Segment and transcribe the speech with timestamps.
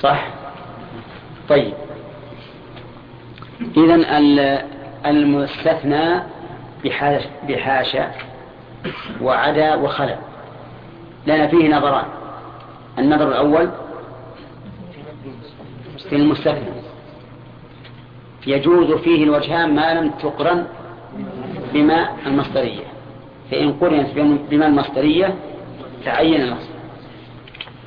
[0.00, 0.28] صح؟
[1.48, 1.74] طيب.
[3.76, 3.94] إذا
[5.06, 6.22] المستثنى
[7.48, 8.10] بحاشا
[9.22, 10.16] وعدا وخلا.
[11.26, 12.04] لنا فيه نظران.
[12.98, 13.70] النظر الأول
[16.10, 16.76] في المستثنى.
[18.46, 20.66] يجوز فيه الوجهان ما لم تقرن
[21.72, 22.84] بما المصدرية.
[23.50, 24.08] فإن قرنت
[24.50, 25.34] بما المصدرية
[26.04, 26.75] تعين النصب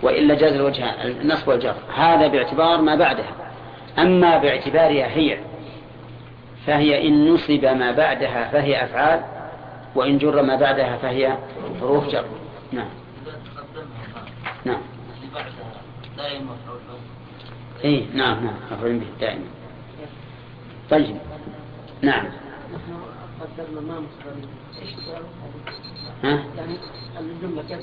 [0.04, 1.76] وإلا جاز الوجهان النصب والجر.
[1.96, 3.32] هذا باعتبار ما بعدها.
[4.00, 5.38] أما باعتبارها هي
[6.66, 9.22] فهي إن نصب ما بعدها فهي أفعال
[9.96, 11.38] وإن جر ما بعدها فهي
[11.80, 12.26] حروف جر.
[12.72, 12.90] نعم.
[14.66, 14.82] نعم.
[16.18, 16.56] دائما
[17.86, 18.54] اي نعم نعم.
[18.72, 19.46] مفعول به دائما.
[20.90, 21.18] طيب.
[22.02, 22.26] نعم.
[23.42, 24.04] قدرنا ما
[26.24, 26.78] ها؟ يعني
[27.20, 27.80] الجملة كيف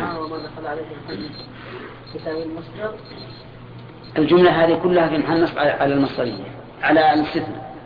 [0.00, 0.82] وما دخل عليه
[2.14, 2.94] كتاب المصدر.
[4.18, 6.44] الجملة هذه كلها في محل نصب على المصدرية
[6.82, 7.76] على الاستثناء.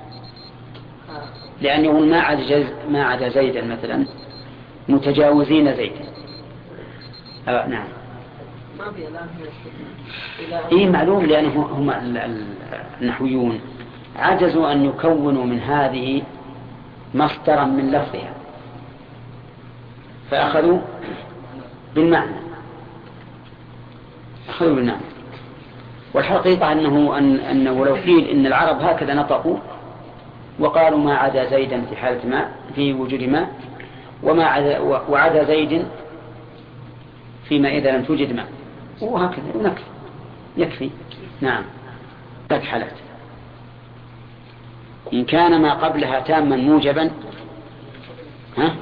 [1.11, 1.22] آه.
[1.62, 4.06] لأنه ما عدا ما عدا زيدا مثلا
[4.89, 6.05] متجاوزين زيدا.
[7.48, 7.86] آه نعم.
[10.72, 11.91] إيه معلوم لأنه هم
[13.00, 13.61] النحويون
[14.16, 16.22] عجزوا أن يكونوا من هذه
[17.14, 18.34] مصدرا من لفظها.
[20.31, 20.78] فأخذوا
[21.97, 22.36] بالمعنى.
[24.48, 25.00] أخذوا بالمعنى
[26.14, 29.56] والحقيقة أنه أن أنه لو قيل إن العرب هكذا نطقوا
[30.58, 33.47] وقالوا ما عدا زيدا في حالة ما في وجود ما
[34.22, 35.86] وما عدا وعدا زيد
[37.48, 38.44] فيما إذا لم توجد ما.
[39.00, 39.84] وهكذا ونكفي
[40.56, 40.91] يكفي.
[41.41, 41.64] نعم.
[42.48, 42.92] ثلاث حالات.
[45.12, 47.10] إن كان ما قبلها تاما موجبا
[48.58, 48.77] ها؟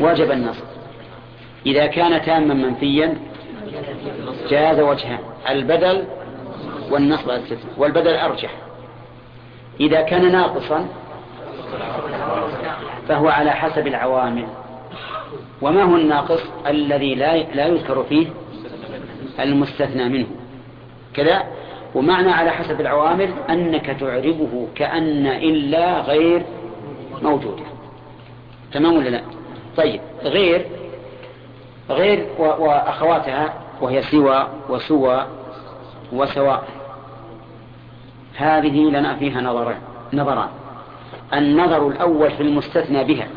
[0.00, 0.73] وجب النصب
[1.66, 3.16] إذا كان تاما منفيا
[4.48, 6.04] جاز وجهان البدل
[6.90, 8.50] والنصب الاستثناء والبدل أرجح.
[9.80, 10.88] إذا كان ناقصا
[13.08, 14.46] فهو على حسب العوامل.
[15.62, 18.26] وما هو الناقص؟ الذي لا لا يذكر فيه
[19.40, 20.26] المستثنى منه.
[21.14, 21.44] كذا.
[21.94, 26.42] ومعنى على حسب العوامل أنك تعربه كأن إلا غير
[27.22, 27.62] موجودة
[28.72, 29.20] تمام ولا لا؟
[29.76, 30.66] طيب غير
[31.90, 35.26] غير وأخواتها وهي سوى وسوى
[36.12, 36.64] وسواء
[38.36, 39.78] هذه لنا فيها نظران.
[40.12, 40.48] نظران.
[41.34, 43.28] النظر الأول في المستثنى بها.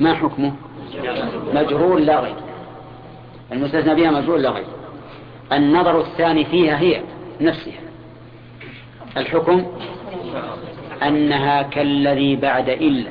[0.00, 0.52] ما حكمه؟
[1.54, 2.36] مجرور لا غير.
[3.52, 4.66] المستثنى بها مجرور لا غير.
[5.52, 7.02] النظر الثاني فيها هي
[7.40, 7.80] نفسها.
[9.16, 9.66] الحكم؟
[11.02, 13.10] أنها كالذي بعد إلا.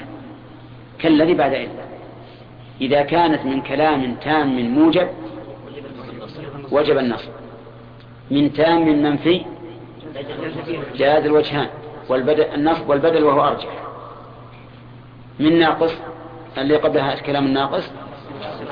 [1.00, 1.91] كالذي بعد إلا.
[2.82, 5.08] إذا كانت من كلام تام موجب
[6.72, 7.30] وجب النصب
[8.32, 9.46] من تام منفي
[10.96, 11.68] جاز الوجهان
[12.10, 13.70] والبدل النصب والبدل وهو أرجح.
[15.40, 15.94] من ناقص
[16.58, 17.92] اللي قبلها الكلام الناقص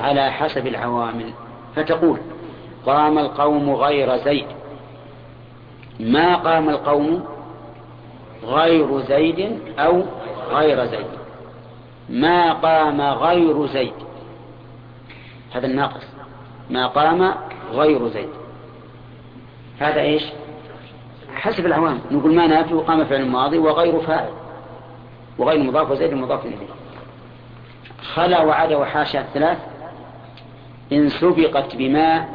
[0.00, 1.30] على حسب العوامل.
[1.76, 2.18] فتقول
[2.86, 4.46] قام القوم غير زيد.
[6.00, 7.24] ما قام القوم
[8.44, 10.02] غير زيد أو
[10.50, 11.19] غير زيد؟
[12.10, 13.92] ما قام غير زيد.
[15.52, 16.06] هذا الناقص.
[16.70, 17.34] ما قام
[17.72, 18.28] غير زيد.
[19.80, 20.22] هذا إيش؟
[21.34, 24.30] حسب العوام نقول ما نافي وقام فعل ماضي وغير فاعل.
[25.38, 26.66] وغير مضاف وزيد مضاف إليه.
[28.02, 29.58] خلا وعدا وحاشا الثلاث.
[30.92, 32.26] إن سبقت بما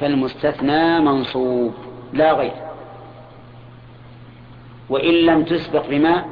[0.00, 1.74] فالمستثنى منصوب.
[2.12, 2.52] لا غير.
[4.88, 6.24] وإن لم تسبق بما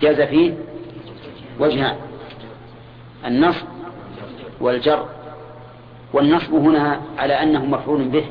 [0.00, 0.54] جاز فيه
[1.60, 1.96] وجهان
[3.24, 3.66] النصب
[4.60, 5.08] والجر.
[6.12, 8.24] والنصب هنا على أنه مفعول به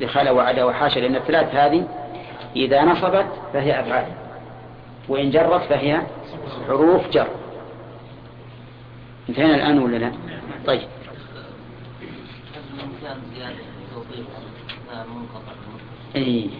[0.00, 1.88] لخلا وعدا وحاشا لأن الثلاث هذه
[2.56, 4.06] إذا نصبت فهي أفعال
[5.08, 6.00] وإن جرت فهي
[6.68, 7.26] حروف جر.
[9.28, 10.12] انتهينا الآن ولا لا؟
[10.66, 10.88] طيب.
[16.16, 16.50] اي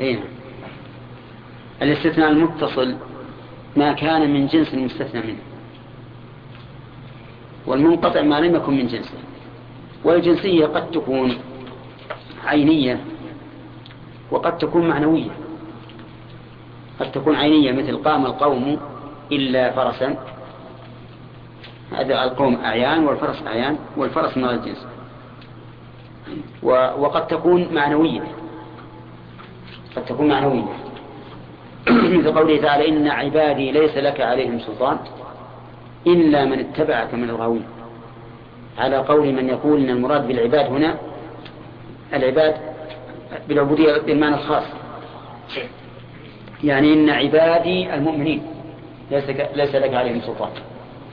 [0.00, 0.18] اي
[1.84, 2.96] الاستثناء المتصل
[3.76, 5.42] ما كان من جنس المستثنى منه.
[7.66, 9.18] والمنقطع ما لم يكن من جنسه.
[10.04, 11.38] والجنسية قد تكون
[12.44, 13.00] عينية
[14.30, 15.30] وقد تكون معنوية.
[17.00, 18.80] قد تكون عينية مثل قام القوم
[19.32, 20.16] إلا فرسا.
[21.92, 24.86] هذا القوم أعيان والفرس أعيان والفرس من الجنس.
[26.98, 28.22] وقد تكون معنوية.
[29.96, 30.83] قد تكون معنوية.
[31.90, 34.98] مثل قوله تعالى إن عبادي ليس لك عليهم سلطان
[36.06, 37.64] إلا من اتبعك من الغاوين.
[38.78, 40.98] على قول من يقول إن المراد بالعباد هنا
[42.14, 42.54] العباد
[43.48, 44.64] بالعبودية بالمعنى الخاص.
[46.64, 48.42] يعني إن عبادي المؤمنين
[49.10, 50.50] ليس, ليس لك عليهم سلطان.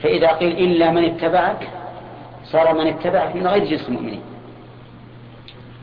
[0.02, 1.68] فإذا قيل إلا من اتبعك
[2.44, 4.22] صار من اتبعك من غير جنس المؤمنين.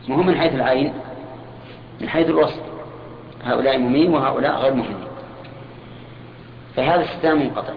[0.09, 0.93] وهم من حيث العين؟
[2.01, 2.68] من حيث الوصف.
[3.43, 5.09] هؤلاء مؤمنين وهؤلاء غير مؤمنين
[6.75, 7.73] فهذا استثناء منقطع.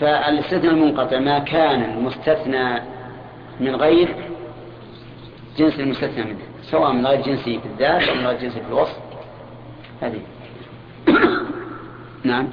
[0.00, 2.82] فالاستثناء المنقطع ما كان المستثنى
[3.60, 4.14] من غير
[5.58, 8.96] جنس المستثنى منه سواء من غير جنسه في الذات أو من غير جنسه في الوصف.
[10.02, 10.20] هذه.
[12.24, 12.48] نعم.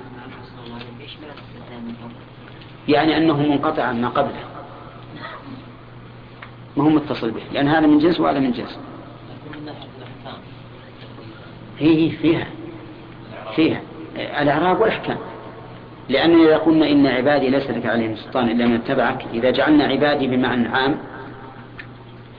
[2.88, 4.44] يعني أنه منقطع عن ما قبله.
[6.78, 7.42] ما هو متصل به.
[7.54, 8.80] لأن هذا من جنس وهذا من جنس.
[11.80, 12.48] هي فيها
[13.56, 13.82] فيها.
[14.42, 15.18] الأعراب والأحكام
[16.10, 20.28] لأننا إذا قلنا إن عبادي ليس لك عليهم سلطان إلا من اتبعك إذا جعلنا عبادي
[20.28, 20.98] بمعنى عام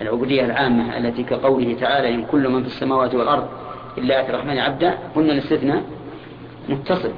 [0.00, 3.48] العبودية العامة التي كقوله تعالى إن كل من في السماوات والأرض
[3.98, 5.82] إلا أتي الرحمن عبدا قلنا الاستثناء
[6.68, 7.12] متصل.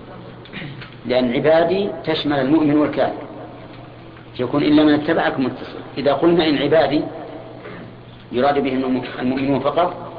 [1.07, 3.23] لأن عبادي تشمل المؤمن والكافر.
[4.41, 5.79] يكون إلا من اتبعك متصل.
[5.99, 7.03] إذا قلنا إن عبادي
[8.33, 8.73] يراد به
[9.21, 10.12] المؤمنون فقط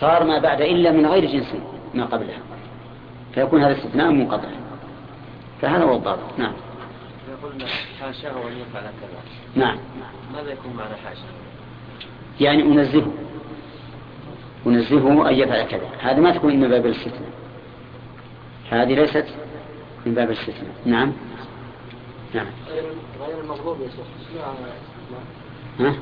[0.00, 1.54] صار ما بعد إلا من غير جنس
[1.94, 2.38] ما قبلها.
[3.34, 4.48] فيكون هذا استثناء منقطع.
[5.60, 6.38] فهذا هو الضابط.
[6.38, 6.52] نعم.
[7.42, 7.66] قلنا
[8.00, 9.22] حاشاة أن يفعل كذا
[9.54, 9.78] نعم.
[10.34, 11.24] ماذا يكون معنى حاشا
[12.40, 13.12] يعني أنزهه.
[14.66, 15.88] أنزهه أن يفعل كذا.
[16.00, 17.30] هذا ما تكون من باب الاستثناء.
[18.70, 19.26] هذه ليست
[20.06, 20.74] من باب الاستثناء.
[20.84, 21.12] نعم.
[22.34, 22.46] نعم.
[23.20, 24.40] غير المغضوب يا شيخ.
[25.80, 25.94] ها؟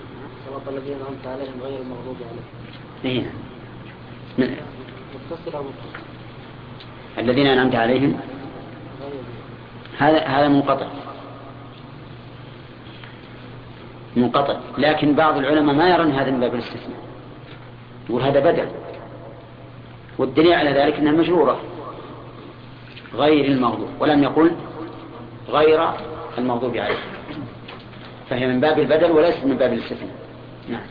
[0.48, 2.44] صراط الذين أنعمت عليهم غير المغضوب عليهم.
[3.04, 3.44] اي من متصل أو متصل
[7.18, 8.20] الذين أنعمت عليهم؟
[9.98, 10.86] هذا هذا منقطع.
[14.16, 14.60] منقطع.
[14.78, 17.00] لكن بعض العلماء ما يرون هذا من باب الاستثناء.
[18.10, 18.68] يقول هذا بدل
[20.18, 21.60] والدليل على ذلك إنها مجروره
[23.14, 23.88] غير المغضوب.
[24.00, 24.50] ولم يقل
[25.48, 25.90] غير
[26.38, 26.98] المغضوب عليه
[28.30, 30.16] فهي من باب البدل وليست من باب الاستثناء.
[30.68, 30.86] نعم.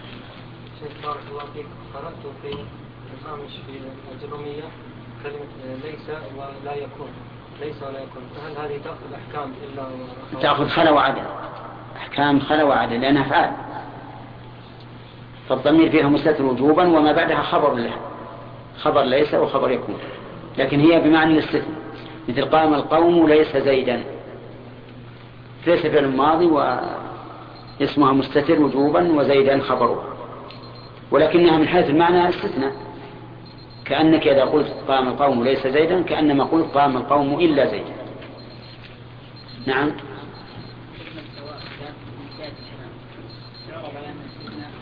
[0.80, 2.85] شيخ بارك الله فيك قرأت في
[3.26, 3.80] الخامس في
[4.14, 4.64] الجرومية
[5.24, 7.08] كلمة ليس ولا يكون.
[7.62, 8.24] ليس ولا يكون.
[8.36, 11.22] فهل هذه تأخذ أحكام إلا تأخذ خلا وعدل
[11.98, 13.52] أحكام خلا وعدل لأنها أفعال
[15.50, 17.94] فالضمير فيها مستتر وجوبا وما بعدها خبر له.
[18.78, 19.98] خبر ليس وخبر يكون.
[20.58, 21.76] لكن هي بمعنى الاستثناء.
[22.30, 24.04] مثل قام القوم ليس زيدا.
[25.68, 30.16] ليس فعل ماضي واسمها مستتر وجوبا وزيدا خبره
[31.12, 32.86] ولكنها من حيث المعنى استثناء.
[33.86, 37.94] كأنك إذا قلت قام القوم ليس زيدا كأنما قلت قام القوم إلا زيدا.
[39.66, 39.92] نعم.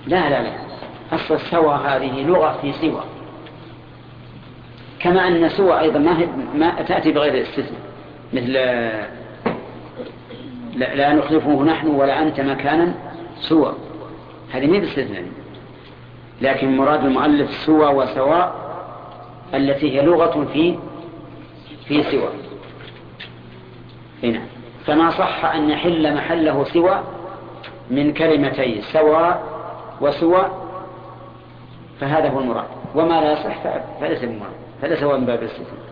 [0.07, 0.53] لا لا لا.
[1.11, 3.03] أصل سوى هذه لغة في سوى.
[4.99, 7.81] كما أن سوى أيضا ما, ما تأتي بغير استثناء
[8.33, 9.07] مثل لا,
[10.95, 12.93] لا نخلفه نحن ولا أنت مكانا
[13.39, 13.75] سوى.
[14.51, 15.25] هذه ما باستثناء.
[16.41, 18.62] لكن مراد المؤلف سوى وسواء
[19.53, 20.77] التي هي لغة في
[21.87, 22.29] في سوى.
[24.23, 24.41] هنا.
[24.85, 27.03] فما صح أن يحل محله سوى
[27.91, 29.43] من كلمتين سواء
[30.01, 30.51] وسوى
[31.99, 32.67] فهذا هو المراد.
[32.95, 33.63] وما لا يصح
[33.99, 34.53] فليس بمراد.
[34.81, 35.83] فليس هو من باب الاستثناء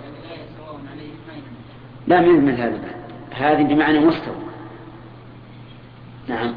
[2.08, 2.80] لا من من هذا
[3.32, 4.36] هذه بمعنى مستوى.
[6.28, 6.56] نعم.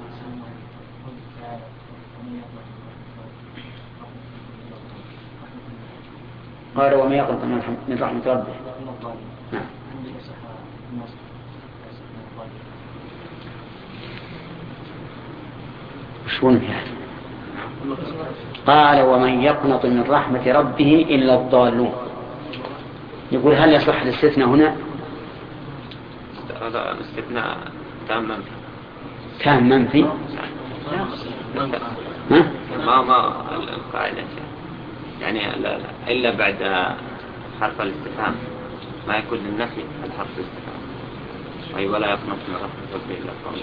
[6.77, 7.45] قال وما يقنط
[7.89, 8.55] من رحمة ربه.
[9.53, 9.63] نعم.
[16.43, 16.95] يعني
[18.67, 21.93] قال ومن يقنط من رحمة ربه إلا الضالون.
[23.33, 24.77] يقول هل يصح الاستثناء هنا؟
[26.63, 27.59] هذا الاستثناء
[28.09, 28.51] تام منفي.
[29.45, 30.05] تام منفي؟
[32.31, 32.51] ها؟
[32.87, 34.23] ما ما القاعدة؟
[35.21, 36.13] يعني لا لا.
[36.13, 36.57] إلا بعد
[37.61, 38.35] حرف الاستفهام.
[39.09, 40.81] ما يكون للنفي الحرف الاستفهام.
[41.77, 43.63] أي ولا يقنط من رحمة ربه إلا الضالون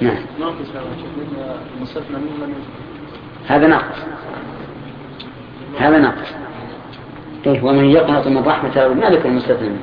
[0.00, 0.16] نعم.
[3.46, 3.98] هذا ناقص.
[5.78, 6.32] هذا ناقص.
[7.46, 9.76] إيه ومن يقنط من رحمة الله ما ذكر المستثنى.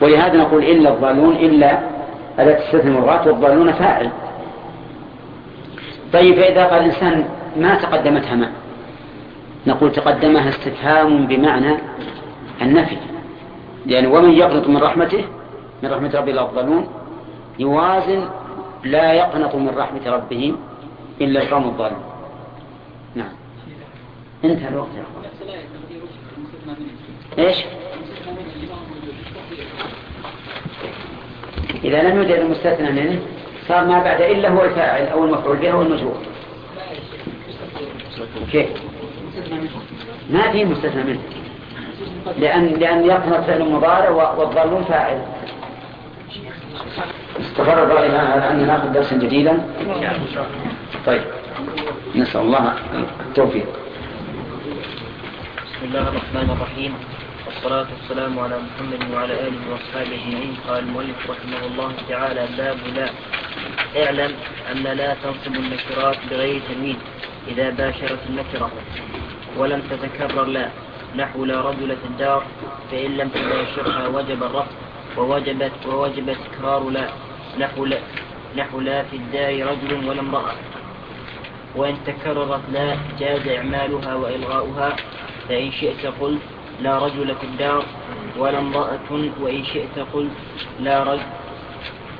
[0.00, 1.78] ولهذا نقول إلا الضالون إلا
[2.38, 4.10] أداة تستثنى مرات والضالون فاعل.
[6.12, 8.50] طيب فإذا قال الإنسان ما تقدمتها ما
[9.66, 11.76] نقول تقدمها استفهام بمعنى
[12.62, 12.96] النفي.
[13.86, 15.24] يعني ومن يقنط من رحمته
[15.82, 16.88] من رحمة ربه الأفضلون
[17.58, 18.28] يوازن
[18.84, 20.54] لا يقنط من رحمة ربه
[21.20, 22.02] إلا القوم الظالمون
[23.14, 23.32] نعم.
[24.44, 25.30] انتهى الوقت يا أخوان.
[27.38, 27.56] إيش؟
[31.84, 33.20] إذا لم يوجد المستثنى منه
[33.70, 36.16] صار ما بعد إلا هو الفاعل أو المفعول به أو المجهول
[38.52, 38.68] كيف؟
[40.30, 41.20] ما في مستثنى منه.
[42.38, 45.22] لأن لأن يقنط فعل مضارع والظالمون فاعل.
[47.40, 49.58] استقر الرأي على أن ناخذ درسا جديدا.
[51.06, 51.22] طيب.
[52.14, 52.74] نسأل الله
[53.28, 53.66] التوفيق.
[55.66, 56.94] بسم الله الرحمن الرحيم.
[57.50, 60.56] والصلاة والسلام على محمد وعلى آله وأصحابه أجمعين.
[60.68, 63.10] قال المؤلف رحمه الله تعالى باب لا.
[64.04, 64.34] اعلم
[64.72, 66.96] أن لا تنصب النكرات بغير تنوين
[67.48, 68.70] إذا باشرت النكرة
[69.56, 70.70] ولم تتكرر لا.
[71.16, 72.42] نحو لا رجل في الدار
[72.90, 74.74] فإن لم تباشرها وجب الرفض
[75.16, 77.08] ووجبت ووجب تكرار لا.
[77.58, 77.98] نحو لا.
[78.56, 80.54] نحو لا في الدار رجل ولا امرأة.
[81.76, 84.96] وإن تكررت لا جاز إعمالها وإلغاؤها.
[85.48, 86.40] فإن شئت قلت
[86.82, 87.84] لا رجل في الدار
[88.38, 89.10] ولا امرأة
[89.40, 90.30] وإن شئت قلت
[90.80, 91.22] لا رجل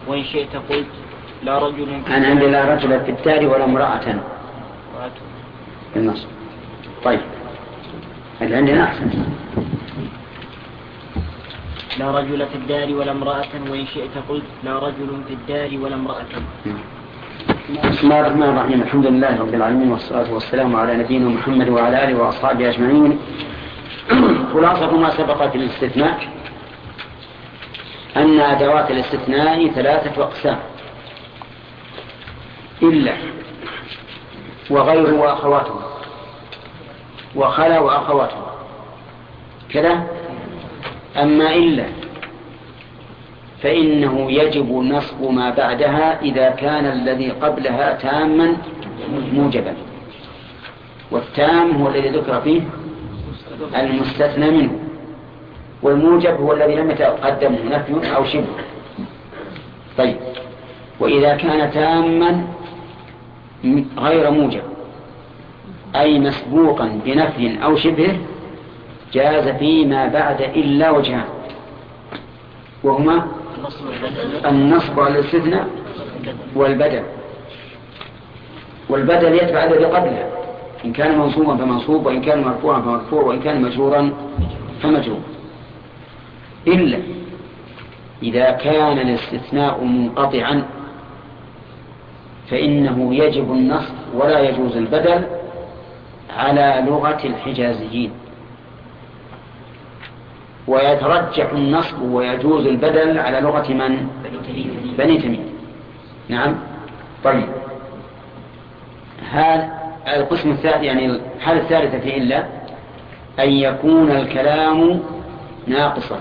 [0.08, 0.86] وإن شئت قلت
[1.42, 4.06] لا رجل أنا عندي لا رجل في الدار ولا امرأة.
[5.92, 6.26] في النص
[7.04, 7.20] طيب.
[8.42, 9.10] اللي عندنا أحسن
[11.98, 16.24] لا رجل في الدار ولا امرأة وإن شئت قلت لا رجل في الدار ولا امرأة.
[17.90, 18.82] بسم الله الرحمن الرحيم.
[18.82, 23.18] الحمد لله رب العالمين والصلاة والسلام على نبينا محمد وعلى آله وأصحابه أجمعين.
[24.54, 26.28] خلاصة ما سبق في الاستثناء.
[28.16, 30.58] أن أدوات الاستثناء ثلاثة أقسام.
[32.82, 33.12] إلا
[34.70, 35.74] وغير وأخواته
[37.36, 38.46] وخلا وأخواته
[39.70, 40.06] كذا؟
[41.16, 41.84] أما إلا
[43.62, 48.56] فإنه يجب نصب ما بعدها إذا كان الذي قبلها تاما
[49.32, 49.74] موجبا.
[51.10, 52.60] والتام هو الذي ذكر فيه
[53.76, 54.78] المستثنى منه.
[55.82, 58.46] والموجب هو الذي لم يتقدمه نفي أو شبه.
[59.98, 60.16] طيب.
[61.00, 62.44] وإذا كان تاما
[63.98, 64.62] غير موجب
[65.96, 68.18] أي مسبوقا بنفي أو شبه
[69.12, 71.24] جاز فيما بعد إلا وجهان.
[72.84, 73.26] وهما
[74.46, 75.68] النصب على الاستثناء
[76.54, 77.02] والبدل.
[78.88, 80.39] والبدل يتبع الذي قبله
[80.84, 84.12] إن كان منصوبا فمنصوب وإن كان مرفوعا فمرفوع وإن كان مجرورا
[84.82, 85.20] فمجرور.
[86.66, 86.98] إلا
[88.22, 90.64] إذا كان الاستثناء منقطعا
[92.50, 95.26] فإنه يجب النصب ولا يجوز البدل
[96.36, 98.10] على لغة الحجازيين.
[100.68, 104.08] ويترجح النصب ويجوز البدل على لغة من؟
[104.98, 105.44] بني تميم.
[106.28, 106.54] نعم.
[107.24, 107.48] طيب.
[109.30, 112.44] هذا القسم الثالث يعني الحالة الثالثة في إلا
[113.38, 115.00] أن يكون الكلام
[115.66, 116.18] ناقصا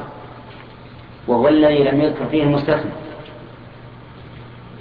[1.27, 2.91] وهو الذي لم يذكر فيه المستثنى.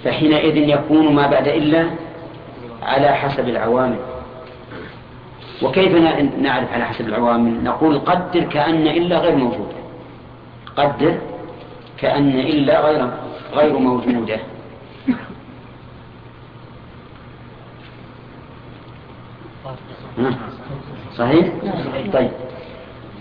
[0.03, 1.85] فحينئذ يكون ما بعد إلا
[2.83, 3.99] على حسب العوامل.
[5.61, 5.95] وكيف
[6.41, 9.79] نعرف على حسب العوامل؟ نقول قدر كأن إلا غير موجودة
[10.75, 11.17] قدر
[11.97, 13.09] كأن إلا غير
[13.53, 14.39] غير موجودة
[21.15, 21.47] صحيح؟
[22.13, 22.31] طيب.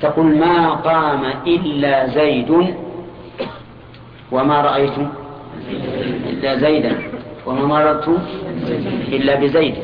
[0.03, 2.75] تقول ما قام إلا زيد.
[4.33, 4.99] وما رأيت؟
[6.31, 6.99] إلا زيدا.
[7.47, 8.09] وما مررت؟
[9.09, 9.75] إلا بزيد.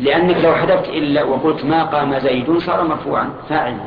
[0.00, 3.84] لأنك لو حذفت إلا وقلت ما قام زيد صار مرفوعا فاعلا.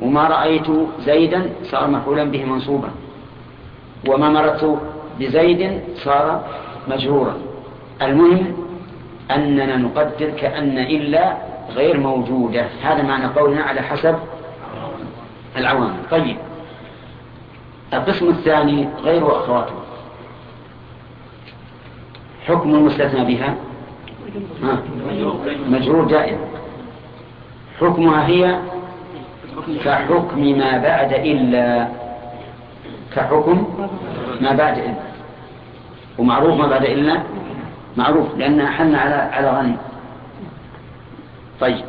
[0.00, 0.66] وما رأيت
[1.00, 2.90] زيدا صار مفعولا به منصوبا.
[4.08, 4.78] وما مررت
[5.20, 6.44] بزيد صار
[6.88, 7.34] مجرورا.
[8.02, 8.63] المهم
[9.30, 11.36] أننا نقدر كأن إلا
[11.74, 12.66] غير موجودة.
[12.82, 14.16] هذا معنى قولنا على حسب
[15.56, 15.96] العوامل.
[16.10, 16.36] طيب.
[17.94, 19.74] القسم الثاني غير أخواته.
[22.46, 23.54] حكم المستثنى بها؟
[25.68, 26.38] مجرور دائم.
[27.80, 28.58] حكمها هي
[29.84, 31.88] كحكم ما بعد إلا.
[33.14, 33.66] كحكم
[34.40, 34.94] ما بعد إلا.
[36.18, 37.22] ومعروف ما بعد إلا؟
[37.96, 39.76] معروف لأنها حن على على غني.
[41.60, 41.84] طيب.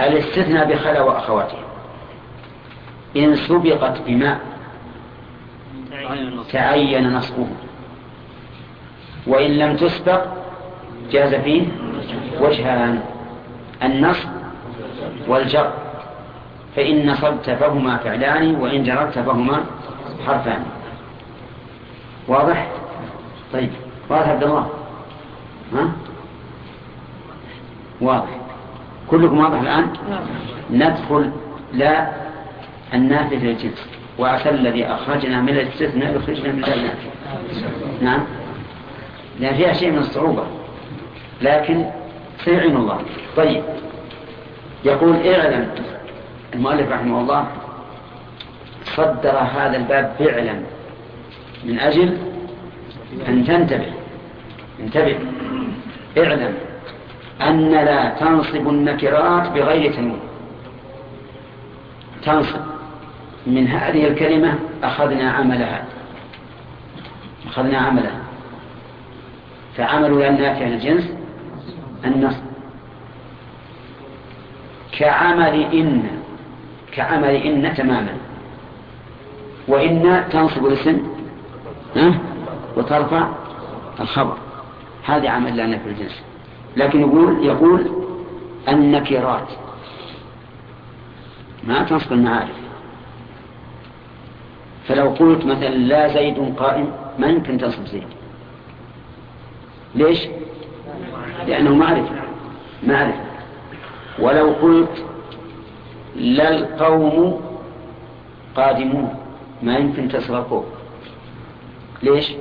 [0.00, 1.58] الاستثناء بخلا وأخواته.
[3.16, 4.40] إن سبقت بماء
[6.52, 7.46] تعين نصبه.
[9.26, 10.24] وإن لم تسبق
[11.10, 11.62] جاز فيه
[12.40, 13.02] وجهان.
[13.82, 14.28] النصب
[15.28, 15.72] والجر.
[16.76, 19.64] فإن نصبت فهما فعلان وإن جررت فهما
[20.26, 20.64] حرفان.
[22.28, 22.68] واضح؟
[23.52, 23.70] طيب.
[24.10, 24.70] واضح عبد الله؟
[25.72, 25.92] ها
[28.00, 28.28] واضح.
[29.10, 29.86] كلكم واضح الآن؟
[30.70, 31.30] ندخل
[31.72, 32.12] لا
[32.94, 33.86] النافذ للجنس.
[34.18, 37.08] وعسى الذي أخرجنا من الاستثناء يخرجنا من النافذ
[38.02, 38.20] نعم.
[39.40, 40.42] لأن فيها شيء من الصعوبة.
[41.42, 41.84] لكن
[42.44, 43.00] سيعين الله.
[43.36, 43.62] طيب.
[44.84, 45.68] يقول اعلم
[46.54, 47.46] المؤلف رحمه الله
[48.84, 50.54] صدر هذا الباب فعلا.
[51.64, 52.16] من أجل
[53.28, 53.95] أن تنتبه.
[54.80, 55.18] انتبه.
[56.18, 56.54] اعلم
[57.42, 60.20] أن لا تنصب النكرات بغير تنوين.
[62.22, 62.60] تنصب.
[63.46, 65.84] من هذه الكلمة أخذنا عملها.
[67.46, 68.20] أخذنا عملها.
[69.76, 71.12] فعمل النافع الجنس
[72.04, 72.42] النصب.
[74.92, 76.02] كعمل إن
[76.92, 78.16] كعمل إن تماما.
[79.68, 81.02] وإن تنصب الاسم
[82.76, 83.28] وترفع
[84.00, 84.36] الخبر.
[85.06, 86.22] هذا عمل لنا في الجنس.
[86.76, 87.90] لكن يقول يقول
[88.68, 89.48] النكرات.
[91.64, 92.56] ما تنصب المعارف.
[94.88, 98.06] فلو قلت مثلا لا زيد قائم ما يمكن تنصب زيد.
[99.94, 100.28] ليش؟
[101.46, 102.14] لأنه معرفة.
[102.82, 103.24] معرفة.
[104.18, 105.04] ولو قلت
[106.16, 107.40] لا القوم
[108.56, 109.14] قادمون
[109.62, 110.64] ما يمكن تصرفه
[112.02, 112.32] ليش؟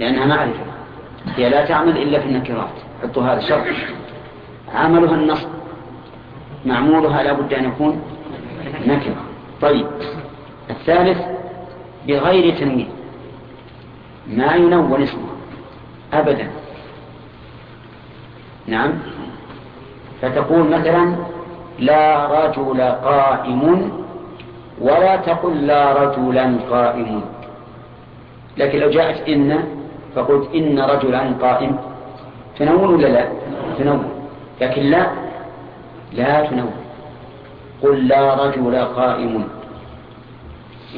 [0.00, 0.79] لأنها معرفة.
[1.26, 2.74] هي لا تعمل إلا في النكرات.
[3.02, 3.66] حطوا هذا شرط.
[4.74, 5.48] عملها النصب
[6.66, 8.02] معمولها لا بد أن يكون
[8.86, 9.16] نكرة.
[9.62, 9.86] طيب.
[10.70, 11.18] الثالث
[12.08, 12.88] بغير تنوين
[14.26, 15.28] ما ينون اسمه.
[16.12, 16.50] أبدا.
[18.66, 18.92] نعم.
[20.22, 21.16] فتقول مثلا
[21.78, 23.92] لا رجل قائم
[24.80, 27.22] ولا تقل لا رجلا قائم.
[28.58, 29.79] لكن لو جاءت إن
[30.14, 31.76] فقلت إن رجلا قائم.
[32.58, 33.28] تنون ولا لا؟
[33.78, 34.04] تنون
[34.60, 35.06] لكن لا.
[36.12, 36.72] لا تنون
[37.82, 39.48] قل لا رجل قائم.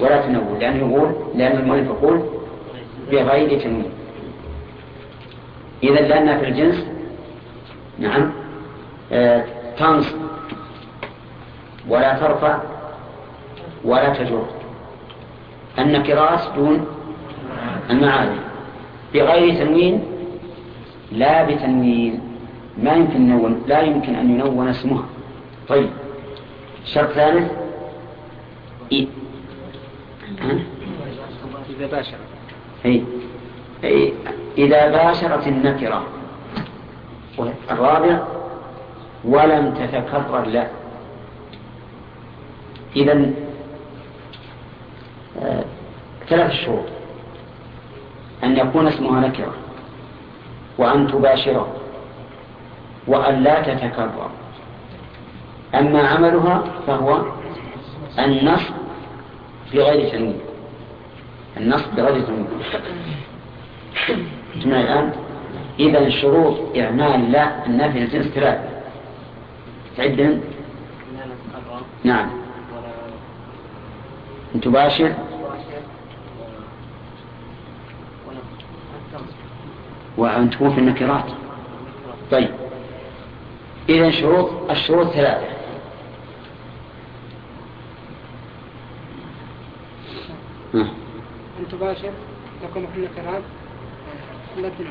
[0.00, 2.22] ولا تنون لأنه يقول لأن المؤلف يقول
[3.10, 3.92] بغير تنوين
[5.82, 6.86] إذا لأن في الجنس
[7.98, 8.32] نعم
[9.12, 9.44] آه
[9.78, 10.16] تنصب
[11.88, 12.58] ولا ترفع.
[13.84, 14.46] ولا تجر.
[15.78, 16.86] النكرات دون
[17.90, 18.51] المعارف
[19.14, 20.02] بغير تنوين؟
[21.12, 22.20] لا بتنوين.
[22.78, 25.04] ما يمكن نون لا يمكن أن ينون اسمها
[25.68, 25.90] طيب
[26.84, 27.52] شرط ثالث؟
[28.92, 29.06] إيه؟
[31.70, 32.20] إذا باشرت
[32.84, 33.04] أي
[33.84, 34.12] أي
[34.58, 36.06] إذا باشرت النكرة.
[37.70, 38.22] الرابع
[39.24, 40.68] ولم تتكرر له.
[42.96, 43.32] إذا
[45.42, 45.64] آه،
[46.28, 47.01] ثلاث شروط.
[48.44, 49.54] أن يكون اسمها نكرة
[50.78, 51.66] وأن تباشره
[53.06, 54.30] وأن لا تتكرر.
[55.74, 57.22] أما عملها فهو
[58.18, 58.74] النصب
[59.74, 60.40] بغير تنوين.
[61.56, 62.46] النصب بغير تنوين.
[64.58, 65.12] اسمع الآن؟
[65.80, 68.68] إذا شروط إعمال لا النافي الجنس ثلاثة
[69.96, 70.40] تعدهم
[72.04, 72.30] نعم.
[74.54, 75.12] أن تباشر
[80.16, 81.24] وأن تكون في النكرات.
[82.30, 82.50] طيب.
[83.88, 85.46] إذا شروط الشروط ثلاثة.
[90.74, 92.12] أن تباشر
[92.62, 93.42] تكون في النكرات.
[94.58, 94.84] التي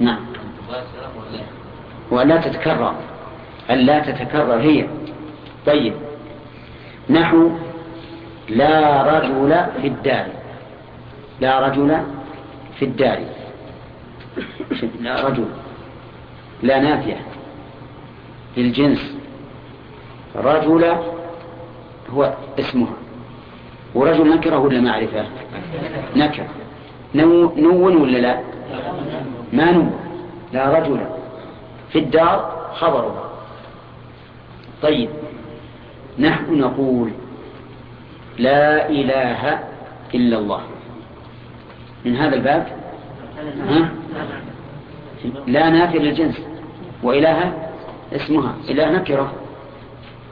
[0.00, 0.18] نعم.
[2.10, 2.94] ولا تتكرر.
[3.70, 4.88] ألا تتكرر هي.
[5.66, 5.94] طيب.
[7.10, 7.50] نحو
[8.48, 10.26] لا رجل في الدار.
[11.40, 12.00] لا رجل
[12.78, 13.18] في الدار.
[15.00, 15.44] لا رجل.
[16.62, 17.20] لا نافية.
[18.56, 19.14] للجنس.
[20.36, 20.96] رجل
[22.10, 22.96] هو اسمها.
[23.94, 25.26] ورجل نكره ولا معرفة
[26.16, 26.46] نكر.
[27.14, 28.40] نون ولا لا؟
[29.52, 29.92] ما نون.
[30.52, 31.06] لا رجل.
[31.92, 33.30] في الدار خبرها
[34.82, 35.10] طيب.
[36.18, 37.10] نحن نقول
[38.38, 39.58] لا إله
[40.14, 40.60] إلا الله.
[42.04, 42.66] من هذا الباب؟
[43.68, 43.88] ها؟
[45.46, 46.40] لا نافي للجنس.
[47.02, 47.52] وإله
[48.12, 48.54] اسمها.
[48.68, 49.32] إله نكرة.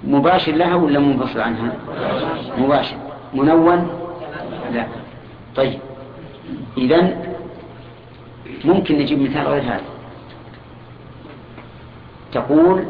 [0.04, 1.72] مباشر لها ولا منفصل عنها؟
[2.58, 2.96] مباشر.
[3.34, 3.90] منون؟
[4.72, 4.86] لا.
[5.56, 5.78] طيب.
[6.78, 7.34] إذن
[8.64, 9.80] ممكن نجيب مثال غير هذا.
[12.32, 12.84] تقول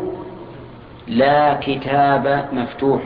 [1.09, 3.03] لا كتاب مفتوح.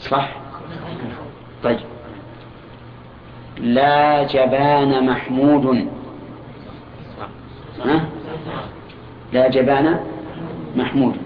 [0.00, 0.28] صح؟
[1.64, 1.80] طيب.
[3.58, 5.88] لا جبان محمود.
[7.84, 8.04] ها؟
[9.32, 10.00] لا جبان
[10.76, 11.16] محمود.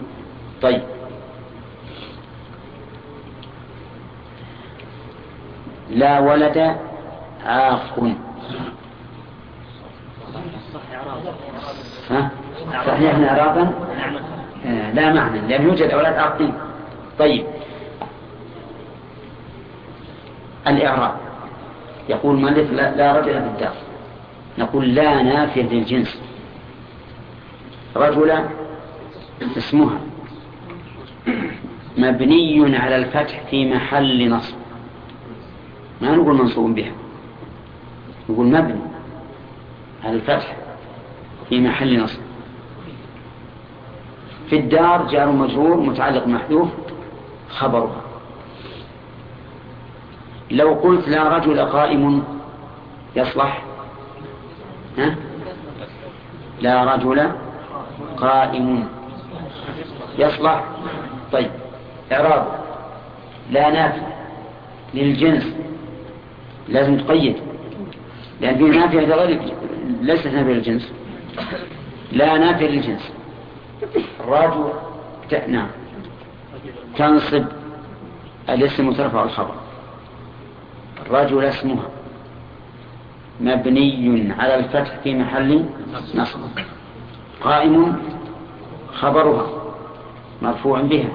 [0.63, 0.83] طيب.
[5.91, 6.77] لا ولد
[7.47, 8.13] عاق؟
[12.87, 13.15] صحيح.
[13.31, 13.71] إعرابا
[14.67, 16.55] آه لا معنى لأن يوجد أولاد عاقين
[17.19, 17.47] طيب.
[20.73, 21.15] الإعراب.
[22.09, 23.75] يقول مالك لا, رجل في الدار.
[24.59, 26.21] نقول لا نافية للجنس.
[27.97, 28.45] رجل
[29.57, 30.01] اسمها
[31.99, 34.55] مبني على الفتح في محل نصب.
[36.01, 36.93] ما نقول منصوب بها.
[38.29, 38.81] نقول مبني
[40.05, 40.57] على الفتح
[41.49, 42.21] في محل نصب.
[44.51, 46.69] في الدار جار مجرور متعلق محذوف
[47.49, 48.02] خبرها.
[50.53, 52.25] لو قلت لا رجل قائم
[53.17, 53.63] يصلح؟
[54.99, 55.17] ها؟
[56.61, 57.33] لا رجل
[58.17, 58.89] قائم
[60.19, 60.65] يصلح.
[61.33, 61.51] طيب
[62.13, 62.47] إعراب.
[63.51, 64.03] لا نافع
[64.95, 65.47] للجنس.
[66.69, 67.37] لازم تقيد.
[68.41, 69.41] لأن في نافع لغير
[70.01, 70.93] ليست نافع للجنس.
[72.13, 73.13] لا نافع للجنس.
[74.21, 74.73] الرجل
[75.49, 75.69] نعم.
[76.97, 77.45] تنصب
[78.49, 79.62] الاسم وترفع الخبر.
[81.13, 81.89] رجل اسمها
[83.41, 85.65] مبني على الفتح في محل
[86.15, 86.41] نصب.
[87.45, 87.97] قائم
[88.95, 89.47] خبرها
[90.43, 91.09] مرفوع بها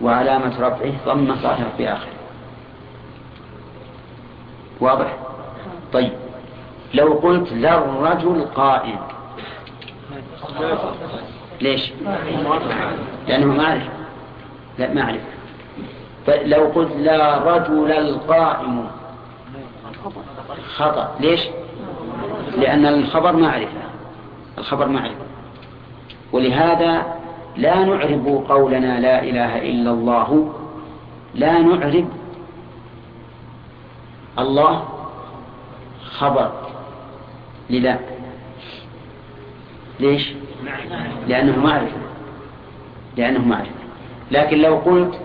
[0.00, 2.08] وعلامة رفعه ضم ظاهر في آخر
[4.80, 5.16] واضح؟
[5.92, 6.12] طيب.
[6.94, 8.98] لو قلت لا الرجل قائم.
[11.60, 11.92] ليش؟
[13.28, 13.88] لأنه معرفة
[14.78, 15.20] لا معرفة
[16.44, 18.88] لو قلت لا رجل القائم.
[20.76, 21.16] خطأ.
[21.20, 21.40] ليش؟
[22.58, 23.80] لأن الخبر معرفة
[24.58, 25.26] الخبر معرفة
[26.32, 27.02] ولهذا
[27.56, 30.52] لا نعرب قولنا لا إله إلا الله.
[31.34, 32.08] لا نعرب
[34.38, 34.84] الله
[36.18, 36.52] خبر.
[37.70, 37.96] للا
[40.00, 40.32] ليش؟
[41.28, 41.96] لأنه معرفة
[43.16, 43.70] لأنه معرفة
[44.30, 45.20] لكن لو قلت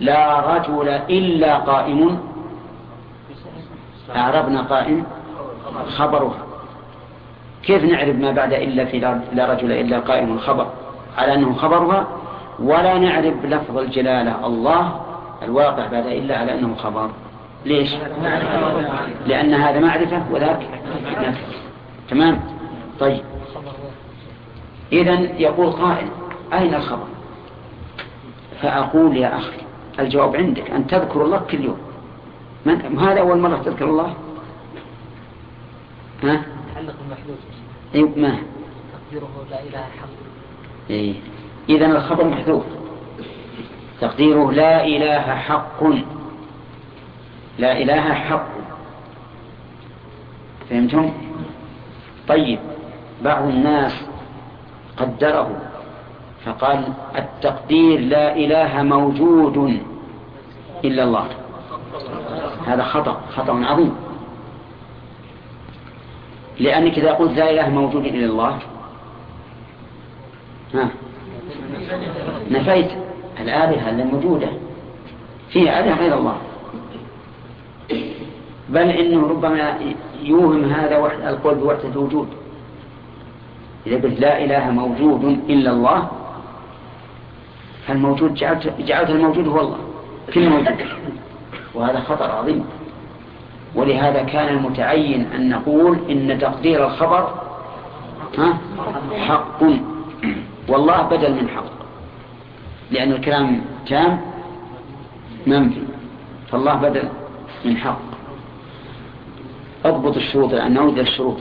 [0.00, 2.18] لا رجل إلا قائم
[4.16, 5.04] أعربنا قائم
[5.96, 6.38] خبرها
[7.62, 8.98] كيف نعرف ما بعد إلا في
[9.32, 10.66] لا رجل إلا قائم الخبر؟
[11.18, 12.06] على أنه خبرها
[12.58, 15.00] ولا نعرف لفظ الجلالة الله
[15.42, 17.10] الواقع بعد إلا على أنه خبر.
[17.64, 17.94] ليش؟
[19.26, 20.62] لأن هذا معرفة وذاك
[22.10, 22.40] تمام؟
[23.00, 23.20] طيب.
[24.92, 26.06] إذا يقول قائل
[26.52, 27.06] أين الخبر؟
[28.62, 29.56] فأقول يا أخي
[29.98, 31.78] الجواب عندك أن تذكر الله كل يوم.
[32.66, 34.14] من هذا أول مرة تذكر الله؟
[36.22, 36.42] ها؟
[36.74, 37.36] تعلق المحدود.
[37.94, 38.38] أي ما؟
[38.92, 40.08] تقديره لا إله حق
[40.90, 41.14] إيه.
[41.68, 42.64] إذا الخبر محذوف.
[44.00, 45.84] تقديره لا إله حق.
[47.58, 48.48] لا إله حق.
[50.70, 51.12] فهمتم؟
[52.28, 52.58] طيب.
[53.24, 53.92] بعض الناس
[54.96, 55.60] قدره
[56.44, 59.80] فقال التقدير لا إله موجود
[60.84, 61.26] إلا الله.
[62.66, 63.96] هذا خطأ خطأ عظيم.
[66.60, 68.58] لأنك إذا قلت لا إله موجود إلا الله.
[70.74, 70.88] ها؟
[72.50, 72.90] نفيت.
[73.40, 74.48] الآلهة الموجودة
[75.50, 76.36] فيها آلهة غير الله.
[78.68, 79.78] بل إنه ربما
[80.22, 80.96] يوهم هذا
[81.28, 82.28] القول بوحدة الوجود.
[83.86, 86.10] إذا قلت لا إله موجود إلا الله
[87.86, 89.78] فالموجود جعلت, جعلت الموجود هو الله.
[90.34, 90.78] كل موجود.
[91.74, 92.64] وهذا خطر عظيم.
[93.74, 97.34] ولهذا كان المتعين أن نقول إن تقدير الخبر
[99.12, 99.62] حق.
[100.68, 101.64] والله بدل من حق
[102.90, 104.20] لأن الكلام تام
[105.46, 105.82] منفي.
[106.52, 107.08] فالله بدل
[107.64, 108.00] من حق.
[109.84, 111.36] أضبط الشروط لأن نعود الشروط.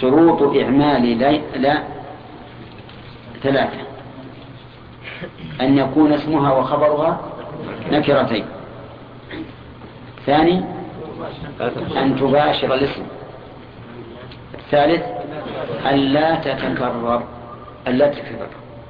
[0.00, 1.82] شروط إعمال لا, لا
[3.42, 3.78] ثلاثة.
[5.60, 7.20] أن يكون اسمها وخبرها
[7.90, 8.44] نكرتين.
[10.26, 10.64] ثاني؟
[11.96, 13.02] أن تباشر الاسم.
[14.54, 15.02] الثالث؟
[15.86, 17.22] ألا تتكرر.
[17.88, 18.48] ألا تتكرر.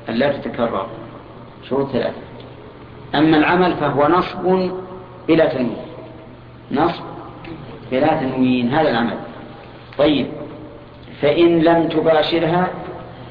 [0.09, 0.87] ألا تتكرر.
[1.69, 2.23] شروط ثلاثة.
[3.15, 4.71] أما العمل فهو نصب
[5.29, 5.77] إلى تلميذ
[6.73, 7.05] نصب
[7.91, 8.75] بلا تنوين.
[8.75, 9.19] هذا العمل.
[9.99, 10.27] طيب.
[11.23, 12.69] فإن لم تباشرها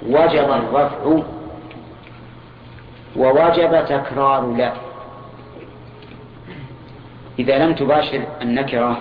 [0.08, 1.22] وجب الرفع.
[3.16, 4.89] ووجب تكرار لا.
[7.40, 8.98] إذا لم تباشر النكرة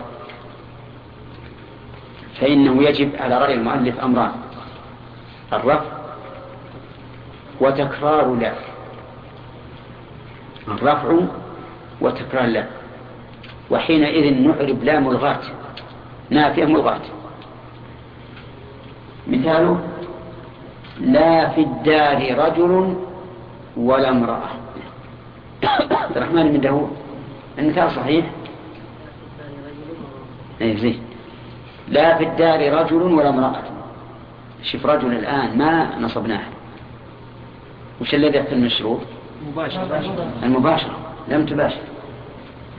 [2.40, 4.32] فإنه يجب على رأي المؤلف أمران.
[5.52, 5.98] الرفع
[7.60, 8.52] وتكرار لا.
[10.68, 11.08] الرفع
[12.00, 12.64] وتكرار لا.
[13.70, 15.40] وحينئذ نعرب لا ملغاة.
[16.30, 17.00] نافية ملغاة.
[19.26, 19.80] مثاله
[21.00, 22.94] لا في الدار رجل
[23.76, 24.50] ولا امرأة.
[25.90, 26.97] عبد الرحمن بن داود
[27.58, 28.24] المثال صحيح؟
[30.60, 31.00] أي زين.
[31.88, 33.62] لا في الدار رجل ولا امرأة.
[34.62, 36.42] شوف رجل الآن ما نصبناه.
[38.00, 38.98] وش الذي يحصل المشروع
[40.42, 40.96] المباشرة.
[41.28, 41.80] لم تباشر.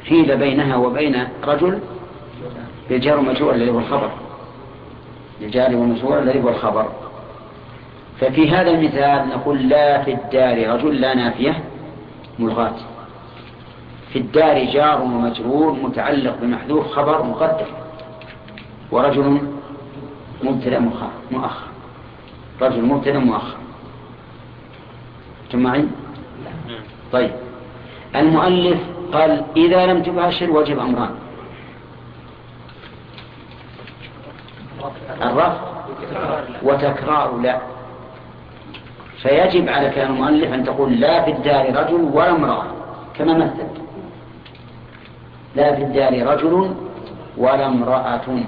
[0.05, 1.79] حيل بينها وبين رجل
[2.89, 4.11] بالجار ومجرور الذي هو الخبر.
[5.41, 6.91] بالجار ومجرور الذي هو الخبر.
[8.19, 11.63] ففي هذا المثال نقول لا في الدار رجل لا نافية
[12.39, 12.75] ملغاة.
[14.13, 17.67] في الدار جار ومجرور متعلق بمحذوف خبر مقدر
[18.91, 19.41] ورجل
[20.43, 21.69] مبتدأ مؤخر
[22.61, 23.57] رجل مبتدأ مؤخر.
[25.51, 25.91] جمعين
[27.11, 27.31] طيب.
[28.15, 28.79] المؤلف
[29.13, 31.15] قال إذا لم تباشر وجب أمران.
[35.21, 35.61] الرفع
[36.63, 37.59] وتكرار لا.
[39.21, 42.65] فيجب على كلام المؤلف أن تقول لا في الدار رجل ولا امرأة
[43.17, 43.88] كما مثل.
[45.55, 46.75] لا في الدار رجل
[47.37, 48.43] ولا امرأة.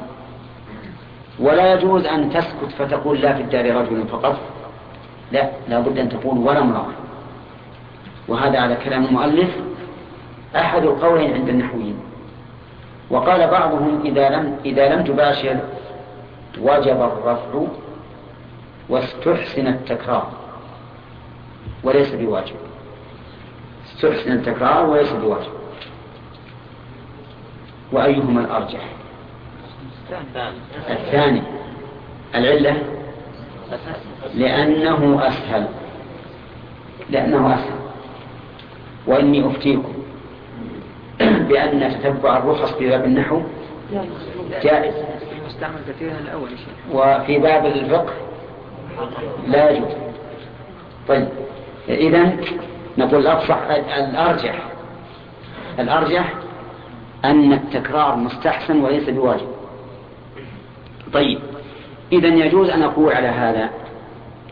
[1.40, 4.38] ولا يجوز أن تسكت فتقول لا في الدار رجل فقط.
[5.32, 6.92] لا لا بد أن تقول ولا امرأة.
[8.28, 9.50] وهذا على كلام المؤلف
[10.56, 12.00] أحد القولين عند النحويين.
[13.10, 15.58] وقال بعضهم إذا لم, إذا لم تباشر
[16.62, 17.60] وجب الرفع
[18.90, 20.28] واستحسن التكرار
[21.84, 22.56] وليس بواجب.
[23.86, 25.61] استحسن التكرار وليس بواجب.
[27.92, 28.82] وأيهما الأرجح؟
[30.90, 31.42] الثاني.
[32.36, 32.76] العلة؟
[34.34, 35.68] لأنه أسهل.
[37.10, 37.80] لأنه أسهل.
[39.08, 39.94] وإني أفتيكم
[41.20, 43.42] بأن تتبع الرخص في باب النحو
[44.64, 44.94] جائز.
[46.92, 48.14] وفي باب الفقه
[49.48, 49.92] لا يجوز.
[51.08, 51.28] طيب
[51.90, 52.38] إذا
[52.98, 54.60] نقول الأرجح
[55.80, 56.34] الأرجح
[57.26, 59.48] أن التكرار مستحسن وليس بواجب.
[61.14, 61.40] طيب
[62.12, 63.70] إذا يجوز أن أقول على هذا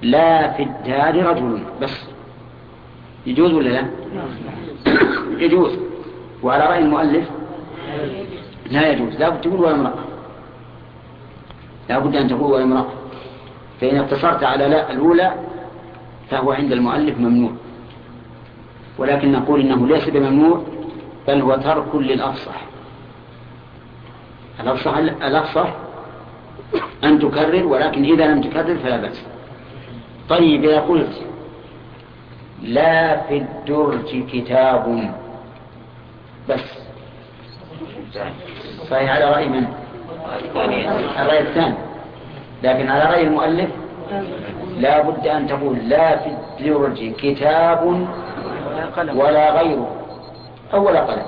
[0.01, 2.05] لا في الدار رجل بس.
[3.25, 3.85] يجوز ولا لا؟
[5.45, 5.77] يجوز.
[6.43, 7.29] وعلى رأي المؤلف؟
[8.71, 9.15] لا يجوز.
[9.15, 9.93] لا بد تقول ولا امرأة
[11.89, 12.87] لا بد أن تقول ولا امرأة
[13.81, 15.33] فإن اقتصرت على لا الأولى
[16.29, 17.51] فهو عند المؤلف ممنوع.
[18.97, 20.63] ولكن نقول إنه ليس بممنوع.
[21.29, 22.61] بل هو ترك للأفصح.
[24.59, 25.69] الأفصح, الأفصح
[27.03, 29.25] أن تكرر ولكن إذا لم تكرر فلا بأس.
[30.29, 31.21] طيب إذا قلت
[32.61, 35.13] لا في الدرج كتاب.
[36.49, 36.79] بس.
[38.89, 39.67] صحيح على رأي من؟
[41.19, 41.75] الرأي الثاني.
[42.63, 43.69] لكن على رأي المؤلف
[44.77, 48.07] لا بد أن تقول لا في الدرج كتاب
[49.15, 49.98] ولا غيره.
[50.73, 51.25] أو ولا قلم.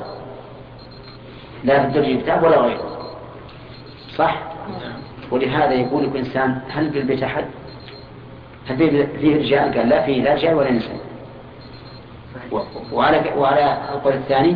[1.63, 2.91] لا في الدرج كتاب ولا غيره.
[4.15, 4.37] صح؟
[5.31, 7.45] ولهذا يقول الإنسان هل في البيت أحد؟
[8.67, 10.99] هل فيه رجال؟ قال لا فيه لا رجال ولا نساء.
[12.91, 14.55] وعلى وعلى القول الثاني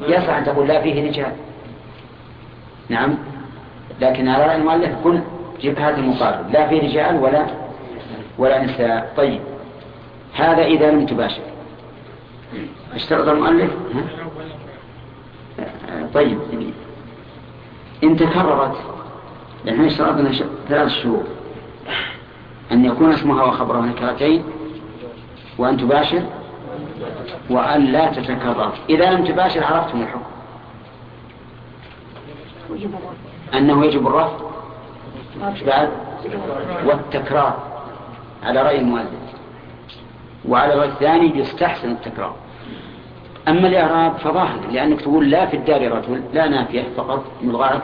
[0.00, 1.32] يصح أن تقول لا فيه رجال.
[2.88, 3.18] نعم.
[4.00, 5.20] لكن على رأي المؤلف كل
[5.60, 6.52] جيب هذا المقابل.
[6.52, 7.46] لا فيه رجال ولا
[8.38, 9.12] ولا نساء.
[9.16, 9.40] طيب.
[10.34, 11.42] هذا إذا لم تباشر.
[12.94, 13.70] اشترط المؤلف؟
[16.14, 16.38] طيب
[18.04, 18.76] إن تكررت
[19.66, 20.32] نحن اشترطنا
[20.68, 21.24] ثلاث شهور
[22.72, 24.44] أن يكون اسمها وخبرها نكرتين
[25.58, 26.22] وأن تباشر
[27.50, 28.72] وأن لا تتكرر.
[28.90, 30.30] إذا لم تباشر عرفتم الحكم.
[33.54, 34.36] أنه يجب الرفع
[35.66, 35.90] بعد
[36.84, 37.58] والتكرار
[38.42, 39.08] على رأي المؤلف.
[40.48, 42.34] وعلى الرأي الثاني يستحسن التكرار.
[43.48, 47.82] أما الإعراب فظاهر لأنك تقول لا في الدار رجل لا نافية فقط ملغاة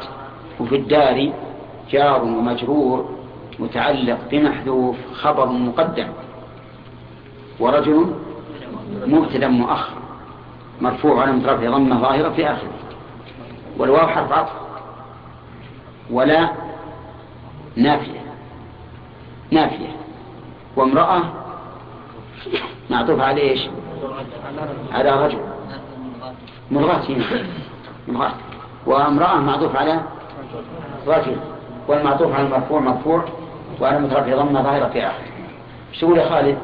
[0.60, 1.32] وفي الدار
[1.90, 3.16] جار ومجرور
[3.58, 6.08] متعلق بمحذوف خبر مقدم
[7.60, 8.14] ورجل
[9.06, 9.96] مبتدا مؤخر
[10.80, 12.70] مرفوع على مترفع ضمة ظاهرة في آخره.
[13.78, 14.52] والواو حرف عطف
[16.10, 16.50] ولا
[17.76, 18.20] نافية.
[19.50, 19.88] نافية.
[20.76, 21.22] وامرأة
[22.90, 23.68] معطوف على إيش؟
[24.92, 25.38] على رجل.
[26.70, 27.02] مرغاة
[28.08, 28.34] مرغاة
[28.86, 30.00] وامرأة معطوف على
[31.06, 31.36] رجل
[31.88, 33.24] والمعطوف على المرفوع مرفوع
[33.80, 35.24] وعلى مترفع ضمة ظاهرة في آخر
[35.92, 36.58] شو يا خالد؟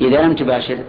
[0.00, 0.84] إذا لم تباشر.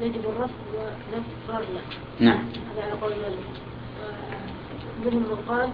[0.00, 1.66] يجب الرفض ونفس
[2.20, 2.38] نعم.
[2.82, 3.12] على قول
[5.04, 5.70] منهم من قال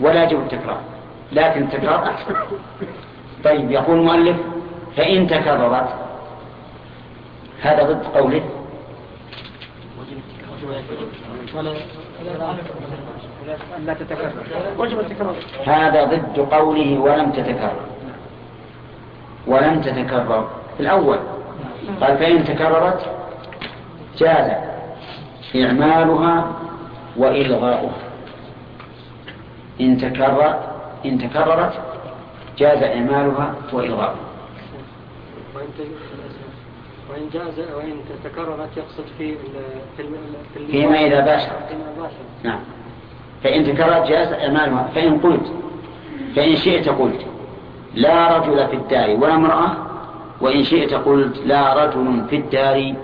[0.00, 0.80] ولا يجب التكرار.
[1.32, 2.34] لكن التكرار أحسن.
[3.44, 4.36] طيب يقول المؤلف
[4.96, 5.88] فإن تكررت
[7.62, 8.50] هذا ضد قوله
[13.86, 13.94] لا
[14.78, 15.34] وجب التكرار
[15.66, 17.80] هذا ضد قوله ولم تتكرر.
[19.46, 20.50] ولم تتكرر.
[20.80, 21.18] الأول.
[22.00, 23.10] قال فإن تكررت
[24.18, 24.75] جاز.
[25.64, 26.52] إعمالها
[27.16, 27.96] وإلغاؤها.
[29.80, 30.58] إن تكرر
[31.04, 31.72] إن تكررت
[32.58, 34.26] جاز إعمالها وإلغاؤها.
[37.10, 39.34] وإن جاز وإن تكررت يقصد في
[39.96, 40.02] في
[40.70, 41.52] فيما إذا باشر.
[42.42, 42.60] نعم.
[43.44, 44.90] فإن تكررت جاز إعمالها.
[44.94, 45.52] فإن قلت
[46.36, 47.26] فإن شئت قلت.
[47.94, 49.76] لا رجل في الدار ولا امرأة.
[50.40, 52.94] وإن شئت قلت لا رجل في الدار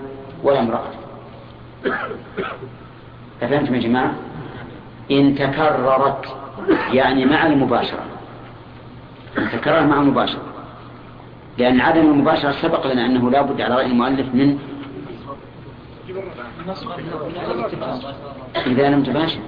[0.43, 1.02] ولا امرأة.
[3.41, 4.13] فهمتم يا جماعة؟
[5.11, 6.25] إن تكررت
[6.93, 8.03] يعني مع المباشرة.
[9.37, 10.41] إن تكرر مع المباشرة.
[11.57, 14.59] لأن عدم المباشرة سبق لنا أنه لا بد على رأي المؤلف من
[18.67, 19.39] إذا لم تباشر.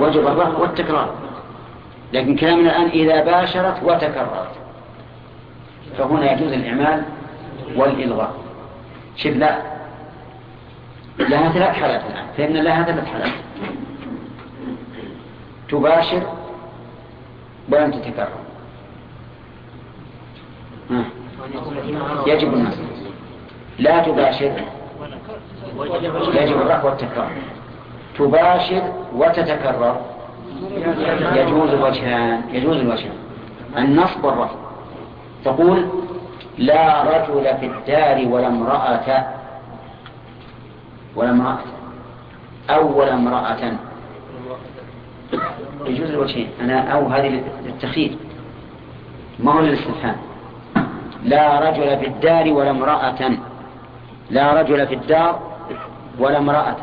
[0.00, 1.14] وجب الرفع والتكرار.
[2.12, 4.52] لكن كلامنا الآن إذا باشرت وتكررت.
[5.98, 7.02] فهنا يجوز الإعمال
[7.76, 8.34] والإلغاء.
[9.16, 9.71] شوف لا.
[11.18, 12.26] لها ثلاث حالات الآن.
[12.36, 13.32] فإن لها ثلاث حالات
[15.68, 16.22] تباشر
[17.72, 18.28] ولم تتكرر.
[22.26, 22.82] يجب النصر.
[23.78, 24.52] لا تباشر.
[26.34, 27.30] يجب الرفع والتكرار.
[28.18, 30.00] تباشر وتتكرر.
[31.34, 32.42] يجوز الوجهان.
[32.52, 33.16] يجوز الوجهان.
[33.78, 34.56] النصب والرفع.
[35.44, 35.88] تقول
[36.58, 39.41] لا رجل في الدار ولا امرأة
[41.16, 41.58] ولا امرأة.
[42.70, 43.72] أو ولا امرأة.
[45.86, 48.16] يجوز الوجهين أنا أو هذه للتخيير.
[49.38, 50.16] ما هو للاستفهام؟
[51.24, 53.30] لا رجل في الدار ولا امرأة.
[54.30, 55.40] لا رجل في الدار
[56.18, 56.76] ولا امرأة.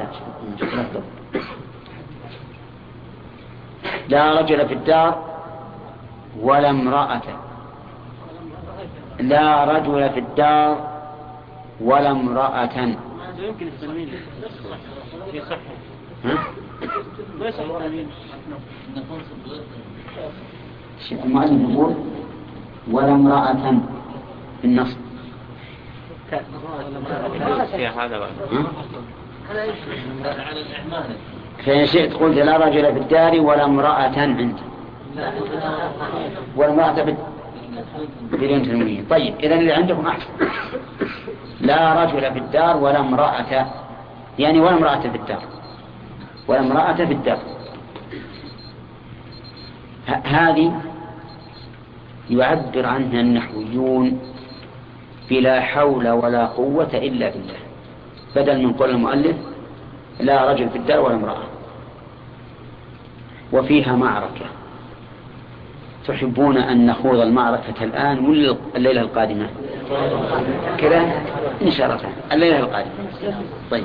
[4.10, 5.24] لا رجل في الدار
[6.42, 7.22] ولا امرأة.
[9.20, 10.88] لا رجل في الدار
[11.82, 12.96] ولا امرأة.
[13.48, 14.10] يمكن التنوين.
[15.32, 15.58] في صحة؟
[17.40, 18.08] ما يصح التنوين.
[21.00, 21.96] الشيخ المؤلف يقول
[22.92, 23.82] ولا امرأة
[24.64, 24.98] في.
[26.32, 26.44] ها؟
[31.66, 34.56] فإن شئت قلت لا رجل في الدار ولا امرأة عنده
[36.56, 37.16] ولا امرأة
[38.32, 40.30] بدون تنوين طيب إذا اللي عندكم أحسن.
[41.62, 43.68] لا رجل في الدار ولا امرأة
[44.40, 45.44] يعني ولا امرأة في الدار.
[46.48, 47.40] ولا امرأة في الدار.
[50.24, 50.82] هذه
[52.30, 54.20] يعبر عنها النحويون
[55.30, 57.60] بلا حول ولا قوة إلا بالله.
[58.36, 59.38] بدل من قول المؤلف
[60.20, 61.44] لا رجل في الدار ولا امرأة.
[63.54, 64.46] وفيها معركة.
[66.10, 69.50] تحبون أن نخوض المعركة الآن ولا الليلة القادمة؟
[70.78, 71.22] كذا؟
[71.62, 72.00] إن شاء الله.
[72.32, 72.92] الليلة القادمة.
[73.72, 73.84] طيب.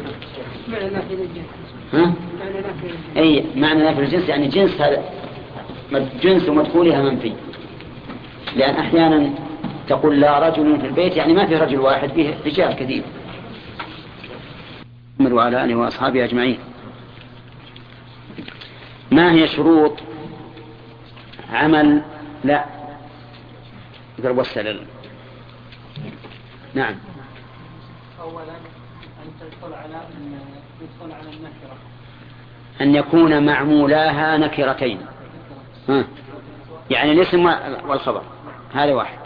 [1.92, 2.12] ها؟
[3.16, 4.82] أي معنى نافي الجنس؟ يعني جنس
[6.22, 7.32] جنس مدخولها منفي.
[8.56, 9.30] لأن أحيانا
[9.88, 13.02] تقول لا رجل في البيت يعني ما في رجل واحد فيه رجال كثير.
[15.20, 16.58] وعلى آله وأصحابه أجمعين.
[19.10, 19.92] ما هي شروط
[21.52, 22.02] عمل
[22.44, 22.64] لا.
[24.18, 24.86] اضرب والسلل
[26.74, 26.94] نعم.
[28.20, 28.42] أولا
[29.22, 30.38] أن تدخل على أن
[30.80, 31.76] يدخل على النكرة.
[32.80, 35.06] أن يكون معمولاها نكرتين.
[35.88, 36.04] ها.
[36.90, 37.44] يعني الاسم
[37.88, 38.22] والخبر.
[38.74, 39.18] هذا واحد.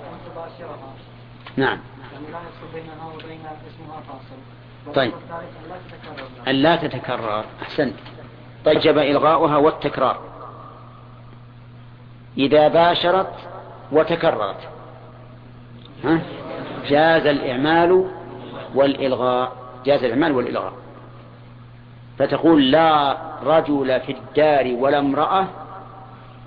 [1.57, 1.79] نعم.
[1.79, 5.13] لا يدخل بينها وبين اسمها فاصل طيب.
[5.15, 6.49] والثالث أن لا تتكرر.
[6.49, 7.45] أن لا تتكرر.
[7.63, 7.95] أحسنت.
[8.65, 10.28] طيب إلغاؤها والتكرار.
[12.39, 13.33] إذا باشرت
[13.93, 14.69] وتكررت.
[16.05, 16.21] ها؟
[16.89, 18.11] جاز الإعمال
[18.75, 19.53] والإلغاء.
[19.85, 20.73] جاز الإعمال والإلغاء.
[22.19, 25.47] فتقول لا رجل في الدار ولا امرأة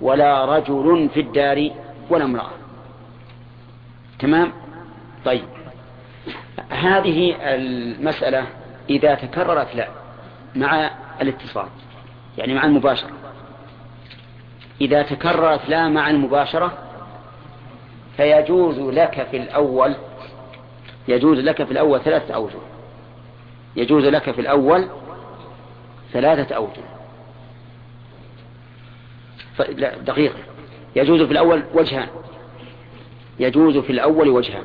[0.00, 1.70] ولا رجل في الدار
[2.10, 2.50] ولا امرأة.
[4.18, 4.52] تمام؟
[5.24, 5.44] طيب.
[6.70, 8.46] هذه المسألة
[8.90, 9.88] إذا تكررت لا
[10.54, 10.90] مع
[11.20, 11.66] الاتصال
[12.38, 13.21] يعني مع المباشرة.
[14.82, 16.78] إذا تكررت لا مع المباشرة
[18.16, 19.94] فيجوز لك في الأول
[21.08, 22.58] يجوز لك في الأول ثلاثة أوجه.
[23.76, 24.88] يجوز لك في الأول
[26.12, 26.82] ثلاثة أوجه.
[30.00, 30.38] دقيقة.
[30.96, 32.08] يجوز في الأول وجهان.
[33.40, 34.64] يجوز في الأول وجهان.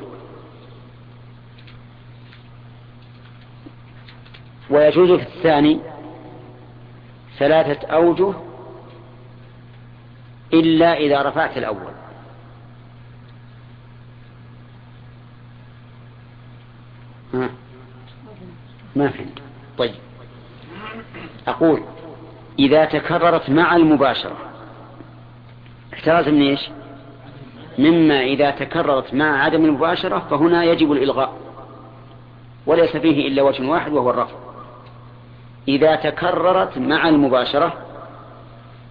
[4.70, 5.80] ويجوز في الثاني
[7.38, 8.47] ثلاثة أوجه
[10.52, 11.92] إلا إذا رفعت الأول.
[17.34, 17.50] ها؟
[18.96, 19.38] ما فهمت.
[19.78, 19.94] طيب.
[21.48, 21.82] أقول
[22.58, 24.36] إذا تكررت مع المباشرة
[25.94, 26.70] احتراز من إيش؟
[27.78, 31.36] مما إذا تكررت مع عدم المباشرة فهنا يجب الإلغاء.
[32.66, 34.36] وليس فيه إلا وجه واحد وهو الرفع.
[35.68, 37.72] إذا تكررت مع المباشرة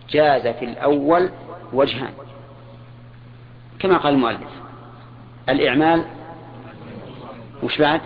[0.10, 1.30] جاز في الأول
[1.74, 2.14] وجهان.
[3.80, 4.50] كما قال المؤلف
[5.50, 6.06] الإعمال
[7.64, 8.02] وش بعد؟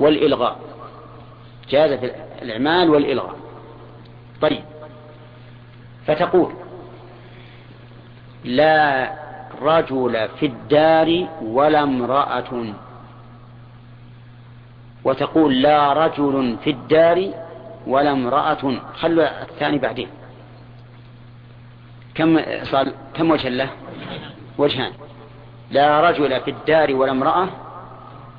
[0.00, 0.58] والإلغاء.
[1.70, 2.10] جاز في
[2.42, 3.36] الإعمال والإلغاء.
[4.40, 4.64] طيب.
[6.06, 6.52] فتقول
[8.44, 9.10] لا
[9.62, 12.74] رجل في الدار ولا امرأة.
[15.04, 17.30] وتقول لا رجل في الدار
[17.86, 18.80] ولا امرأة.
[18.94, 20.08] خلوا الثاني بعدين.
[22.14, 23.70] كم صار كم وجه له؟
[24.58, 24.92] وجهان.
[25.70, 27.48] لا رجل في الدار ولا امرأة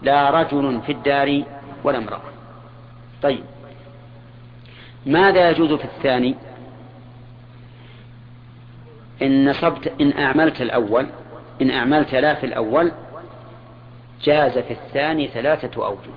[0.01, 1.43] لا رجل في الدار
[1.83, 2.21] ولا امرأة.
[3.21, 3.43] طيب.
[5.05, 6.35] ماذا يجوز في الثاني؟
[9.21, 11.07] إن نصبت إن أعملت الأول
[11.61, 12.91] إن أعملت لا في الأول
[14.23, 16.11] جاز في الثاني ثلاثة أوجه.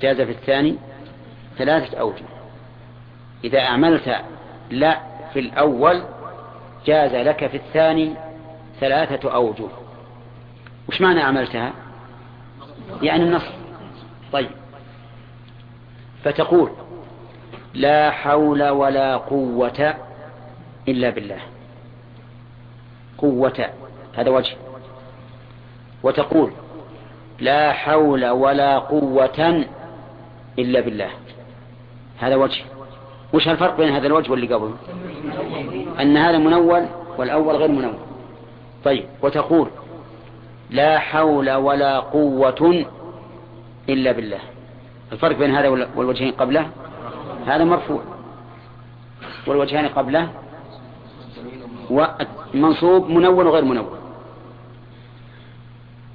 [0.00, 0.76] جاز في الثاني
[1.58, 2.24] ثلاثة أوجه.
[3.44, 4.16] إذا أعملت
[4.70, 6.02] لا في الأول
[6.86, 8.14] جاز لك في الثاني
[8.80, 9.68] ثلاثة أوجه.
[10.88, 11.72] وش معنى عملتها؟
[13.02, 13.42] يعني النص.
[14.32, 14.50] طيب.
[16.24, 16.70] فتقول
[17.74, 19.94] لا حول ولا قوة
[20.88, 21.40] إلا بالله.
[23.18, 23.70] قوة.
[24.16, 24.56] هذا وجه.
[26.02, 26.52] وتقول
[27.38, 29.64] لا حول ولا قوة
[30.58, 31.10] إلا بالله.
[32.18, 32.75] هذا وجه.
[33.32, 34.76] وش الفرق بين هذا الوجه واللي قبله؟
[36.00, 36.86] أن هذا منول
[37.18, 37.94] والأول غير منول.
[38.84, 39.68] طيب وتقول
[40.70, 42.84] لا حول ولا قوة
[43.88, 44.40] إلا بالله.
[45.12, 46.70] الفرق بين هذا والوجهين قبله؟
[47.46, 48.02] هذا مرفوع.
[49.46, 50.30] والوجهان قبله؟
[51.90, 53.88] ومنصوب منون وغير منون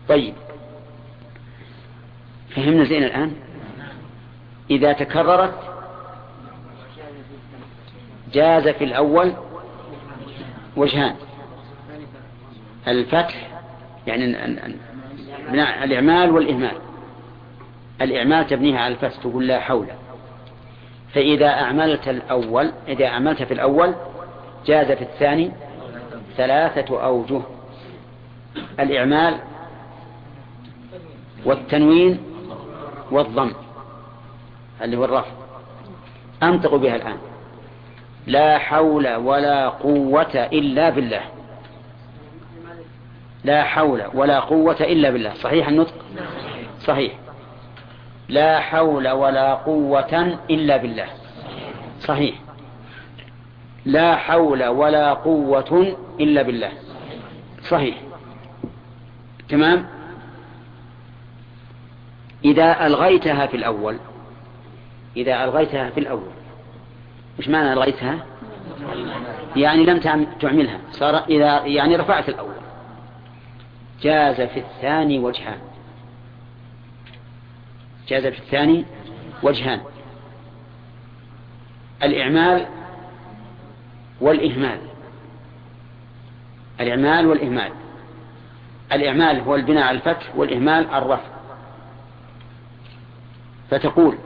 [0.10, 0.34] طيب.
[2.56, 3.34] فهمنا زين الآن؟
[4.70, 5.71] إذا تكررت
[8.34, 9.34] جاز في الأول
[10.78, 11.16] وجهان.
[12.88, 13.48] الفتح
[14.08, 14.26] يعني
[15.84, 16.78] الإعمال والإهمال.
[18.02, 19.88] الإعمال تبنيها على الفتح تقول لا حول.
[21.14, 23.96] فإذا أعملت الأول إذا أعملت في الأول
[24.66, 25.52] جاز في الثاني
[26.38, 27.42] ثلاثة أوجه.
[28.80, 29.38] الإعمال
[31.46, 32.20] والتنوين
[33.12, 33.52] والضم
[34.82, 35.32] اللي هو الرفع.
[36.44, 37.18] أنطق بها الآن.
[38.28, 41.22] لا حول ولا قوة إلا بالله.
[43.44, 45.34] لا حول ولا قوة إلا بالله.
[45.34, 45.94] صحيح النطق؟
[46.80, 47.14] صحيح.
[48.30, 51.08] لا حول ولا قوة إلا بالله.
[52.00, 52.36] صحيح.
[53.86, 56.72] لا حول ولا قوة إلا بالله.
[57.70, 57.98] صحيح.
[59.50, 59.88] تمام؟
[62.46, 63.98] إذا ألغيتها في الأول
[65.18, 66.32] إذا ألغيتها في الأول
[67.42, 68.26] مش معنى ألغيتها
[69.56, 70.00] يعني لم
[70.42, 70.80] تعملها.
[70.92, 72.54] صار إذا يعني رفعت الأول.
[74.02, 75.58] جاز في الثاني وجهان.
[78.08, 78.86] جاز في الثاني
[79.44, 79.82] وجهان.
[82.04, 82.66] الإعمال
[84.22, 84.80] والإهمال.
[86.80, 87.72] الإعمال والإهمال.
[88.94, 91.32] الإعمال هو البناء على الفتح والإهمال الرفع.
[93.70, 94.18] فتقول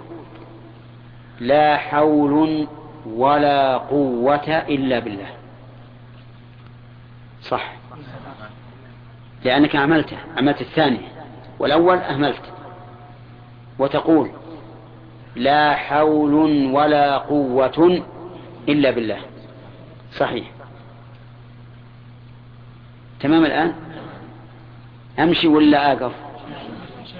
[1.39, 2.67] لا حول
[3.05, 5.27] ولا قوة إلا بالله.
[7.41, 7.73] صح.
[9.43, 11.07] لأنك عملته عملت الثانية
[11.59, 12.41] والأول أهملت.
[13.79, 14.31] وتقول
[15.35, 16.33] لا حول
[16.73, 18.03] ولا قوة
[18.69, 19.19] إلا بالله.
[20.11, 20.51] صحيح.
[23.19, 23.75] تمام الآن؟
[25.19, 26.11] أمشي ولا أقف؟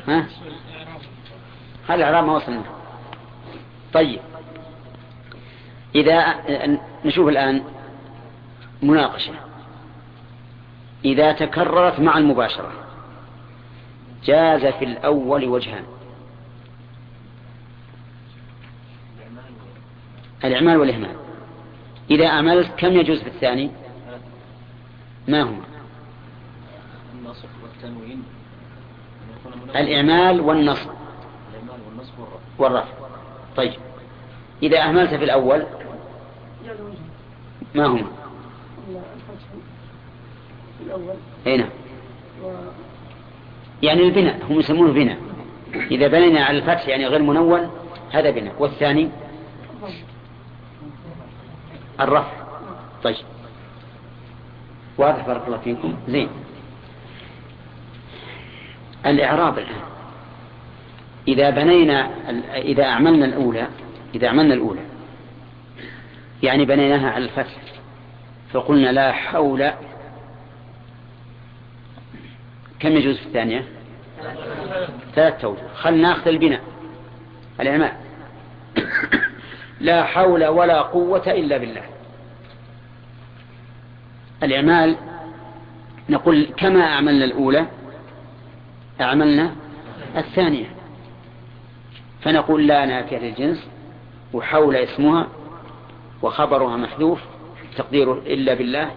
[0.08, 0.26] ها؟
[1.88, 2.64] هذا الإعراب ما وصلنا.
[3.94, 4.20] طيب.
[5.96, 6.36] إذا
[7.06, 7.64] نشوف الآن
[8.84, 9.34] مناقشة.
[11.06, 12.72] إذا تكررت مع المباشرة.
[14.26, 15.84] جاز في الأول وجهان.
[20.44, 21.16] الإعمال والإهمال.
[22.12, 23.72] إذا أعملت كم يجوز في الثاني؟
[25.28, 25.64] ما هما؟
[29.76, 30.90] الإعمال والنصب.
[32.58, 32.94] والرفع.
[33.58, 33.74] طيب.
[34.64, 35.66] إذا أهملت في الأول
[37.76, 38.08] ما هما؟
[40.86, 41.70] الأول هنا
[42.44, 42.52] و
[43.84, 45.18] يعني البناء هم يسمونه بناء.
[45.74, 47.72] إذا بنينا على الفتح يعني غير منون
[48.12, 48.56] هذا بناء.
[48.60, 49.10] والثاني؟
[52.00, 52.32] الرفع.
[53.04, 53.16] طيب.
[54.98, 55.94] واضح بارك الله فيكم.
[56.08, 56.30] زين.
[59.06, 59.82] الإعراب الآن.
[61.28, 62.10] إذا بنينا
[62.56, 63.68] إذا أعملنا الأولى
[64.16, 64.82] إذا عملنا الأولى
[66.46, 67.56] يعني بنيناها على الفتح.
[68.54, 69.72] فقلنا لا حول.
[72.80, 73.66] كم يجوز في الثانية؟
[75.16, 75.68] ثلاث توجه.
[75.76, 76.62] خلنا ناخذ البناء
[77.60, 77.92] الإعمال.
[79.80, 81.84] لا حول ولا قوة إلا بالله.
[84.44, 84.96] الإعمال
[86.10, 87.66] نقول كما أعملنا الأولى
[89.02, 89.56] أعملنا
[90.18, 90.66] الثانية.
[92.22, 93.68] فنقول لا نافية للجنس
[94.34, 95.28] وحول اسمها
[96.26, 97.20] وخبرها محذوف
[97.78, 98.92] تقديره إلا بالله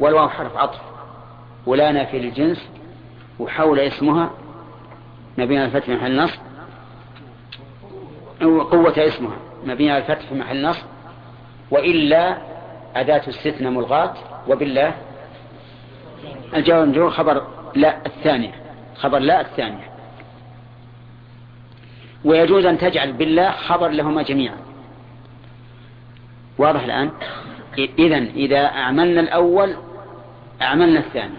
[0.00, 0.80] والواو حرف عطف
[1.66, 2.68] ولا نافية للجنس
[3.38, 4.30] وحول اسمها
[5.38, 6.40] مبين على الفتح محل نصب
[8.70, 10.86] قوة اسمها مبين على الفتح محل نصب
[11.70, 12.38] وإلا
[12.96, 14.14] أداة استثناء ملغاة
[14.48, 14.94] وبالله
[16.54, 18.54] الجواب مجرور خبر لا الثانية
[18.96, 19.90] خبر لا الثانية.
[22.24, 24.65] ويجوز أن تجعل بالله خبر لهما جميعا.
[26.58, 27.10] واضح الآن؟
[27.98, 29.76] إذا إذا أعملنا الأول
[30.62, 31.34] أعملنا الثاني.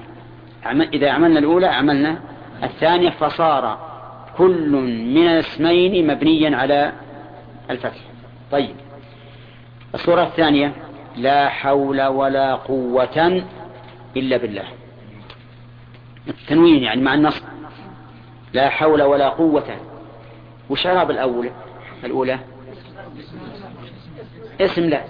[0.93, 2.19] إذا أعملنا الأولى أعملنا
[2.63, 3.87] الثانية فصار
[4.37, 4.69] كل
[5.15, 6.91] من الاسمين مبنيا على
[7.69, 7.99] الفتح.
[8.51, 8.75] طيب.
[9.95, 10.73] الصورة الثانية
[11.15, 13.43] لا حول ولا قوة
[14.17, 14.63] إلا بالله.
[16.27, 17.43] التنوين يعني مع النصب.
[18.53, 19.77] لا حول ولا قوة.
[20.69, 21.51] وش عرب الأولى
[22.03, 22.39] الأولى؟
[24.61, 25.03] اسم لا.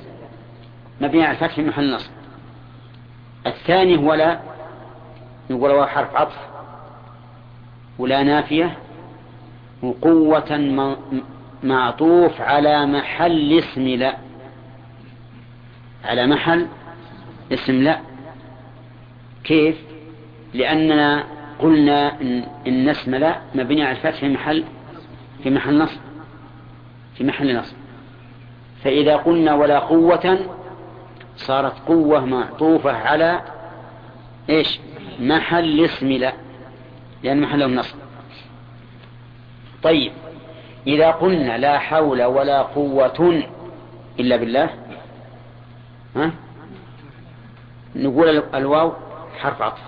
[1.02, 2.12] مبني على الفتح محل النصب.
[3.45, 4.39] الثاني هو لا.
[5.50, 6.38] نقول هو حرف عطف.
[8.00, 8.78] ولا نافية.
[9.84, 10.95] وقوة
[11.64, 14.18] معطوف على محل اسم لا.
[16.06, 16.68] على محل
[17.54, 18.00] اسم لا.
[19.43, 19.76] كيف؟
[20.54, 21.24] لأننا
[21.60, 22.22] قلنا
[22.68, 24.64] إن اسم لا مبني على الفتح في محل
[25.43, 26.00] في محل نصب.
[27.16, 27.76] في محل نصب.
[28.88, 30.39] فإذا قلنا ولا قوة
[31.35, 33.41] صارت قوة معطوفة على
[34.49, 34.79] إيش؟
[35.19, 36.33] محل اسم لا
[37.23, 37.97] لأن محله نصب.
[39.83, 40.11] طيب
[40.88, 43.43] إذا قلنا لا حول ولا قوة
[44.19, 44.69] إلا بالله
[46.15, 46.31] ها؟
[47.95, 48.93] نقول الواو
[49.39, 49.83] حرف عطف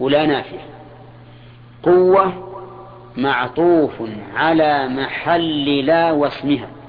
[0.00, 0.64] ولا نافية.
[1.82, 2.52] قوة
[3.16, 4.02] معطوف
[4.34, 6.79] على محل لا واسمها.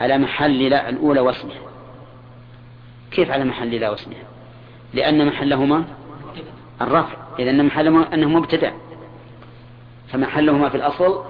[0.00, 1.60] على محل لا الأولى واسمها
[3.10, 4.22] كيف على محل لا واسمها
[4.94, 5.84] لأن محلهما
[6.80, 7.16] الرفع.
[7.38, 8.72] إذا أن محلهما أنه مبتدأ.
[10.08, 11.24] فمحلهما في الأصل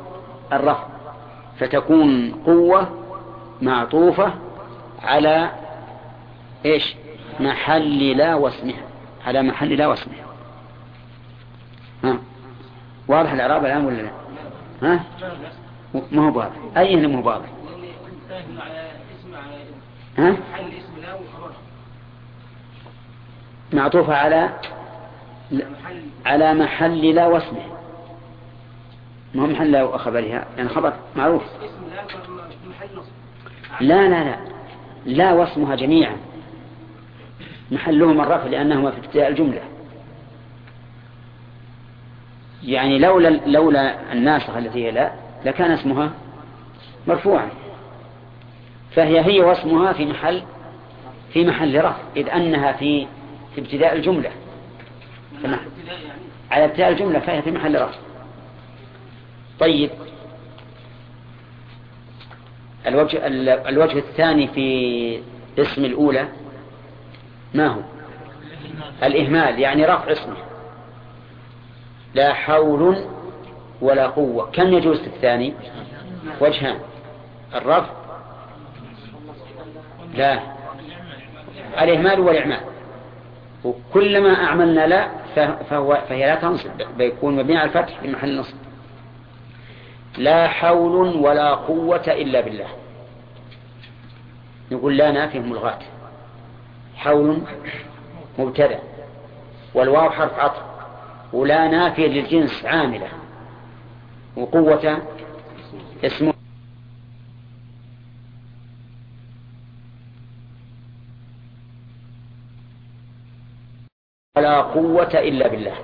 [0.53, 0.87] الرفع.
[1.59, 3.05] فتكون قوة
[3.63, 4.35] معطوفة
[5.03, 5.51] على
[6.65, 6.95] إيش؟
[7.41, 8.83] محل لا واسمها
[9.27, 10.25] على محل لا واسمها
[12.05, 12.19] ها؟
[13.09, 14.11] واضح الإعراب الآن ولا لا؟
[14.83, 15.05] ها؟
[16.13, 16.57] ما هو واضح.
[16.77, 17.49] أي مو واضح؟
[20.19, 20.37] ها؟
[23.73, 24.51] معطوفة على
[26.27, 27.63] على محل لا واسمه
[29.35, 31.43] ما هو محل لا خبرها؟ يعني خبر معروف.
[33.81, 34.37] لا لا لا.
[35.07, 36.17] لا واسمها جميعا.
[37.71, 39.61] محلهما الرفع لأنهما في ابتداء الجملة.
[42.65, 45.13] يعني لولا لولا الناسخة التي هي لا
[45.45, 46.11] لكان اسمها
[47.07, 47.49] مرفوعا.
[48.95, 50.43] فهي هي واسمها في محل
[51.33, 53.07] في محل رفع إذ أنها في
[53.55, 54.31] في ابتداء الجملة.
[56.51, 57.99] على ابتداء الجملة فهي في محل رفع
[59.61, 59.91] طيب.
[62.87, 63.27] الوجه,
[63.69, 65.21] الوجه الثاني في
[65.59, 66.29] اسم الأولى
[67.55, 67.81] ما هو؟
[69.03, 70.37] الإهمال يعني رفع اسمه.
[72.15, 73.05] لا حول
[73.81, 74.51] ولا قوة.
[74.51, 75.55] كم يجوز الثاني؟
[76.41, 76.79] وجهان.
[77.55, 77.91] الرفع
[80.15, 80.41] لا.
[81.81, 82.61] الإهمال والإعمال
[83.65, 85.09] وكلما أعملنا لا
[85.71, 86.71] فهو فهي لا تنصب.
[86.99, 88.57] بيكون مبني على الفتح في محل نصب.
[90.19, 92.69] لا حول ولا قوة إلا بالله.
[94.73, 95.79] نقول لا نافيه ملغاة
[96.97, 97.43] حول
[98.39, 98.79] مبتدأ.
[99.75, 100.63] والواو حرف عطف.
[101.33, 103.09] ولا نافية للجنس عاملة.
[104.37, 104.99] وقوة
[106.05, 106.35] اسمه
[114.57, 115.75] قوة إلا بالله.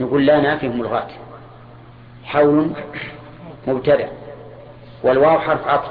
[0.00, 1.08] نقول لا نافيه ملغاة
[2.24, 2.70] حول
[3.66, 4.08] مبتدأ
[5.02, 5.90] والواو حرف عطف.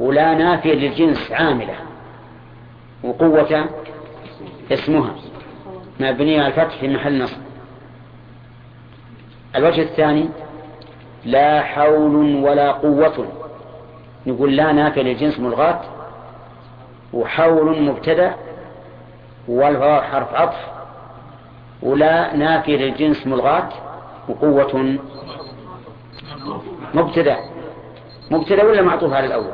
[0.00, 1.74] ولا نافية للجنس عاملة.
[3.04, 3.64] وقوة
[4.72, 5.14] اسمها.
[6.00, 7.38] مبنية على الفتح في محل نصب.
[9.56, 10.28] الوجه الثاني.
[11.24, 13.26] لا حول ولا قوة.
[14.26, 15.80] نقول لا نافية للجنس ملغاة
[17.12, 18.34] وحول مبتدأ
[19.48, 20.58] والواو حرف عطف
[21.82, 23.68] ولا نافية للجنس ملغاة
[24.28, 24.98] وقوة
[26.94, 27.38] مبتدأ.
[28.30, 29.52] مبتدأ ولا معطوف على الأول؟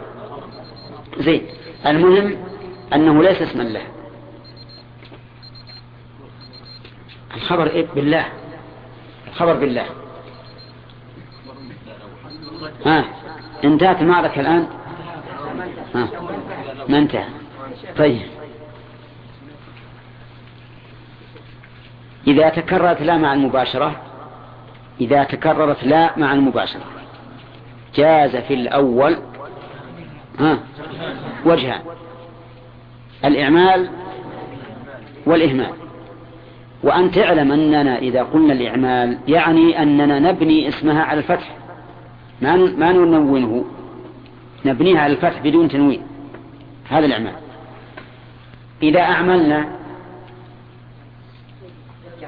[1.18, 1.46] زين
[1.86, 2.36] المهم
[2.94, 3.82] أنه ليس اسما له.
[7.34, 8.26] الخبر إيه؟ بالله.
[9.28, 9.86] الخبر بالله.
[12.86, 13.04] ها
[13.64, 14.66] انتهت المعركة الآن؟
[15.94, 16.08] ها
[16.88, 17.28] ما انتهى.
[17.96, 18.22] طيب.
[22.26, 23.96] إذا تكررت لا مع المباشرة
[25.00, 26.82] إذا تكررت لا مع المباشرة.
[27.94, 29.16] جاز في الأول
[30.38, 30.58] ها
[31.46, 31.80] وجهان.
[33.24, 33.88] الإعمال
[35.26, 35.72] والإهمال.
[36.82, 41.56] وأن تعلم أننا إذا قلنا الإعمال يعني أننا نبني اسمها على الفتح.
[42.42, 43.64] ما ما ننونه
[44.64, 46.02] نبنيها على الفتح بدون تنوين.
[46.88, 47.34] هذا الإعمال.
[48.82, 49.83] إذا أعملنا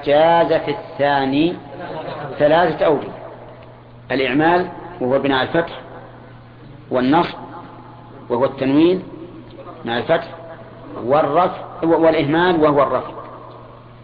[0.05, 1.53] جاز في الثاني
[2.39, 3.11] ثلاثة أوجه.
[4.11, 4.69] الإعمال
[5.01, 5.79] وهو بناء الفتح
[6.91, 7.37] والنصب
[8.29, 9.03] وهو التنوين
[9.85, 10.27] مع الفتح
[11.03, 13.11] والرفع والإهمال وهو الرفع.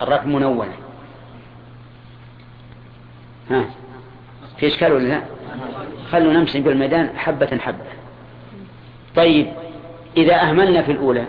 [0.02, 0.74] الرفع منونة.
[3.52, 3.66] ها.
[4.58, 5.22] في إشكال ولا لا؟
[6.12, 7.86] خلوا نمشي بالميدان حبة حبة.
[9.16, 9.48] طيب
[10.18, 11.26] إذا أهملنا في الأولى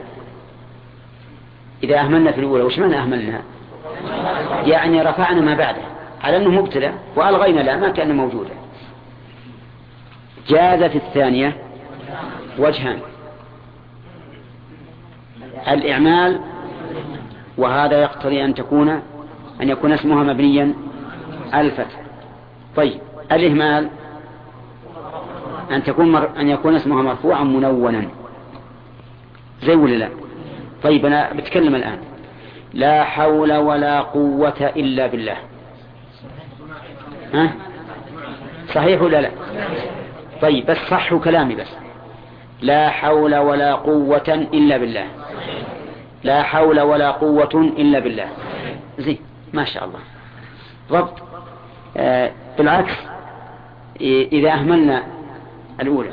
[1.83, 3.43] إذا أهملنا في الأولى وش معنى أهملنا؟
[4.67, 5.83] يعني رفعنا ما بعده.
[6.23, 8.55] على أنه مبتلى وألغينا لا ما كان موجودا.
[10.49, 11.57] جاز في الثانية
[12.59, 12.99] وجهان.
[15.69, 16.41] الإعمال
[17.59, 18.89] وهذا يقتضي أن تكون
[19.61, 20.75] أن يكون اسمها مبنيا
[21.55, 22.01] الفتح.
[22.77, 23.01] طيب
[23.33, 23.91] الإهمال
[25.71, 26.31] أن تكون مر...
[26.37, 28.09] أن يكون اسمها مرفوعا منونا
[29.63, 30.09] زي ولا لا؟
[30.83, 31.99] طيب أنا بتكلم الآن.
[32.75, 35.37] لا حول ولا قوة إلا بالله.
[37.35, 37.53] ها؟
[38.75, 39.31] صحيح ولا لا؟
[40.43, 41.69] طيب بس صحوا كلامي بس.
[42.63, 45.07] لا حول ولا قوة إلا بالله.
[46.25, 48.29] لا حول ولا قوة إلا بالله.
[48.99, 49.19] زين
[49.53, 49.99] ما شاء الله.
[50.91, 51.23] ضبط.
[51.97, 52.93] آه بالعكس
[54.01, 55.03] إذا أهملنا
[55.81, 56.13] الأولى.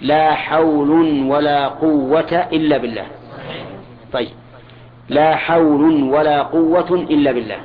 [0.00, 0.90] لا حول
[1.24, 3.06] ولا قوة إلا بالله.
[4.12, 4.41] طيب.
[5.08, 7.60] لا حول ولا قوة إلا بالله.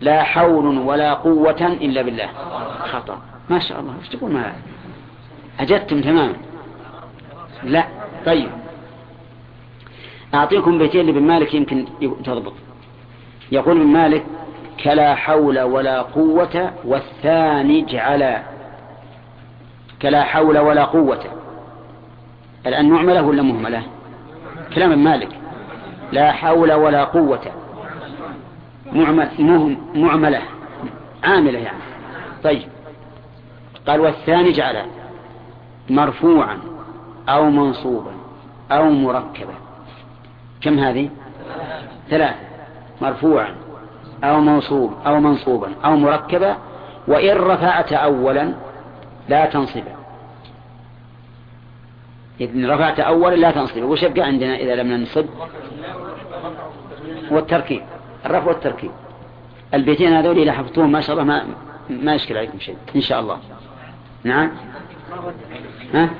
[0.00, 2.28] لا حول ولا قوة إلا بالله.
[2.92, 3.18] خطأ.
[3.50, 3.94] ما شاء الله.
[3.98, 4.52] إيش تقول ما
[5.60, 6.36] أجدتم تماما.
[7.62, 7.84] لا.
[8.26, 8.50] طيب.
[10.34, 11.84] أعطيكم بيتين لابن مالك يمكن
[12.24, 12.52] تضبط.
[13.52, 14.24] يقول ابن مالك
[14.84, 18.42] كلا حول ولا قوة والثاني اجعلا
[20.02, 21.24] كلا حول ولا قوة.
[22.66, 23.82] الآن معملة ولا مهملة؟
[24.74, 25.39] كلام ابن مالك.
[26.12, 27.40] لا حول ولا قوة.
[28.92, 29.28] معمل
[29.94, 30.42] معملة.
[31.24, 31.82] عاملة يعني.
[32.44, 32.68] طيب.
[33.88, 34.76] قال والثاني جعل
[35.90, 36.58] مرفوعا
[37.28, 38.12] أو منصوبا
[38.72, 39.54] أو مركبا.
[40.60, 41.10] كم هذه؟
[42.10, 42.36] ثلاثة.
[43.02, 43.54] مرفوعا
[44.24, 46.56] أو منصوب أو منصوبا أو مركبا.
[47.08, 48.52] وإن رفعت أولا
[49.28, 49.99] لا تنصبا
[52.40, 55.26] إذن رفعت أولا لا تنصبا وش يبقى عندنا إذا لم ننصب.
[57.30, 57.82] والتركيب
[58.26, 58.90] الرفع والتركيب.
[59.74, 61.46] البيتين هذول إذا حفظتوهم ما شاء الله ما
[61.90, 63.38] ما يشكل عليكم شيء إن شاء الله.
[64.24, 64.50] نعم؟
[65.94, 66.10] ها؟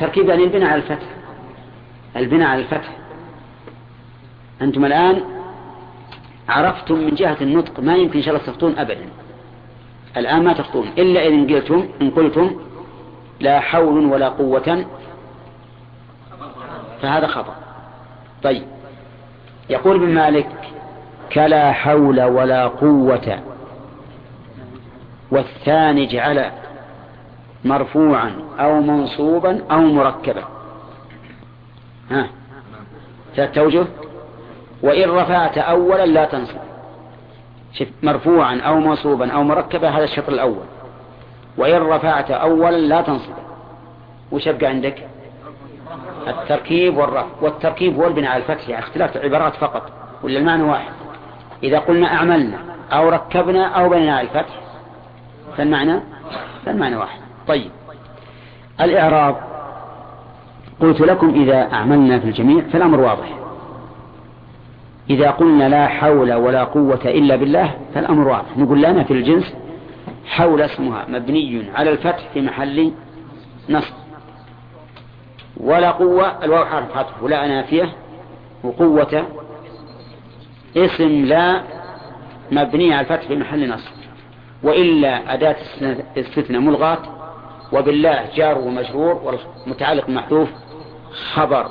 [0.00, 1.06] تركيب يعني البناء على الفتح.
[2.16, 2.96] البناء على الفتح.
[4.62, 5.22] أنتم الآن
[6.48, 9.06] عرفتم من جهة النطق ما يمكن إن شاء الله تخطون أبدا.
[10.16, 12.60] الآن ما تخطون إلا إن قلتم إن قلتم
[13.40, 14.86] لا حول ولا قوة
[17.02, 17.54] فهذا خطأ.
[18.42, 18.62] طيب.
[19.70, 20.48] يقول ابن مالك
[21.32, 23.40] كلا حول ولا قوة.
[25.30, 26.50] والثاني جعل
[27.64, 30.44] مرفوعا أو منصوبا أو مركبا.
[32.10, 32.28] ها.
[33.38, 33.86] أوجه
[34.82, 36.58] وإن رفعت أولا لا تنصب.
[37.72, 40.64] شف مرفوعا أو منصوبا أو مركبا هذا الشطر الأول.
[41.56, 43.34] وإن رفعت أولا لا تنصب.
[44.32, 45.08] وش يبقى عندك؟
[46.26, 49.90] التركيب والرفع والتركيب هو البناء على الفتح يعني اختلاف العبارات فقط
[50.22, 50.92] ولا المعنى واحد؟
[51.62, 52.58] إذا قلنا أعملنا
[52.92, 54.60] أو ركبنا أو بنينا على الفتح
[55.56, 56.00] فالمعنى
[56.66, 57.20] فالمعنى واحد.
[57.48, 57.70] طيب.
[58.80, 59.36] الإعراب.
[60.80, 63.38] قلت لكم إذا أعملنا في الجميع فالأمر واضح.
[65.10, 68.56] إذا قلنا لا حول ولا قوة إلا بالله فالأمر واضح.
[68.56, 69.54] نقول لنا في الجنس
[70.26, 72.92] حول اسمها مبني على الفتح في محل
[73.68, 74.05] نصب.
[75.60, 77.92] ولا قوة الواو حرف عطف ولا نافية
[78.64, 79.26] وقوة
[80.76, 81.62] اسم لا
[82.50, 83.96] مبني على الفتح في محل نصب
[84.62, 85.56] وإلا أداة
[86.16, 86.98] استثناء ملغاة
[87.72, 90.48] وبالله جار ومجرور ومتعلق محذوف
[91.34, 91.66] خبر.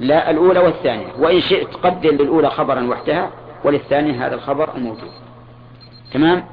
[0.00, 3.30] لا الأولى والثانية وإن شئت قدر للأولى خبرا وحدها
[3.64, 5.10] وللثانية هذا الخبر الموجود.
[6.12, 6.44] تمام؟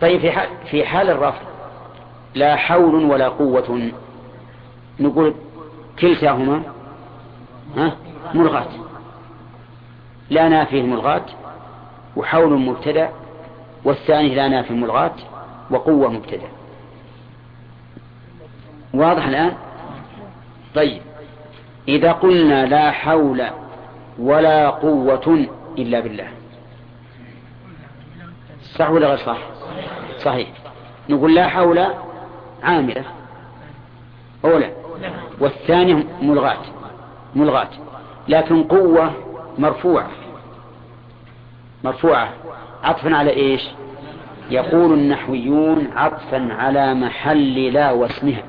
[0.00, 1.40] طيب في حال, في حال الرفع
[2.34, 3.92] لا حول ولا قوة
[5.00, 5.34] نقول
[6.00, 6.62] كلتاهما
[7.76, 7.96] ها؟
[10.30, 11.24] لا نافيه ملغاة
[12.16, 13.10] وحول مبتدأ
[13.84, 15.14] والثاني لا نافي ملغاة
[15.70, 16.48] وقوة مبتدأ.
[18.94, 19.56] واضح الآن؟
[20.74, 21.02] طيب.
[21.88, 23.46] إذا قلنا لا حول
[24.18, 25.46] ولا قوة
[25.78, 26.28] إلا بالله.
[28.74, 29.38] صح ولا غير صح؟
[30.18, 30.48] صحيح.
[31.08, 31.86] نقول لا حول
[32.62, 33.04] عاملة.
[34.44, 34.81] أولى
[35.40, 36.58] والثانية ملغاة.
[37.34, 37.68] ملغاة.
[38.28, 39.12] لكن قوة
[39.58, 40.10] مرفوعة.
[41.84, 42.32] مرفوعة.
[42.82, 43.62] عطفا على إيش؟
[44.50, 48.42] يقول النحويون عطفا على محل لا واسمها.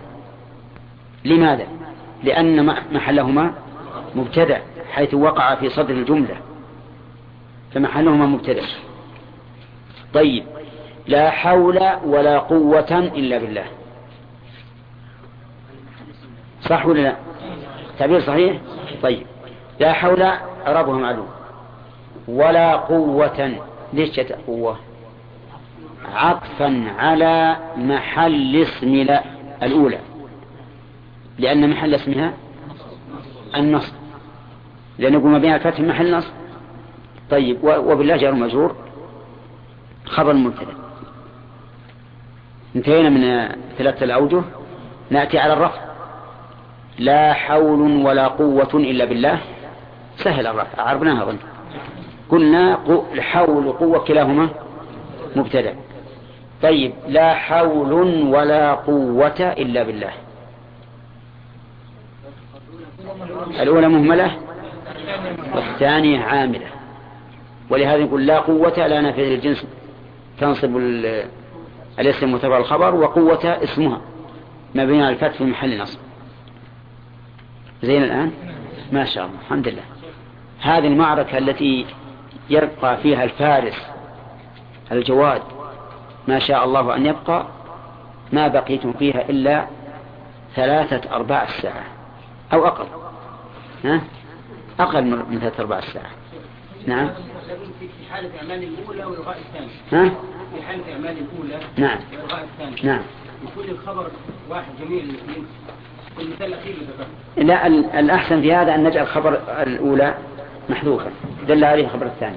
[1.26, 1.68] لماذا؟
[2.24, 3.54] لأن محلهما
[4.16, 6.36] مبتدأ حيث وقع في صدر الجملة.
[7.74, 8.64] فمحلهما مبتدأ.
[10.14, 10.44] طيب.
[11.08, 13.66] لا حول ولا قوة إلا بالله.
[16.70, 17.16] صح ولا لا؟
[18.00, 18.58] تعبير صحيح؟
[19.04, 19.26] طيب.
[19.80, 21.28] لا حول أعرابها معلوم
[22.28, 23.56] ولا قوة
[23.94, 24.80] ليش قوة؟
[26.16, 29.24] عطفا على محل اسم لا
[29.64, 30.00] الأولى.
[31.40, 32.34] لأن محل اسمها
[33.56, 33.94] النصب
[35.00, 36.32] لأن يقول ما بين الفتح محل نصب
[37.30, 37.64] طيب.
[37.64, 38.76] وبالله جار مجرور.
[40.06, 40.74] خبر مبتدأ.
[42.76, 44.42] انتهينا من ثلاثة الأوجه.
[45.10, 45.93] نأتي على الرفع.
[47.00, 49.40] لا حول ولا قوة إلا بالله.
[50.18, 51.38] سهل الرفع عرفناها أظن.
[52.30, 52.80] قلنا
[53.20, 54.50] حول وقوة كلاهما
[55.36, 55.76] مبتدأ.
[56.62, 57.94] طيب لا حول
[58.28, 60.12] ولا قوة إلا بالله.
[63.60, 64.38] الأولى مهملة
[65.56, 66.68] والثانية عاملة.
[67.70, 69.66] ولهذا نقول لا قوة لا نافذة للجنس.
[70.40, 70.78] تنصب
[72.00, 74.02] الاسم وتبع الخبر وقوة اسمها.
[74.76, 76.00] مبني على الفتح في محل نصب.
[77.84, 78.32] زين الآن؟
[78.92, 79.84] ما شاء الله الحمد لله.
[80.62, 81.86] هذه المعركة التي
[82.50, 83.76] يبقى فيها الفارس
[84.92, 85.42] الجواد
[86.28, 87.46] ما شاء الله أن يبقى
[88.34, 89.68] ما بقيتم فيها إلا
[90.56, 91.84] ثلاثة أرباع الساعة
[92.54, 92.86] أو أقل.
[93.86, 94.02] ها؟
[94.80, 96.10] أقل من ثلاثة أرباع الساعة
[96.88, 97.10] نعم.
[97.80, 100.10] في حالة إعمال الأولى والغاء الثاني ها؟
[100.56, 102.00] في حالة إعمال الأولى نعم.
[102.22, 102.76] والغاء الثاني.
[102.84, 103.02] نعم.
[103.44, 104.12] يكون الخبر
[104.50, 105.46] واحد جميع الاثنين
[107.38, 110.14] لا ال- الأحسن في هذا أن نجعل خبر الأولى
[110.70, 111.12] محذوفا.
[111.48, 112.36] دل عليه خبر الثاني.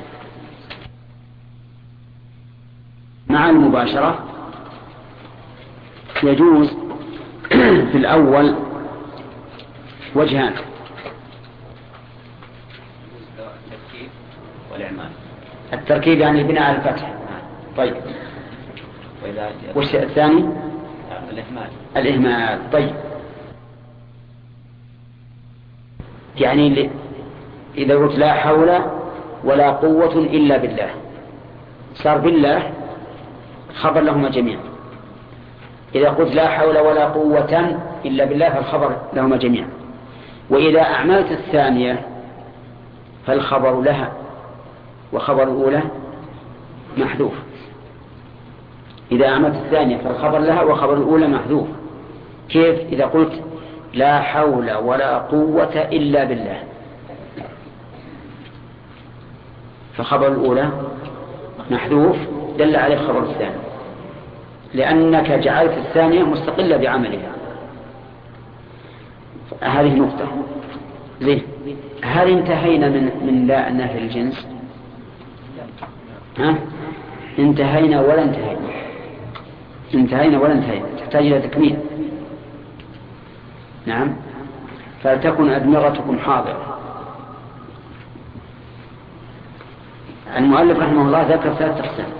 [3.28, 4.24] مع المباشرة
[6.22, 6.68] يجوز
[7.92, 8.54] في الأول
[10.14, 10.52] وجهان.
[15.72, 17.14] التركيب يعني البناء على الفتح.
[17.76, 17.94] طيب.
[19.74, 20.44] والش الثاني؟
[21.30, 21.68] الإهمال.
[21.96, 22.70] الإهمال.
[22.72, 22.90] طيب.
[26.38, 26.90] يعني
[27.78, 28.78] إذا قلت لا حول
[29.44, 30.90] ولا قوة إلا بالله.
[31.94, 32.70] صار بالله
[33.74, 34.60] خبر لهما جميعا.
[35.94, 39.68] إذا قلت لا حول ولا قوة إلا بالله فالخبر لهما جميعا.
[40.50, 42.06] وإذا أعملت الثانية
[43.26, 44.12] فالخبر لها
[45.12, 45.82] وخبر الأولى
[46.98, 47.32] محذوف.
[49.12, 51.66] إذا أعملت الثانية فالخبر لها وخبر الأولى محذوف.
[52.48, 53.42] كيف؟ إذا قلت
[53.94, 56.62] لا حول ولا قوة إلا بالله.
[59.96, 60.70] فخبر الأولى
[61.70, 62.16] محذوف
[62.58, 63.56] دل عليه الخبر الثاني.
[64.74, 67.32] لأنك جعلت الثانية مستقلة بعملها.
[69.60, 70.28] هذه نقطة.
[71.20, 71.42] زين.
[72.02, 74.46] هل انتهينا من من لا نهي الجنس؟
[76.38, 76.54] ها؟
[77.38, 78.58] انتهينا ولا انتهينا؟
[79.94, 81.76] انتهينا ولا انتهينا؟ تحتاج إلى تكميل.
[83.86, 84.16] نعم.
[85.02, 86.78] فلتكن أدمغتكم حاضرة.
[90.36, 92.12] المؤلف رحمه الله ذكر ثلاث أقسام.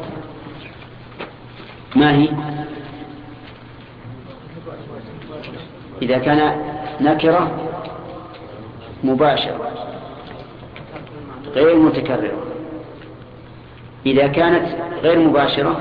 [1.97, 2.29] ما هي؟
[6.03, 6.63] إذا كان
[7.01, 7.51] نكرة
[9.05, 9.71] مباشرة
[11.53, 12.47] غير متكررة.
[14.07, 14.67] إذا كانت
[15.03, 15.81] غير مباشرة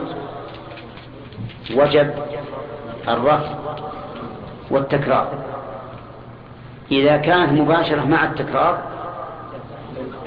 [1.76, 2.14] وجب
[3.08, 3.56] الرفع
[4.72, 5.45] والتكرار.
[6.92, 8.84] إذا كانت مباشرة مع التكرار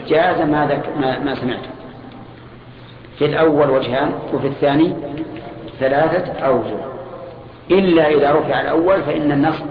[0.09, 1.69] جاز ما, ما, ما سمعته
[3.19, 4.95] في الأول وجهان وفي الثاني
[5.81, 6.77] ثلاثة أوجه.
[7.71, 9.67] إلا إذا رفع الأول فإن النصب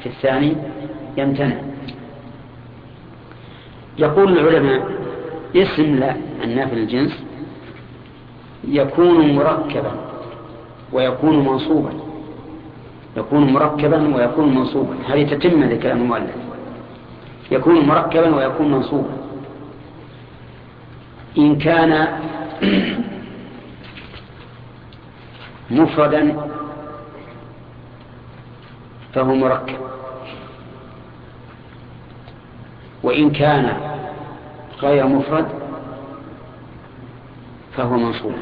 [0.00, 0.56] في الثاني
[1.16, 1.56] يمتنع.
[3.98, 4.88] يقول العلماء
[5.56, 7.24] اسم لا النافل الجنس
[8.68, 9.92] يكون مركبا
[10.92, 12.03] ويكون منصوبا.
[13.16, 14.94] يكون مركبا ويكون منصوبا.
[15.08, 16.36] هذه تتم لكلام المؤلف.
[17.50, 19.10] يكون مركبا ويكون منصوبا.
[21.38, 22.08] إن كان
[25.70, 26.50] مفردا
[29.14, 29.76] فهو مركب.
[33.02, 33.76] وإن كان
[34.82, 35.48] غير مفرد
[37.76, 38.34] فهو منصوب.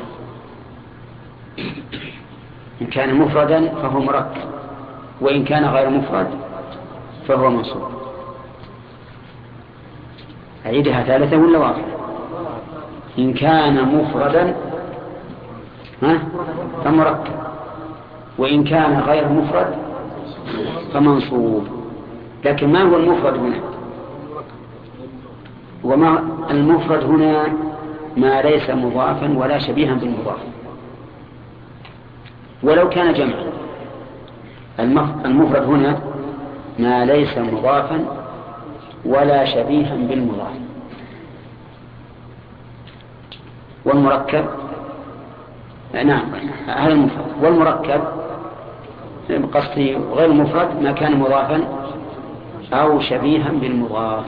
[2.83, 4.62] إن كان مفردا فهو مركب.
[5.21, 6.27] وإن كان غير مفرد
[7.29, 7.83] فهو منصوب.
[10.67, 11.85] أعيدها ثالثة ولا واضحة
[13.19, 14.57] إن كان مفردا
[16.03, 16.19] ها؟
[16.85, 17.33] فمركب.
[18.39, 19.75] وإن كان غير مفرد
[20.95, 21.67] فمنصوب.
[22.45, 23.61] لكن ما هو المفرد هنا؟
[25.85, 27.47] وما المفرد هنا
[28.17, 30.39] ما ليس مضافا ولا شبيها بالمضاف.
[32.63, 33.62] ولو كان جمعا.
[34.81, 35.99] المفرد هنا
[36.79, 38.05] ما ليس مضافا
[39.05, 40.53] ولا شبيها بالمضاف.
[43.85, 44.45] والمركب
[45.95, 46.35] نعم
[46.67, 47.25] هذا المفرد.
[47.43, 48.03] والمركب
[49.55, 51.65] قصدي غير المفرد ما كان مضافا
[52.73, 54.25] أو شبيها بالمضاف.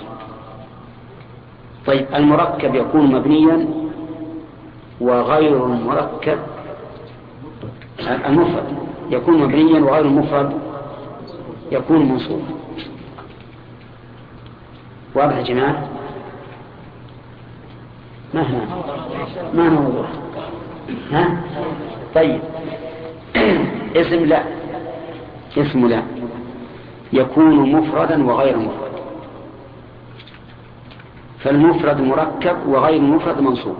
[1.87, 3.69] طيب المركب يكون مبنيا
[5.01, 6.39] وغير المركب
[8.27, 8.77] المفرد.
[9.11, 10.53] يكون مبنيا وغير المفرد
[11.73, 12.55] يكون منصوبا.
[15.15, 15.89] واضح يا جماعة؟
[18.35, 18.67] ما هنا
[19.55, 20.07] ما موضوع؟
[21.11, 21.41] ها؟
[22.15, 22.41] طيب.
[23.97, 24.43] اسم لا.
[25.57, 26.03] اسم لا.
[27.13, 28.93] يكون مفردا وغير مفرد.
[31.39, 33.77] فالمفرد مركب وغير المفرد منصوب.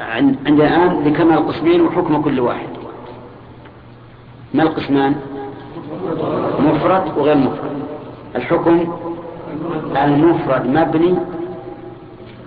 [0.00, 2.69] عندنا الآن ذكرنا القسمين وحكم كل واحد.
[4.54, 5.14] ما القسمان؟
[6.58, 7.70] مفرد وغير مفرد.
[8.36, 8.94] الحكم
[9.96, 11.16] المفرد مبني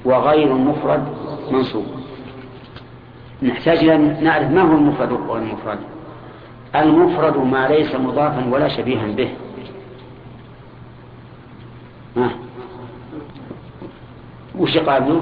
[0.06, 1.04] وغير المفرد
[1.52, 1.86] منصوب.
[3.44, 5.80] نحتاج إلى نعرف ما هو المفرد وغير المفرد.
[6.76, 9.30] المفرد ما ليس مضافا ولا شبيها به.
[14.60, 15.22] وش قابله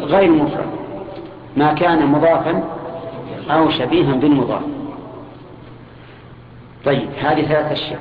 [0.00, 0.70] غير مفرد.
[1.56, 2.64] ما كان مضافا
[3.50, 4.62] أو شبيها بالمضاف.
[6.84, 8.00] طيب هذه ثلاث أشياء.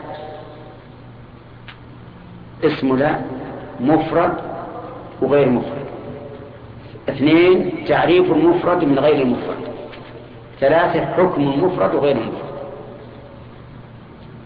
[2.63, 3.15] اسم لا
[3.79, 4.33] مفرد
[5.21, 5.85] وغير مفرد.
[7.09, 9.57] اثنين تعريف المفرد من غير المفرد.
[10.59, 12.47] ثلاثة حكم المفرد وغير المفرد.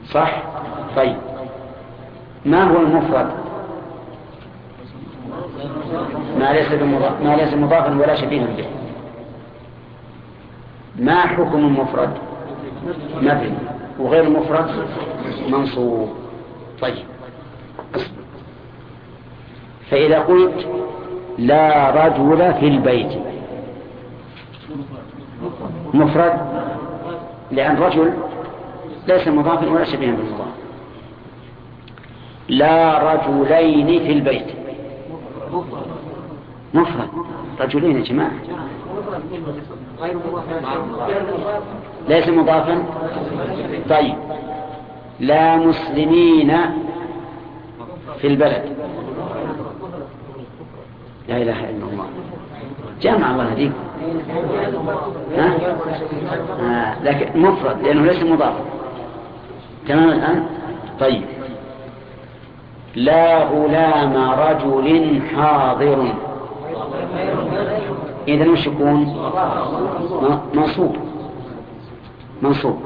[0.06, 0.44] صح؟
[0.96, 1.18] طيب.
[2.46, 3.32] ما هو المفرد؟
[6.40, 8.66] ما ليس بمضاف ما ليس مضافا ولا شبيها به.
[11.00, 12.10] ما حكم المفرد؟
[13.22, 13.71] مبني.
[14.02, 14.88] وغير المفرد
[15.50, 16.10] منصوب.
[16.82, 17.06] طيب.
[19.90, 20.68] فإذا قلت
[21.38, 23.20] لا رجل في البيت
[25.94, 26.40] مفرد
[27.52, 28.14] لأن رجل
[29.08, 30.48] ليس مضافا ولا شبيها بالمضاف.
[32.50, 34.48] لا رجلين في البيت.
[36.74, 37.10] مفرد.
[37.60, 38.32] رجلين يا جماعة.
[42.08, 42.84] ليس مضافا؟
[43.90, 44.16] طيب.
[45.20, 46.58] لا مسلمين
[48.22, 48.64] في البلد.
[51.30, 52.06] لا إله إلا الله.
[53.02, 53.72] جامع الله هديك
[55.38, 55.54] ها؟
[56.62, 57.04] آه.
[57.04, 58.66] لكن مفرد لأنه ليس مضافا
[59.88, 60.46] تمام الآن؟
[61.00, 61.24] طيب.
[62.96, 66.14] لا غلام رجل حاضر.
[68.28, 69.16] إذا وش يكون
[70.54, 70.96] منصوب.
[72.42, 72.80] منصوب.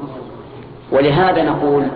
[0.92, 1.86] ولهذا نقول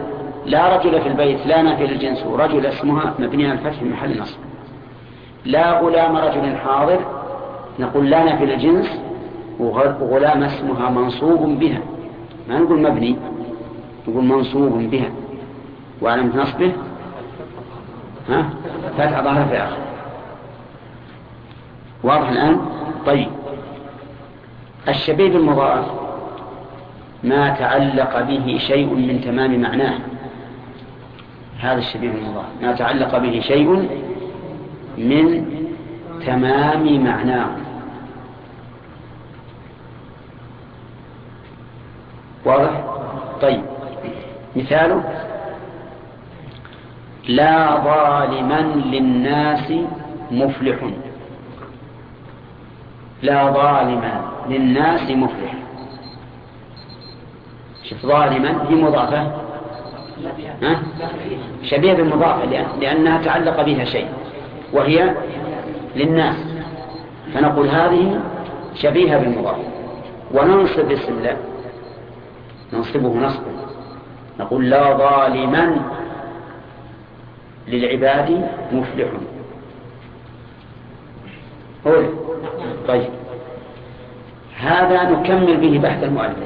[0.47, 4.39] لا رجل في البيت لا نافي للجنس ورجل اسمها مبني على الفتح محل نصب.
[5.45, 6.99] لا غلام رجل حاضر
[7.79, 9.01] نقول لا نافي للجنس
[9.61, 11.81] وغلام اسمها منصوب بها.
[12.49, 13.17] ما نقول مبني
[14.09, 15.11] نقول منصوب بها.
[16.03, 16.73] وعلامة نصبه؟
[18.29, 18.51] ها؟
[18.99, 19.77] فتح ظهر في آخر
[22.05, 22.61] واضح الآن؟
[23.07, 23.29] طيب.
[24.89, 25.87] الشبيب المضاعف
[27.25, 29.99] ما تعلق به شيء من تمام معناه.
[31.61, 33.89] هذا الشبيب المضاعف ما تعلق به شيء
[34.99, 35.45] من
[36.27, 37.51] تمام معناه.
[42.45, 42.85] واضح؟
[43.43, 43.63] طيب.
[44.57, 45.05] مثاله
[47.29, 49.73] لا ظالما للناس
[50.31, 50.79] مفلح.
[53.23, 55.55] لا ظالما للناس مفلح.
[57.85, 59.23] شوف ظالما هي مضافة.
[60.63, 60.83] ها؟
[61.63, 62.45] شبيه بالمضافة
[62.81, 64.09] لأنها تعلق بها شيء
[64.73, 65.15] وهي
[65.97, 66.37] للناس.
[67.35, 68.21] فنقول هذه
[68.75, 69.63] شبيهة بالمضافة.
[70.35, 71.37] وننصب اسم الله
[72.73, 73.51] ننصبه نصبا
[74.41, 75.77] نقول لا ظالما
[77.69, 79.09] للعباد مفلح.
[81.85, 82.07] قول
[82.91, 83.11] طيب.
[84.59, 86.39] هذا نكمل به بحث المؤلف.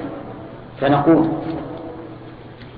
[0.81, 1.29] فنقول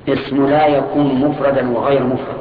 [0.08, 2.40] اسم لا يكون مفردا وغير مفرد.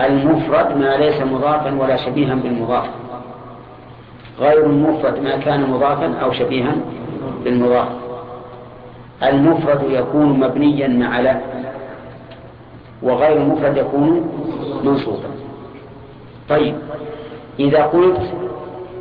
[0.00, 2.86] المفرد ما ليس مضافا ولا شبيها بالمضاف.
[4.40, 6.72] غير المفرد ما كان مضافا أو شبيها
[7.44, 7.88] بالمضاف.
[9.22, 11.40] المفرد يكون مبنيا مع لا
[13.02, 14.28] وغير المفرد يكون
[14.84, 15.30] منصوبا.
[16.48, 16.74] طيب
[17.60, 18.37] إذا قلت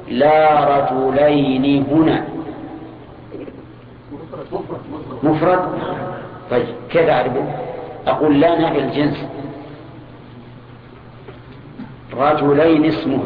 [0.10, 2.26] لا رجلين هنا.
[5.24, 5.60] مفرد؟
[6.52, 7.46] طيب كيف أعرفه
[8.08, 9.26] أقول لا نافي الجنس.
[12.14, 13.20] رجلين اسمه.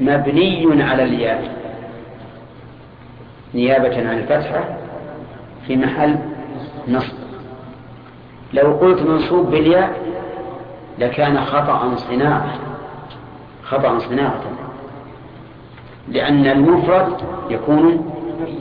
[0.00, 1.56] مبني على الياء.
[3.54, 4.78] نيابة عن الفتحة
[5.66, 6.18] في محل
[6.88, 7.16] نصب.
[8.52, 9.96] لو قلت منصوب بالياء
[10.98, 12.75] لكان خطأ صناعة.
[13.68, 14.42] خطأ صناعة.
[16.08, 17.16] لأن المفرد
[17.50, 18.12] يكون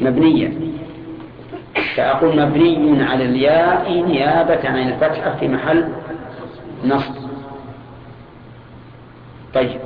[0.01, 0.53] مبنيا.
[1.95, 5.89] فأقول مبني على الياء نيابة عن الفتحة في محل
[6.86, 7.14] نصب.
[9.53, 9.80] طيب.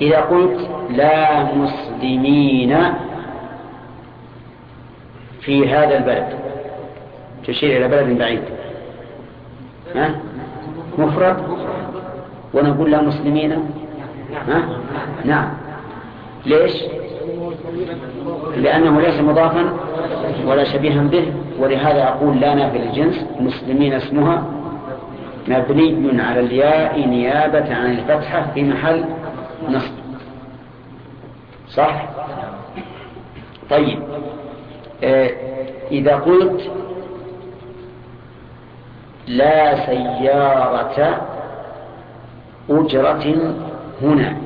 [0.00, 2.78] إذا قلت لا مسلمين
[5.40, 6.38] في هذا البلد
[7.46, 8.42] تشير إلى بلد بعيد.
[9.94, 10.14] ها؟
[10.98, 11.36] مفرد.
[12.54, 13.70] ونقول لا مسلمين.
[14.34, 14.80] ها؟
[15.24, 15.48] نعم.
[16.46, 16.72] ليش؟
[18.56, 19.72] لأنه ليس مضافا
[20.46, 24.42] ولا شبيها به ولهذا أقول لا نافي الجنس مسلمين اسمها
[25.48, 29.04] مبني على الياء نيابة عن الفتحة في محل
[29.68, 29.92] نصب.
[31.68, 32.08] صح؟
[33.70, 33.98] طيب.
[35.04, 35.30] آه
[35.90, 36.70] إذا قلت
[39.26, 41.20] لا سيارة
[42.70, 43.54] أجرة
[44.02, 44.36] هنا.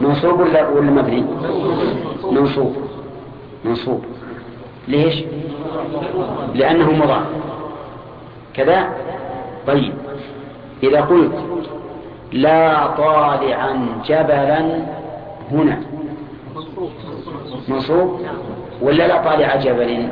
[0.00, 1.24] منصوب ولا ولا مبني؟
[2.32, 2.76] منصوب.
[3.64, 4.04] منصوب.
[4.88, 5.24] ليش؟
[6.54, 7.26] لأنه مضاف
[8.54, 8.88] كذا؟
[9.66, 9.94] طيب.
[10.82, 11.32] إذا قلت
[12.32, 14.82] لا طالعا جبلا
[15.52, 15.80] هنا.
[17.68, 18.20] منصوب؟
[18.82, 20.08] ولا لا طالع جبل؟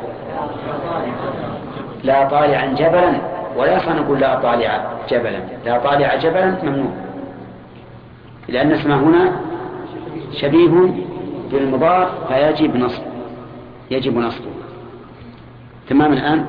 [2.03, 3.30] لا طالعا جبلا.
[3.55, 5.39] ولا يصح نقول لا طالع جبلا.
[5.65, 6.91] لا طالع جبلا ممنوع.
[8.47, 9.31] لأن اسمه هنا
[10.31, 10.93] شبيه
[11.51, 13.03] بالمضاف فيجب نصب.
[13.91, 14.51] يجب نصبه
[15.89, 16.45] تمام الآن؟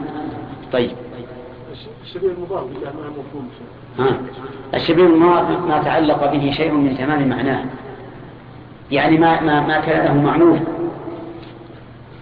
[0.72, 0.90] طيب.
[2.02, 3.50] الشبيه المضاف ما مفهوم.
[3.98, 4.18] ها.
[4.74, 7.64] الشبيه المضاف ما تعلق به شيء من تمام معناه.
[8.90, 10.60] يعني ما ما ما كان له معنوه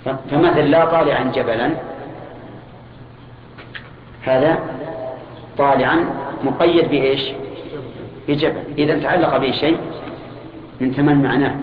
[0.05, 1.71] فمثل لا طالعا جبلا.
[4.23, 4.59] هذا
[5.59, 6.05] طالعا
[6.45, 7.33] مقيد بإيش؟
[8.29, 8.63] بجبل.
[8.79, 9.77] إذا تعلق به شيء
[10.81, 11.55] من تمام معناه.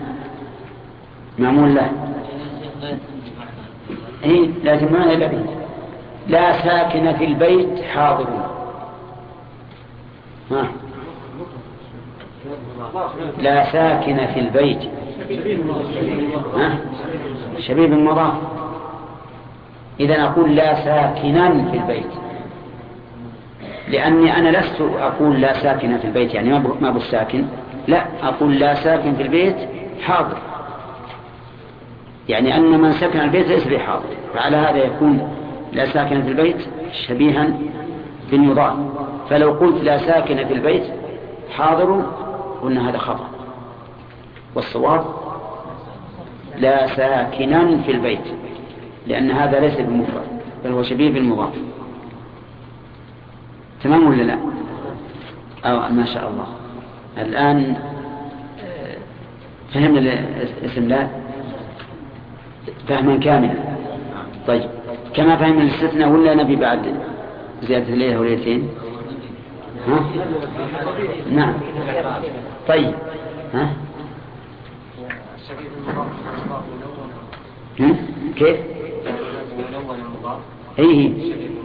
[1.38, 1.90] معمول له.
[4.24, 5.30] إيه؟ لازم معنى إلا
[6.28, 8.26] لا ساكن في البيت حاضر.
[10.50, 10.68] ها.
[13.38, 14.80] لا ساكن في البيت.
[16.56, 16.78] ها؟
[17.58, 18.34] شبيب مضاف
[20.00, 22.27] إذا أقول لا ساكنا في البيت.
[23.90, 27.44] لأني أنا لست أقول لا ساكن في البيت يعني ما أبو الساكن.
[27.88, 29.56] لا أقول لا ساكن في البيت
[30.02, 30.36] حاضر.
[32.28, 35.32] يعني أن من سكن البيت ليس بحاضر فعلى هذا يكون
[35.72, 36.56] لا ساكن في البيت
[37.06, 37.48] شبيها
[38.30, 38.74] بالمضاف
[39.30, 40.84] فلو قلت لا ساكن في البيت
[41.56, 42.02] حاضر
[42.62, 43.28] قلنا هذا خطأ.
[44.54, 45.04] والصواب
[46.58, 48.24] لا ساكنا في البيت
[49.06, 51.52] لأن هذا ليس بمفرد بل هو شبيه بالمضاف.
[53.82, 54.38] تمام ولا لا؟
[55.64, 56.46] أو ما شاء الله.
[57.18, 57.76] الآن
[58.64, 58.96] آه،
[59.74, 59.98] فهمنا
[60.62, 61.08] الاسم لا؟
[62.88, 63.54] فهما كاملا.
[64.46, 64.70] طيب
[65.14, 66.94] كما فهمنا الاستثناء ولا نبي بعد
[67.62, 68.68] زيادة الليلة وليلتين
[69.88, 70.00] ها؟
[71.30, 71.54] نعم.
[72.68, 72.94] طيب
[73.54, 73.70] ها؟
[78.36, 78.56] كيف؟
[80.78, 81.12] اي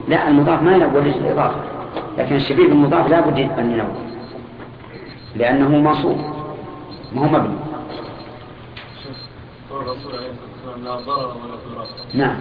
[0.08, 1.73] لا المضاف ما ينول الإضافة
[2.18, 3.88] لكن الشبيه بالمضاف لا بد أن ينول
[5.36, 6.18] لأنه منصوب
[7.16, 7.56] ما هو مبني.
[12.14, 12.36] نعم.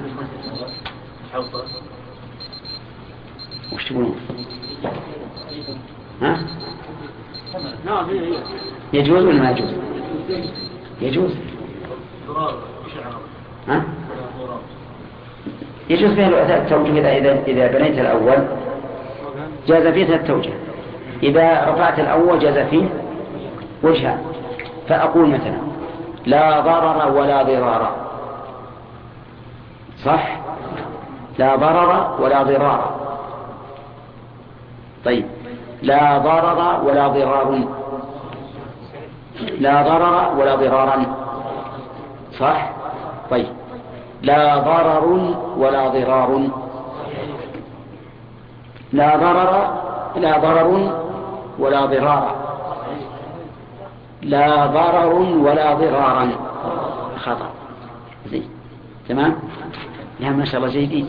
[3.72, 4.16] وش تقولون؟
[6.22, 6.38] ها؟
[8.92, 9.70] يجوز ولا ما يجوز؟
[11.00, 11.30] يجوز.
[13.68, 13.84] ها؟
[15.90, 18.48] يجوز فيها التوجه إذا إذا بنيت الأول.
[19.66, 20.52] جاز فيه التوجه
[21.22, 22.88] إذا رفعت الأول جاز فيه
[23.82, 24.18] وجهه
[24.88, 25.58] فأقول مثلا
[26.26, 27.96] لا ضرر ولا ضرار
[30.04, 30.36] صح؟
[31.38, 33.02] لا ضرر ولا ضرار
[35.04, 35.26] طيب.
[35.82, 37.64] لا ضرر ولا ضرار.
[39.58, 41.06] لا ضرر ولا ضرارا
[42.38, 42.70] صح؟
[43.30, 43.46] طيب.
[44.22, 46.48] لا ضرر ولا ضرار.
[48.92, 49.52] لا ضرر
[50.16, 50.68] لا ضرر
[51.58, 52.24] ولا ضرار.
[54.22, 56.30] لا ضرر ولا ضرارا
[57.16, 57.50] خطأ.
[58.30, 58.48] زين.
[59.08, 59.34] تمام؟
[60.20, 61.06] يا ما شاء الله جيدين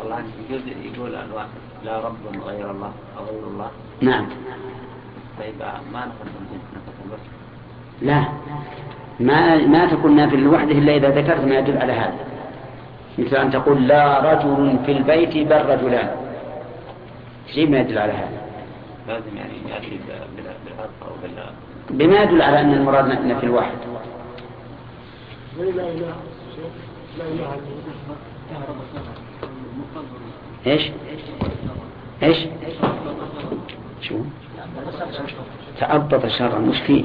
[0.00, 0.18] الله
[0.50, 1.48] جزء يقول الواحد
[1.84, 3.70] لا رب غير الله أو غير الله.
[4.00, 4.26] نعم.
[5.38, 5.54] طيب
[5.92, 6.42] ما نقدم
[8.02, 8.24] لا.
[9.20, 12.31] ما ما تكون نافل لوحده إلا إذا ذكرت ما يدل على هذا.
[13.18, 16.10] مثل أن تقول لا رجل في البيت بل رجلان.
[17.54, 18.42] شيء ما يدل على هذا.
[19.08, 20.00] لازم يعني يأتي
[20.36, 21.44] بالعرف أو بال
[21.90, 23.76] بما يدل على أن المراد نفي الواحد.
[30.66, 30.90] إيش؟
[32.22, 32.38] إيش؟
[34.00, 34.18] شو؟
[35.80, 37.04] تأبط شرا مش فيه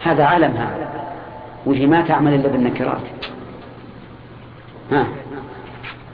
[0.00, 1.12] هذا عالم هذا.
[1.66, 3.00] وفي ما تعمل إلا بالنكرات.
[4.92, 5.06] ها.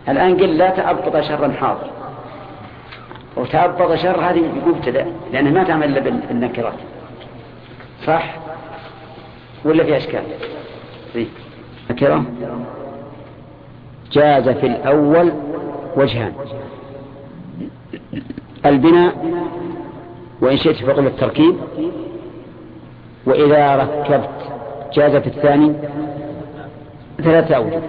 [0.08, 1.90] الآن قل لا تأبط شرا حاضر
[3.36, 6.74] وتأبط شر هذه مبتدأ لأنه ما تعمل إلا بالنكرات.
[8.06, 8.36] صح؟
[9.64, 10.22] ولا في أشكال؟
[11.90, 12.24] نكرة
[14.12, 15.32] جاز في الأول
[15.96, 16.32] وجهان.
[18.66, 19.14] البناء
[20.40, 21.56] وإن شئت فقل التركيب.
[23.26, 24.30] وإذا ركبت
[24.92, 25.74] جاز في الثاني.
[27.22, 27.80] ثلاثة أوجه.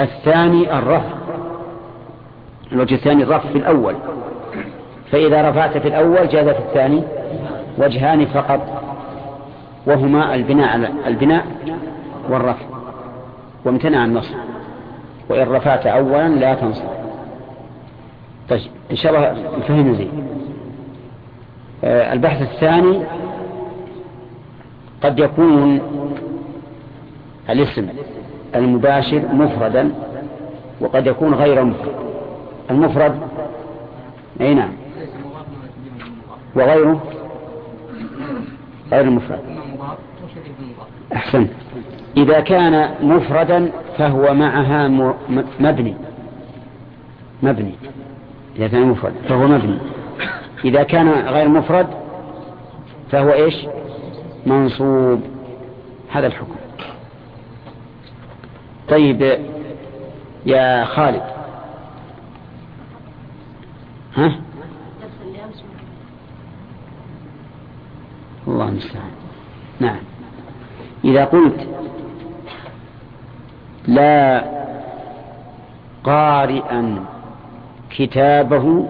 [0.00, 1.14] الثاني الرفع.
[2.72, 3.94] الوجه الثاني الرفع في الأول.
[5.10, 7.02] فإذا رفعت في الأول جاز في الثاني
[7.78, 8.82] وجهان فقط
[9.86, 11.46] وهما البناء البناء
[12.30, 12.66] والرفع.
[13.64, 14.34] وامتنع النصب
[15.28, 16.84] وإن رفعت أولا لا تنصب
[18.48, 20.26] طيب إن شاء الله فهمنا زين.
[21.84, 23.02] آه البحث الثاني
[25.02, 25.80] قد يكون
[27.50, 27.88] الاسم.
[28.54, 29.92] المباشر مفردا
[30.80, 31.94] وقد يكون غير مفرد.
[32.70, 33.20] المفرد
[34.40, 34.72] أي نعم.
[36.56, 37.02] وغيره
[38.92, 39.40] غير المفرد.
[41.12, 41.46] أحسن.
[42.16, 44.88] إذا كان مفردا فهو معها
[45.60, 45.96] مبني.
[47.42, 47.74] مبني.
[48.56, 49.78] إذا كان مفرد فهو مبني.
[50.64, 51.86] إذا كان غير مفرد
[53.10, 53.66] فهو إيش؟
[54.46, 55.20] منصوب.
[56.12, 56.59] هذا الحكم.
[58.90, 59.38] طيب
[60.46, 61.22] يا خالد.
[64.16, 64.40] ها؟
[68.48, 69.10] الله المستعان.
[69.80, 70.00] نعم.
[71.04, 71.68] إذا قلت
[73.86, 74.44] لا
[76.04, 77.04] قارئا
[77.90, 78.88] كتابه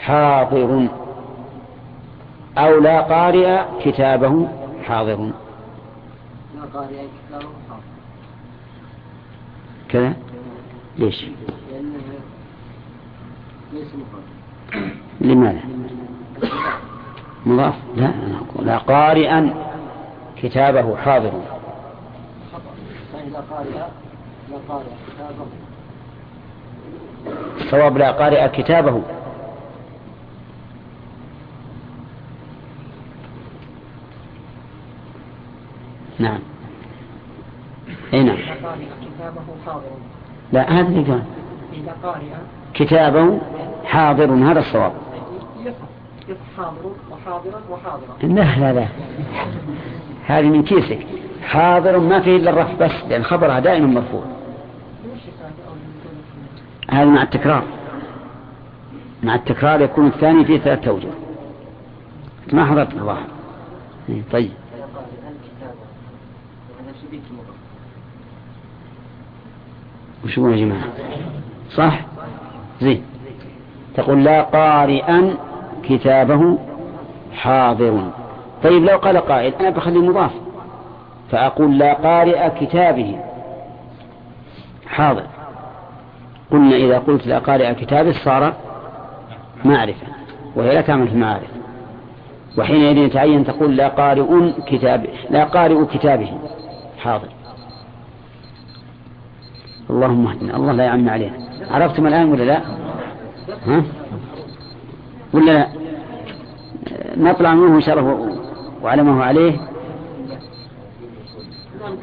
[0.00, 0.88] حاضر
[2.58, 4.48] أو لا قارئ كتابه
[4.84, 5.30] حاضر.
[6.54, 7.59] لا قارئ كتابه
[9.92, 10.14] كذا
[10.98, 11.26] ليش؟
[15.20, 15.60] لماذا؟
[17.46, 19.54] مضاف؟ لا أنا أقول لا قارئا
[20.36, 21.32] كتابه حاضر
[27.72, 29.02] قارئ لا قارئ كتابه.
[36.18, 36.40] نعم.
[38.14, 38.38] أي نعم.
[39.20, 39.82] كتابه حاضر.
[40.52, 41.22] لا هذا اللي قال.
[41.72, 42.24] إذا قارئ.
[42.74, 43.40] كتابه
[43.84, 44.92] حاضر هذا الصواب.
[45.60, 45.74] يصح
[46.28, 48.86] يصح حاضر وحاضرا وحاضرا لا لا لا.
[50.26, 51.06] هذه من كيسك.
[51.42, 54.22] حاضر ما فيه إلا الرفع بس لأن خبرها دائما مرفوع.
[56.90, 57.62] هذا مع التكرار.
[59.22, 61.08] مع التكرار يكون الثاني فيه ثلاثة أوجه
[62.52, 63.26] ما حضرت الظاهر
[64.32, 64.50] طيب.
[70.24, 70.84] وش يقول يا جماعة؟
[71.70, 72.00] صح؟
[72.80, 73.02] زين.
[73.94, 75.34] تقول لا قارئا
[75.82, 76.58] كتابه
[77.34, 78.10] حاضر.
[78.64, 80.30] طيب لو قال قائل أنا بخلي مضاف.
[81.30, 83.20] فأقول لا قارئ كتابه
[84.86, 85.24] حاضر.
[86.50, 88.54] قلنا إذا قلت لا قارئ كتابه صار؟
[89.64, 90.06] معرفة.
[90.56, 91.50] وهي لا تعمل في المعارف.
[92.58, 96.38] وحينئذ يتعين تقول لا قارئ كتاب لا قارئ كتابه
[96.98, 97.28] حاضر.
[99.90, 100.56] اللهم اهدنا.
[100.56, 101.36] الله لا يعم علينا.
[101.70, 102.60] عرفتم الآن ولا لا؟
[103.66, 103.84] ها؟
[105.34, 105.68] ولا لا
[107.16, 107.98] نطلع منه إن شاء
[108.82, 109.60] وعلى ما هو عليه؟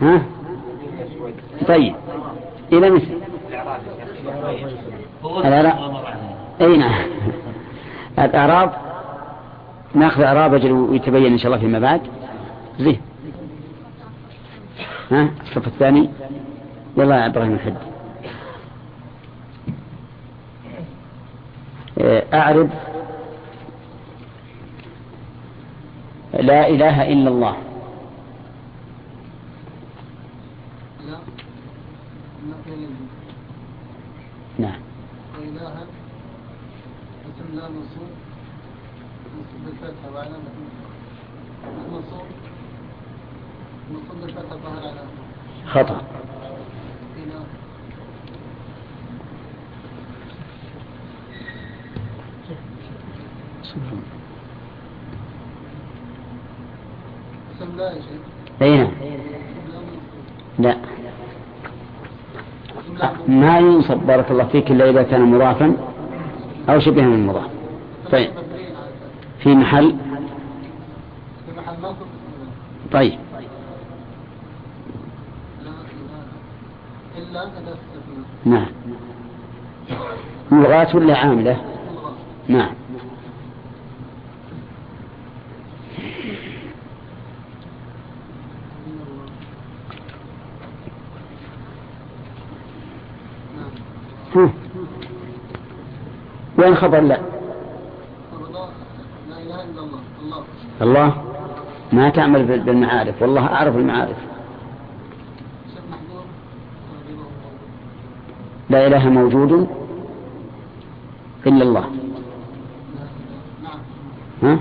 [0.02, 0.22] ها؟
[1.68, 1.96] طيب.
[2.74, 3.08] إلى مثل
[5.46, 5.96] الإعراب
[6.62, 7.06] أي نعم.
[8.20, 8.72] الإعراب
[9.94, 12.02] نأخذ إعراب أجل ويتبين إن شاء الله فيما بعد.
[12.80, 13.02] زين.
[15.12, 16.10] ها؟ الصف الثاني.
[16.98, 17.78] يلا يا إبراهيم الحد
[22.34, 22.70] أعرب
[26.34, 27.56] لا إله إلا الله.
[34.60, 34.80] نعم.
[37.30, 37.68] اسم لا
[45.68, 46.02] خطأ
[47.18, 47.46] إله
[58.62, 58.88] أي نعم.
[58.88, 58.98] اسم
[60.60, 60.78] لا.
[63.28, 65.78] ما ينصب بارك الله فيك إلا إذا كان مضافا
[66.70, 67.50] أو شبه من المضاف.
[68.12, 68.32] طيب.
[69.40, 69.96] في محل.
[72.92, 73.20] طيب.
[78.46, 78.68] نعم.
[80.52, 81.62] ملغاة ولا عاملة؟
[82.48, 82.98] نعم نعم هم.
[96.58, 97.18] وين خبر لا؟
[100.82, 101.14] الله
[101.94, 104.18] ما تعمل بال- بالمعارف والله أعرف المعارف.
[108.70, 109.68] لا إله موجود
[111.48, 111.86] إلا الله.
[114.44, 114.60] ها؟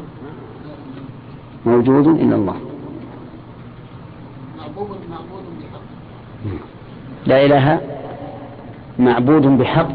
[1.66, 2.56] موجود إلا الله.
[7.26, 7.95] لا إله
[8.98, 9.89] معبود بحق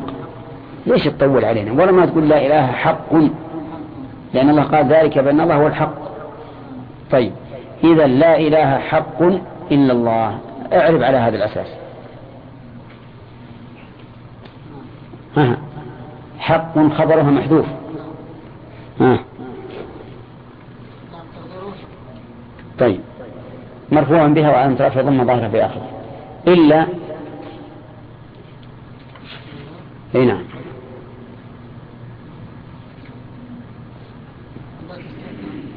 [0.86, 3.14] ليش تطول علينا؟ ولا ما تقول لا إله حق.
[4.34, 5.96] لأن الله قال ذلك بأن الله هو الحق.
[7.12, 7.32] طيب
[7.84, 9.22] إذا لا إله حق
[9.72, 10.38] إلا الله.
[10.74, 11.68] اعرف على هذا الأساس.
[15.38, 15.58] ها
[16.40, 17.66] حق خبرها محذوف.
[19.02, 19.20] ها.
[22.80, 23.00] طيب
[23.92, 25.90] مرفوعا بها وعلى رفع ضم ظاهرة في آخره.
[26.48, 26.86] إلا
[30.16, 30.44] أي نعم.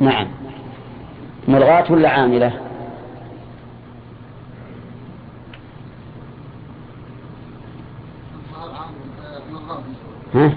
[0.00, 0.26] نعم.
[1.48, 2.52] ملغاة ولا عاملة؟
[10.34, 10.52] ها؟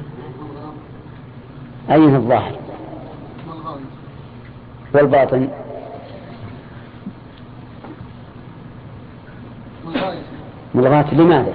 [1.89, 2.59] أيه الظاهر.
[4.93, 5.49] والباطن؟
[10.75, 11.53] ملغاة لماذا؟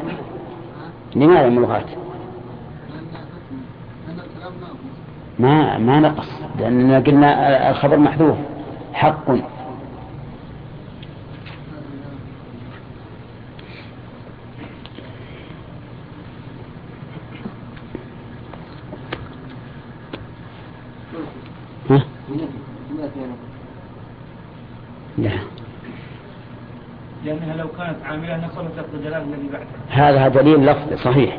[1.16, 2.01] لماذا ملغاة
[5.42, 6.28] ما ما نقص
[6.58, 8.36] لأننا قلنا الخبر محذوف
[8.92, 9.30] حق.
[21.90, 22.04] ها؟
[25.18, 25.30] لا.
[27.24, 31.38] لأنها لو كانت عاملة نصبت لفظ الجلال الذي بعدها هذا دليل لفظي صحيح.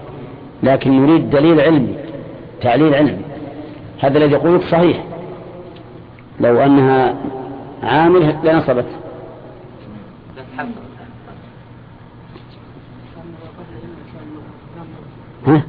[0.63, 1.95] لكن يريد دليل علمي
[2.61, 3.22] تعليل علمي.
[4.03, 5.03] هذا الذي يقول صحيح.
[6.39, 7.15] لو أنها
[7.83, 8.85] عامل لنصبت.
[15.47, 15.61] ها؟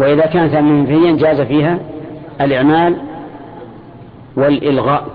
[0.00, 1.78] وإذا كانت منفيا جاز فيها
[2.40, 2.96] الإعمال
[4.36, 5.06] والإلغاء.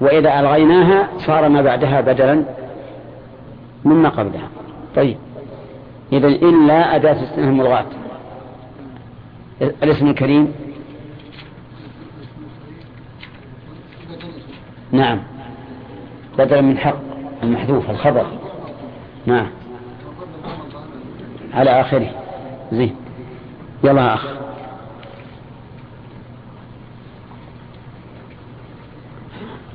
[0.00, 2.44] وإذا ألغيناها صار ما بعدها بدلا
[3.84, 4.48] مما قبلها.
[4.96, 5.16] طيب.
[6.12, 7.84] إذا إلا أداة استثناء ملغاة
[9.62, 10.52] الاسم الكريم؟
[14.92, 15.18] نعم.
[16.38, 16.96] بدلا من حق
[17.42, 18.26] المحذوف الخبر.
[19.26, 19.46] نعم.
[21.54, 22.10] على آخره.
[22.72, 22.96] زين.
[23.84, 24.26] يلا أخ.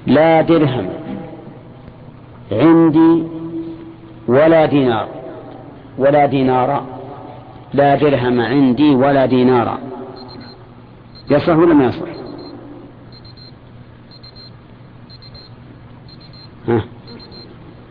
[0.08, 0.90] لا درهم
[2.52, 3.24] عندي
[4.28, 5.08] ولا دينار.
[5.98, 6.93] ولا دينار
[7.74, 9.80] لا درهم عندي ولا دينار
[11.30, 12.08] يصح ولا ما يصح؟
[16.68, 16.84] ها؟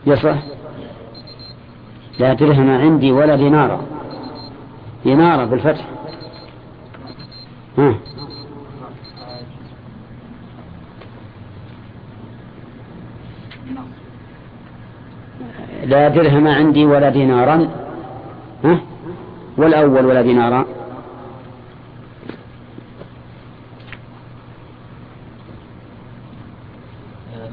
[0.07, 0.37] يصح؟
[2.19, 3.81] لا درهم عندي ولا دينار
[5.03, 5.85] دينار بالفتح.
[7.77, 7.95] ها؟
[15.83, 17.69] لا درهم عندي ولا دينارا.
[18.63, 18.92] ها؟
[19.57, 20.65] والأول ولا دينارا؟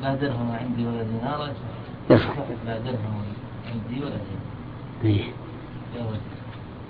[0.02, 1.52] لا درهم عندي ولا دينار
[2.66, 3.22] لا درهم
[3.66, 4.40] عندي ولا دينار
[5.04, 5.24] إيه.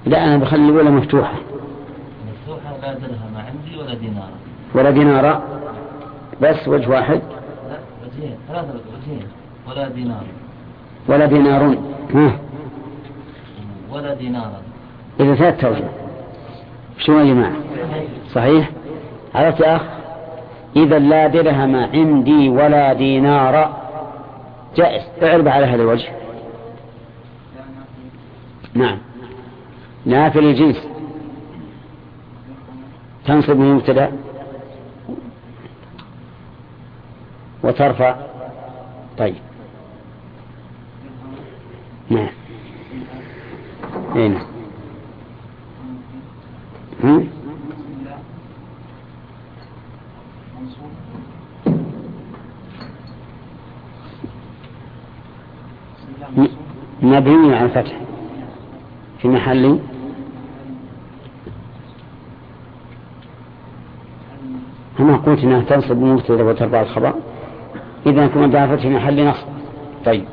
[0.07, 1.35] لا أنا بخلي الأولى مفتوحة.
[2.29, 4.31] مفتوحة لا درهم عندي ولا دينار
[4.75, 5.43] ولا دينارا؟
[6.43, 7.21] بس وجه واحد.
[7.69, 9.27] لا وجهين ثلاثة وجهين.
[9.69, 10.25] ولا دينار
[11.09, 11.79] ولا دينار.
[12.15, 12.39] ها.
[13.91, 14.70] ولا دينارا.
[15.21, 15.89] إذا ثلاث توجه.
[16.99, 17.53] شو يا جماعة؟
[18.33, 18.71] صحيح؟
[19.35, 19.83] عرفت يا أخ؟
[20.77, 23.81] إذا لا درهم عندي ولا دينار.
[24.77, 25.03] جائز.
[25.23, 26.09] اعرب على هذا الوجه.
[28.75, 28.99] نعم.
[30.07, 30.87] نافل الجنس.
[33.27, 34.13] تنصب مبتدا
[37.63, 38.17] وترفع.
[39.19, 39.35] طيب.
[42.11, 42.29] نعم.
[44.15, 44.50] هنا هم؟
[57.11, 57.93] مبني على الفتح
[59.19, 59.79] في محل.
[65.01, 67.15] أنا قلت أنها تنصب المبتدا وترفع الخبر.
[68.07, 69.47] إذا كما ضافت في محل نصب.
[70.05, 70.25] طيب.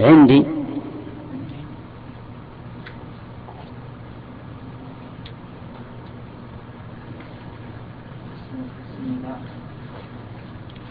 [0.00, 0.44] عندي.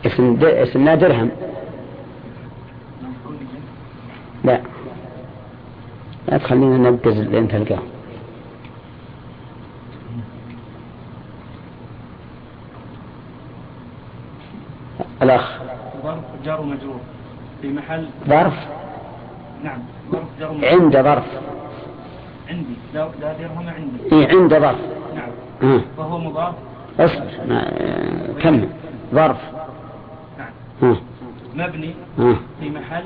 [0.06, 0.38] اسم.
[0.42, 1.30] اسم لا درهم
[4.44, 4.62] لا
[6.36, 7.80] لا تخلينا نبقز لين تلقاه.
[15.22, 15.60] الأخ.
[16.04, 17.00] ظرف جار ومجرور
[17.62, 18.08] في محل.
[18.28, 18.54] ظرف؟
[19.64, 19.80] نعم
[20.12, 21.26] ظرف جار ومجرور عند ظرف.
[22.50, 22.76] عندي.
[22.94, 24.16] لا لا درهم عندي.
[24.16, 24.80] إيه عند ظرف.
[25.16, 25.32] نعم.
[25.62, 26.56] ها وهو مضاف.
[27.00, 27.62] اصبر ما...
[27.68, 28.70] آه، كمل.
[29.14, 29.38] ظرف.
[30.38, 30.52] نعم.
[30.82, 30.96] ها
[31.56, 33.04] مبني ها في محل.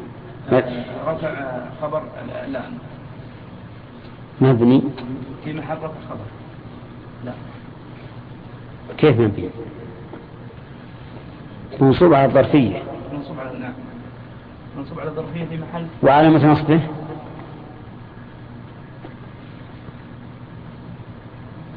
[0.52, 2.04] آه، رفع آه، خبر
[2.48, 2.62] لا.
[4.42, 4.82] مبني.
[5.44, 6.26] في محل رفع خبر
[7.26, 7.32] لا.
[8.98, 9.50] كيف مبني؟
[11.82, 12.84] منصوب على الظرفية.
[13.14, 13.74] منصوب على نعم.
[14.78, 15.86] منصوب على الظرفية في محل.
[16.04, 16.80] وعلامة نصبه.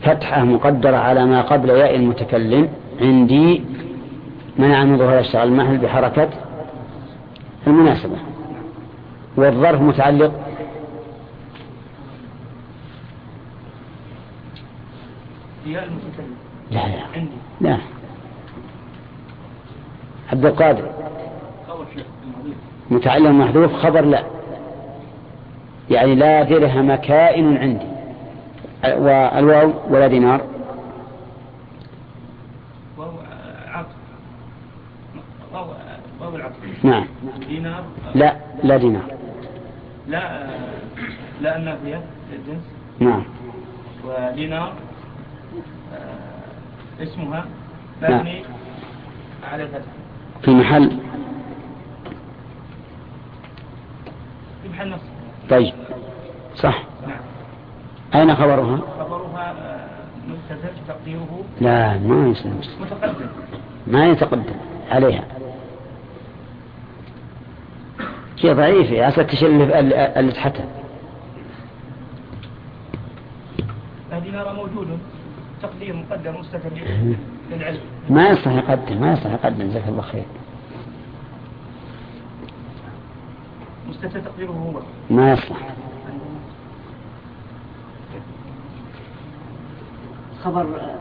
[0.03, 2.69] فتحة مقدرة على ما قبل ياء المتكلم.
[3.01, 3.65] عندي
[4.59, 6.29] منع من ظهور الشغل المحل بحركة
[7.67, 8.17] المناسبة.
[9.37, 10.42] والظرف متعلق
[15.79, 16.37] المتكلم
[16.71, 17.03] لا لا.
[17.15, 17.31] عندي.
[17.61, 17.79] لا.
[20.33, 20.91] عبد القادر.
[22.91, 24.25] متعلق محذوف؟ خبر لا.
[25.91, 27.87] يعني لا درهم كائن عندي.
[28.85, 30.41] والواو ولا دينار.
[36.23, 37.07] وهو العطف نعم.
[37.49, 37.85] دينار؟
[38.15, 39.03] لا لا دينار.
[40.09, 40.47] لا
[41.41, 42.01] لا النافية
[42.33, 42.63] للجنس
[43.01, 43.23] نعم.
[44.05, 44.92] ودينار؟ آه،
[47.01, 47.45] اسمها
[48.01, 48.21] نعم.
[48.21, 48.43] مبني
[49.53, 49.93] على الفتح.
[50.43, 50.99] في محل؟
[54.63, 55.01] في محل نص
[55.51, 55.75] طيب
[56.57, 56.83] صح.
[57.07, 57.21] نعم.
[58.15, 59.89] أين خبرها؟ خبرها آه،
[60.29, 61.45] مستتر تقديره.
[61.61, 63.27] لا ما يسلم متقدم.
[63.87, 64.55] ما يتقدم.
[64.91, 65.25] عليها.
[68.37, 68.91] شيء ضعيف.
[68.91, 70.67] يا أسد تشل اللي تحتها.
[74.23, 74.99] دينار موجود.
[75.63, 76.71] تقدير مقدم مستتر
[77.51, 77.81] للعلم.
[78.11, 79.69] ما يصلح يقدم ما يصلح يقدم.
[79.69, 80.25] جزاك الله خير.
[83.89, 84.81] مستتر تقديره هو.
[85.11, 85.59] ما يصلح.
[90.45, 90.95] خبر آه،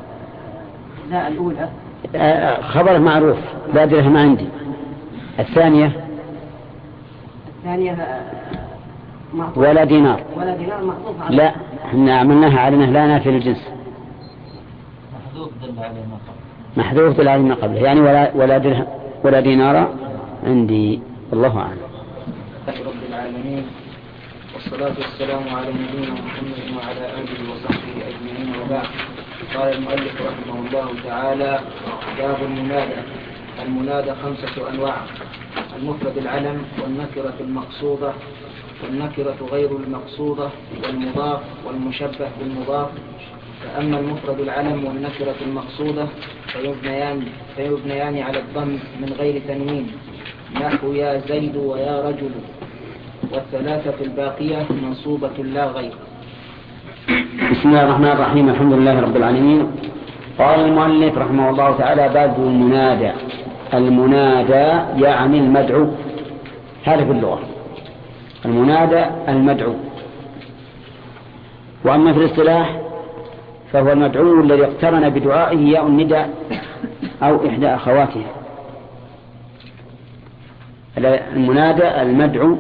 [1.12, 1.70] لا الأولى.
[2.16, 3.38] آه، خبر معروف.
[3.74, 4.48] لا درهم عندي.
[5.40, 6.06] الثانية؟
[7.58, 8.22] الثانية آه،
[9.34, 10.24] معطوف ولا دينار.
[10.38, 11.56] ولا دينار معطوف على لا
[11.86, 13.71] إحنا عملناها على انه لا نافي للجنس.
[16.78, 18.86] محذوف عليه ما قبله يعني ولا ولا درهم
[19.24, 19.96] ولا دينار
[20.44, 21.00] عندي.
[21.34, 21.82] الله أعلم.
[22.68, 23.66] رب العالمين.
[24.54, 28.48] والصلاة والسلام على نبينا محمد وعلى آله وصحبه أجمعين.
[28.62, 28.88] وبعد
[29.56, 31.60] قال المؤلف رحمه الله تعالى
[32.18, 33.02] باب المنادى.
[33.66, 34.96] المنادى خمسة أنواع
[35.80, 38.12] المفرد العلم والنكرة المقصودة
[38.84, 40.50] والنكرة غير المقصودة
[40.84, 42.90] والمضاف والمشبه بالمضاف.
[43.64, 46.06] فأما المفرد العلم والنكرة المقصودة
[46.48, 47.24] فيبنيان,
[47.56, 49.92] فيبنيان على الضم من غير تنوين.
[50.56, 52.32] نحو يا زيد ويا رجل.
[53.34, 55.92] والثلاثة الباقية منصوبة لا غير.
[57.52, 59.72] بسم الله الرحمن الرحيم الحمد لله رب العالمين.
[60.40, 63.12] قال المؤلف رحمه الله تعالى باب المنادى.
[63.74, 65.88] المنادى يعني المدعو.
[66.84, 67.40] هذا في اللغة.
[68.46, 69.76] المنادى المدعو.
[71.86, 72.81] وأما في الاصطلاح
[73.74, 76.26] فهو المدعو الذي اقترن بدعائه ياء الندى
[77.24, 78.32] أو إحدى أخواتها
[80.98, 82.58] المنادى المدعو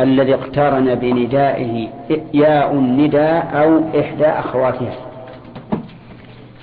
[0.00, 1.88] الذي اقترن بندائه
[2.34, 4.94] ياء الندى أو إحدى أخواتها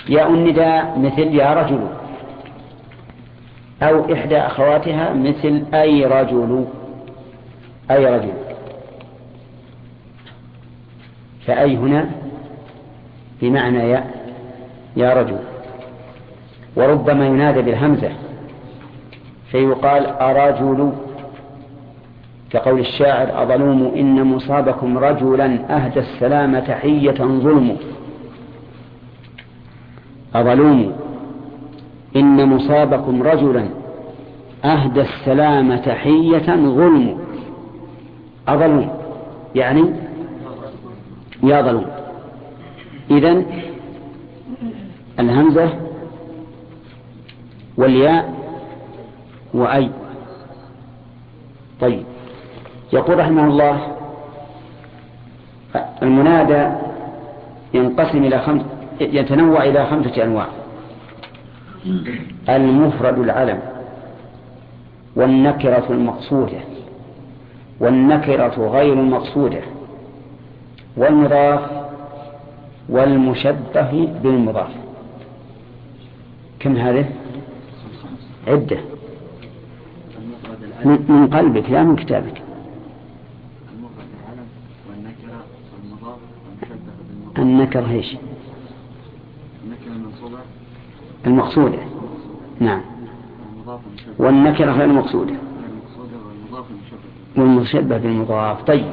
[0.10, 1.88] ياء الندى مثل يا رجل
[3.82, 6.66] أو إحدى أخواتها مثل أي رجل
[7.92, 8.34] أي رجل.
[11.48, 12.10] فأي هنا؟
[13.42, 14.04] بمعنى يا
[14.98, 15.38] يا رجل.
[16.76, 18.12] وربما ينادى بالهمزة
[19.52, 20.92] فيقال أرجل
[22.50, 27.78] كقول الشاعر أظلوم إن مصابكم رجلا أهدى السلام تحية ظلم.
[30.36, 30.94] أظلوم
[32.16, 33.66] إن مصابكم رجلا
[34.66, 37.18] أهدى السلام تحية ظلم.
[38.48, 38.90] أظلوم
[39.56, 39.84] يعني
[41.44, 41.99] يا ظلوم.
[43.12, 43.46] إذن
[45.20, 45.70] الهمزة
[47.78, 48.34] والياء
[49.54, 49.90] وأي.
[51.82, 52.04] طيب.
[52.94, 53.82] يقول رحمه الله
[56.04, 56.76] المنادى
[57.74, 58.62] ينقسم إلى خمس
[59.02, 60.48] يتنوع إلى خمسة أنواع.
[62.50, 63.60] المفرد العلم
[65.16, 66.60] والنكرة المقصودة
[67.80, 69.62] والنكرة غير المقصودة
[70.98, 71.79] والمضاف
[72.90, 74.72] والمشبه بالمضاف.
[76.60, 77.06] كم هذه؟
[78.48, 78.78] عدة.
[80.86, 82.42] من قلبك لا من كتابك.
[87.38, 88.16] النكرة إيش؟
[91.28, 91.80] المقصودة.
[92.60, 92.82] نعم.
[94.20, 95.34] والنكرة غير المقصودة.
[97.38, 98.64] والمشبه بالمضاف.
[98.64, 98.86] طيب.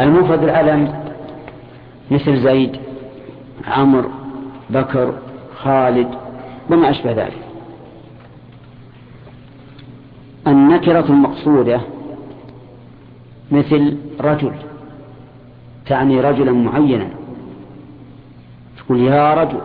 [0.00, 0.99] المفرد العلم
[2.10, 2.76] مثل زيد
[3.66, 4.10] عمرو
[4.70, 5.18] بكر
[5.56, 6.14] خالد
[6.70, 7.42] وما أشبه ذلك.
[10.46, 11.80] النكرة المقصودة
[13.50, 14.54] مثل رجل
[15.86, 17.10] تعني رجلا معينا.
[18.78, 19.60] تقول يا رجل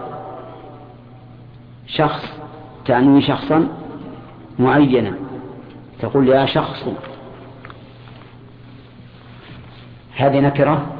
[1.87, 2.25] شخص
[2.85, 3.67] تعني شخصا
[4.59, 5.13] معينا.
[5.99, 6.87] تقول يا شخص
[10.15, 10.94] هذه نكرة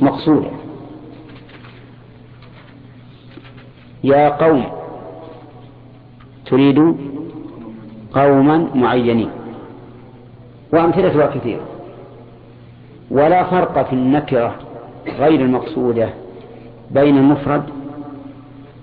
[0.00, 0.50] مقصودة
[4.04, 4.64] يا قوم
[6.46, 6.96] تريد
[8.12, 9.30] قوما معينين.
[10.72, 11.66] وأمثلتها كثيرة.
[13.10, 14.54] ولا فرق في النكرة
[15.18, 16.08] غير المقصودة
[16.90, 17.62] بين المفرد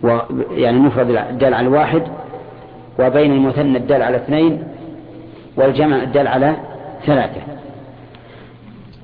[0.03, 0.17] و
[0.51, 2.03] يعني المفرد الدال على الواحد
[2.99, 4.63] وبين المثنى الدال على اثنين
[5.57, 6.55] والجمع الدال على
[7.05, 7.41] ثلاثة.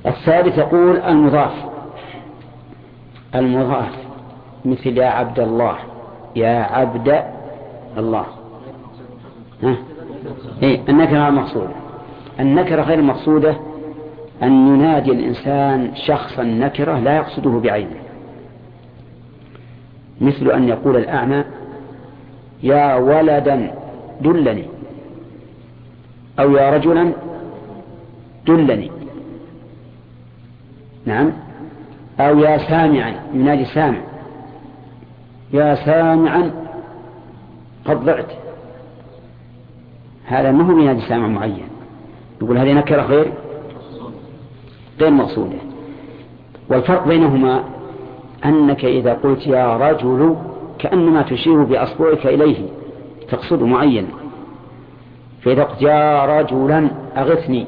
[0.05, 1.70] الثالث يقول المضاف.
[3.35, 3.91] المضاف
[4.65, 5.75] مثل يا عبد الله
[6.35, 7.23] يا عبد
[7.97, 8.25] الله.
[9.63, 9.75] ها؟
[10.63, 11.71] إيه النكرة المقصودة
[12.39, 13.55] النكرة غير المقصودة
[14.43, 18.01] أن ينادي الإنسان شخصا نكرة لا يقصده بعينه.
[20.21, 21.43] مثل أن يقول الأعمى
[22.63, 23.75] يا ولدا
[24.21, 24.65] دلني
[26.39, 27.13] أو يا رجلا
[28.47, 28.91] دلني.
[31.05, 31.31] نعم؟
[32.29, 34.01] أو يا سامعا ينادي سامع.
[35.53, 36.51] يا سامعا
[37.85, 38.31] قد ضعت.
[40.25, 41.67] هذا ما هو ينادي سامع معين.
[42.41, 43.33] يقول هذه نكرة غير؟
[44.99, 45.57] غير مقصودة.
[46.69, 47.63] والفرق بينهما
[48.45, 50.35] أنك إذا قلت يا رجل
[50.79, 52.67] كأنما تشير بأصبعك إليه
[53.29, 54.07] تقصد معين.
[55.41, 57.65] فإذا قلت يا رجلا أغثني.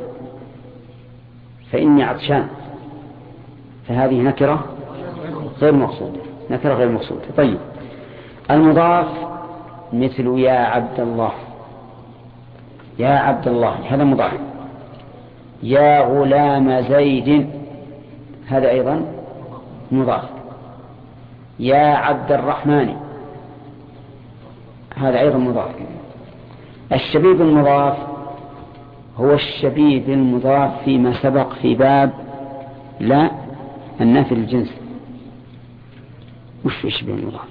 [1.72, 2.48] فإني عطشان
[3.88, 4.66] فهذه نكرة
[5.62, 6.20] غير مقصودة.
[6.50, 7.22] نكرة غير مقصودة.
[7.38, 7.58] طيب.
[8.52, 9.08] المضاف
[9.94, 11.32] مثل يا عبد الله.
[13.00, 13.76] يا عبد الله.
[13.90, 14.34] هذا مضاف.
[15.64, 17.50] يا غلام زيد.
[18.48, 19.06] هذا أيضا
[19.92, 20.30] مضاف.
[21.60, 22.96] يا عبد الرحمن.
[24.98, 25.72] هذا أيضا مضاف.
[26.94, 27.98] الشبيب المضاف
[29.18, 32.12] هو الشبيب المضاف فيما سبق في باب
[33.00, 33.43] لا
[34.02, 34.70] النفي الجنس
[36.66, 37.42] وش الشبيب المضاف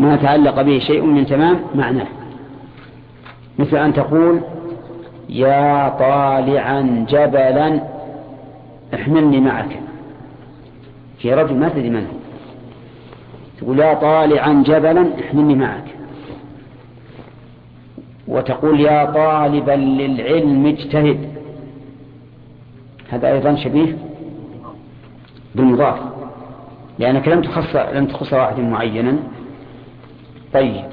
[0.00, 2.06] ما تعلق به شيء من تمام معناه.
[3.58, 4.40] مثل أن تقول
[5.28, 7.80] يا طالعا جبلا
[8.94, 9.80] احملني معك.
[11.18, 12.16] في رجل ما تدري من هو.
[13.58, 15.84] تقول يا طالعا جبلا احملني معك.
[18.28, 21.35] وتقول يا طالبا للعلم اجتهد.
[23.10, 23.96] هذا أيضا شبيه
[25.54, 25.98] بالمضاف
[26.98, 29.16] لأنك لم تخص لم تخص واحد معينا.
[30.52, 30.84] طيب.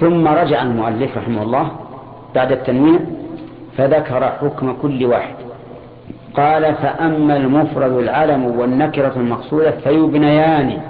[0.00, 1.70] ثم رجع المؤلف رحمه الله
[2.34, 3.00] بعد التنوين
[3.76, 5.34] فذكر حكم كل واحد.
[6.34, 10.80] قال فأما المفرد العلم والنكرة المقصودة فيبنيان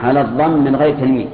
[0.00, 1.30] على الضم من غير تنوين.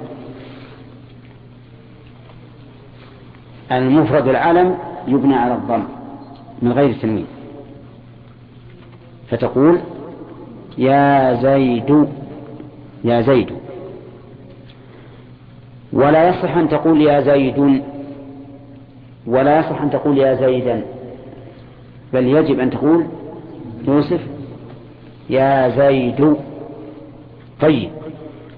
[3.73, 4.79] المفرد العلم
[5.09, 5.96] يبنى على الضم.
[6.63, 7.27] من غير تنوين
[9.31, 9.81] فتقول
[10.79, 12.07] يا زيد
[13.05, 13.51] يا زيد.
[15.93, 17.83] ولا يصح أن تقول يا زيد.
[19.27, 20.83] ولا يصح أن تقول يا زيدا.
[22.13, 23.07] بل يجب أن تقول
[23.89, 24.21] يوسف
[25.31, 26.37] يا زيد.
[27.61, 27.91] طيب.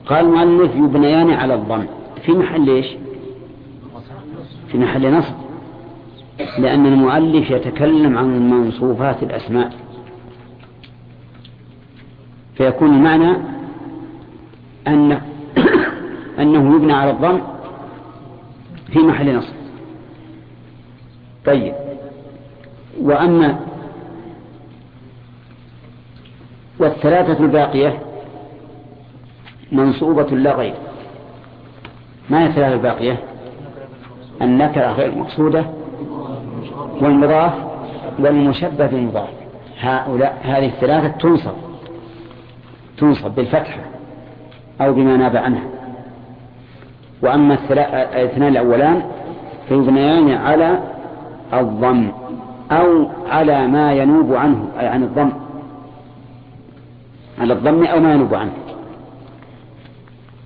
[0.06, 1.86] قال المؤلف يبنيان على الضم.
[2.24, 2.86] في محل إيش؟
[4.68, 5.34] في محل نصب.
[6.38, 9.72] لأن المؤلف يتكلم عن منصوفات الأسماء.
[12.56, 13.36] فيكون المعنى
[14.86, 15.12] أن
[16.40, 17.40] أنه يبنى على الضم
[18.92, 19.54] في محل نصب.
[21.46, 21.74] طيب.
[23.00, 23.60] وأما
[26.78, 28.02] والثلاثة الباقية
[29.72, 30.74] منصوبة لا غير.
[32.30, 33.18] ما هي الثلاثة الباقية؟
[34.42, 35.77] النكرة غير مقصودة.
[37.02, 37.52] والمضاف
[38.18, 39.28] والمشبه بالمضاف.
[39.80, 41.54] هؤلاء هذه الثلاثة تنصب
[42.98, 43.80] تنصب بالفتحة
[44.80, 45.62] أو بما ناب عنها.
[47.22, 49.02] وأما الاثنان الأولان
[49.68, 50.78] فيبنيان على
[51.52, 52.12] الضم
[52.70, 55.32] أو على ما ينوب عنه أي عن الضم.
[57.38, 58.52] على الضم أو ما ينوب عنه.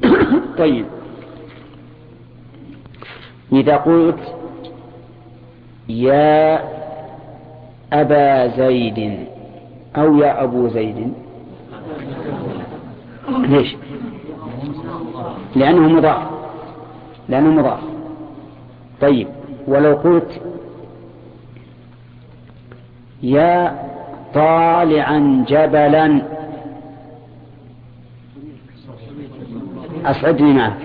[0.58, 0.86] طيب.
[3.52, 4.41] إذا قلت
[5.93, 6.60] يا
[7.93, 9.27] أبا زيد
[9.97, 11.12] أو يا أبو زيد.
[13.28, 13.77] ليش؟
[15.56, 16.23] لأنه مضاف.
[17.28, 17.81] لأنه مضاف.
[19.01, 19.28] طيب
[19.66, 20.40] ولو قلت
[23.23, 23.78] يا
[24.35, 26.23] طالعا جبلا.
[30.05, 30.78] أصعدني معك.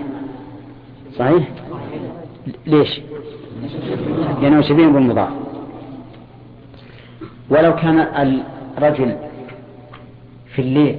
[1.16, 1.48] صحيح؟
[2.66, 3.00] ليش؟
[4.42, 5.28] لأنه شبيه بالمضاف.
[7.50, 7.98] ولو كان
[8.78, 9.16] الرجل
[10.54, 10.98] في الليل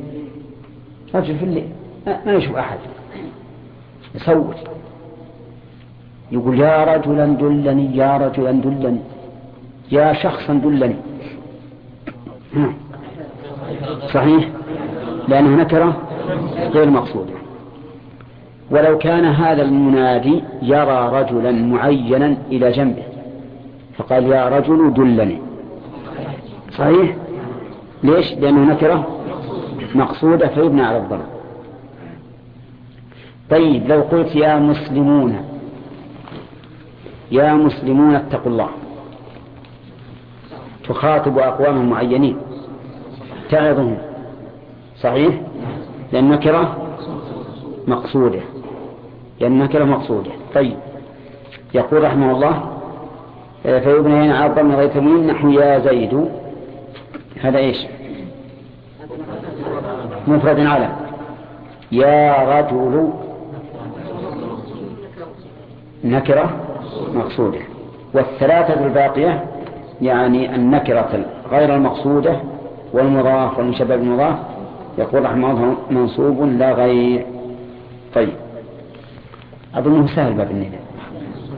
[1.15, 1.69] رجل في الليل
[2.25, 2.77] ما يشوف أحد.
[4.15, 4.55] يصوت.
[6.31, 8.99] يقول يا رجلا دلني يا رجلا دلني
[9.91, 10.95] يا شخصا دلني.
[14.13, 14.49] صحيح؟
[15.27, 16.01] لأنه نكرة
[16.59, 17.33] غير مقصودة
[18.71, 23.03] ولو كان هذا المنادي يرى رجلا معينا إلى جنبه.
[23.99, 25.41] فقال يا رجل دلني.
[26.71, 27.15] صحيح؟
[28.03, 29.07] ليش؟ لأنه نكرة
[29.95, 31.25] مقصودة فيبنى على الضرب.
[33.49, 35.45] طيب لو قلت يا مسلمون
[37.31, 38.69] يا مسلمون اتقوا الله.
[40.87, 42.37] تخاطب أقواما معينين.
[43.49, 43.97] تعظهم.
[45.01, 45.41] صحيح؟
[46.13, 46.77] لأن نكرة
[47.87, 48.41] مقصودة.
[49.39, 50.31] لأن نكرة مقصودة.
[50.55, 50.77] طيب.
[51.73, 52.78] يقول رحمه الله
[53.63, 56.29] فيبنى هنا على الضم غير تموين نحو يا زيد.
[57.41, 57.77] هذا إيش؟
[60.27, 60.89] مفرد على.
[61.91, 63.09] يا رجل.
[66.03, 66.49] نكرة
[67.13, 67.59] مقصودة.
[68.13, 69.43] والثلاثة الباقية
[70.01, 72.39] يعني النكرة غير المقصودة
[72.93, 74.35] والمضاف والمشبه بالمضاف
[74.97, 77.25] يقول رحمه الله منصوب لا غير.
[78.15, 78.33] طيب.
[79.75, 80.81] أظنه سهل باب النداء.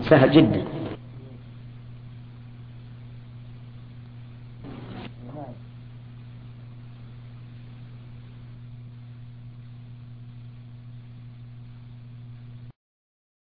[0.10, 0.61] سهل جدا.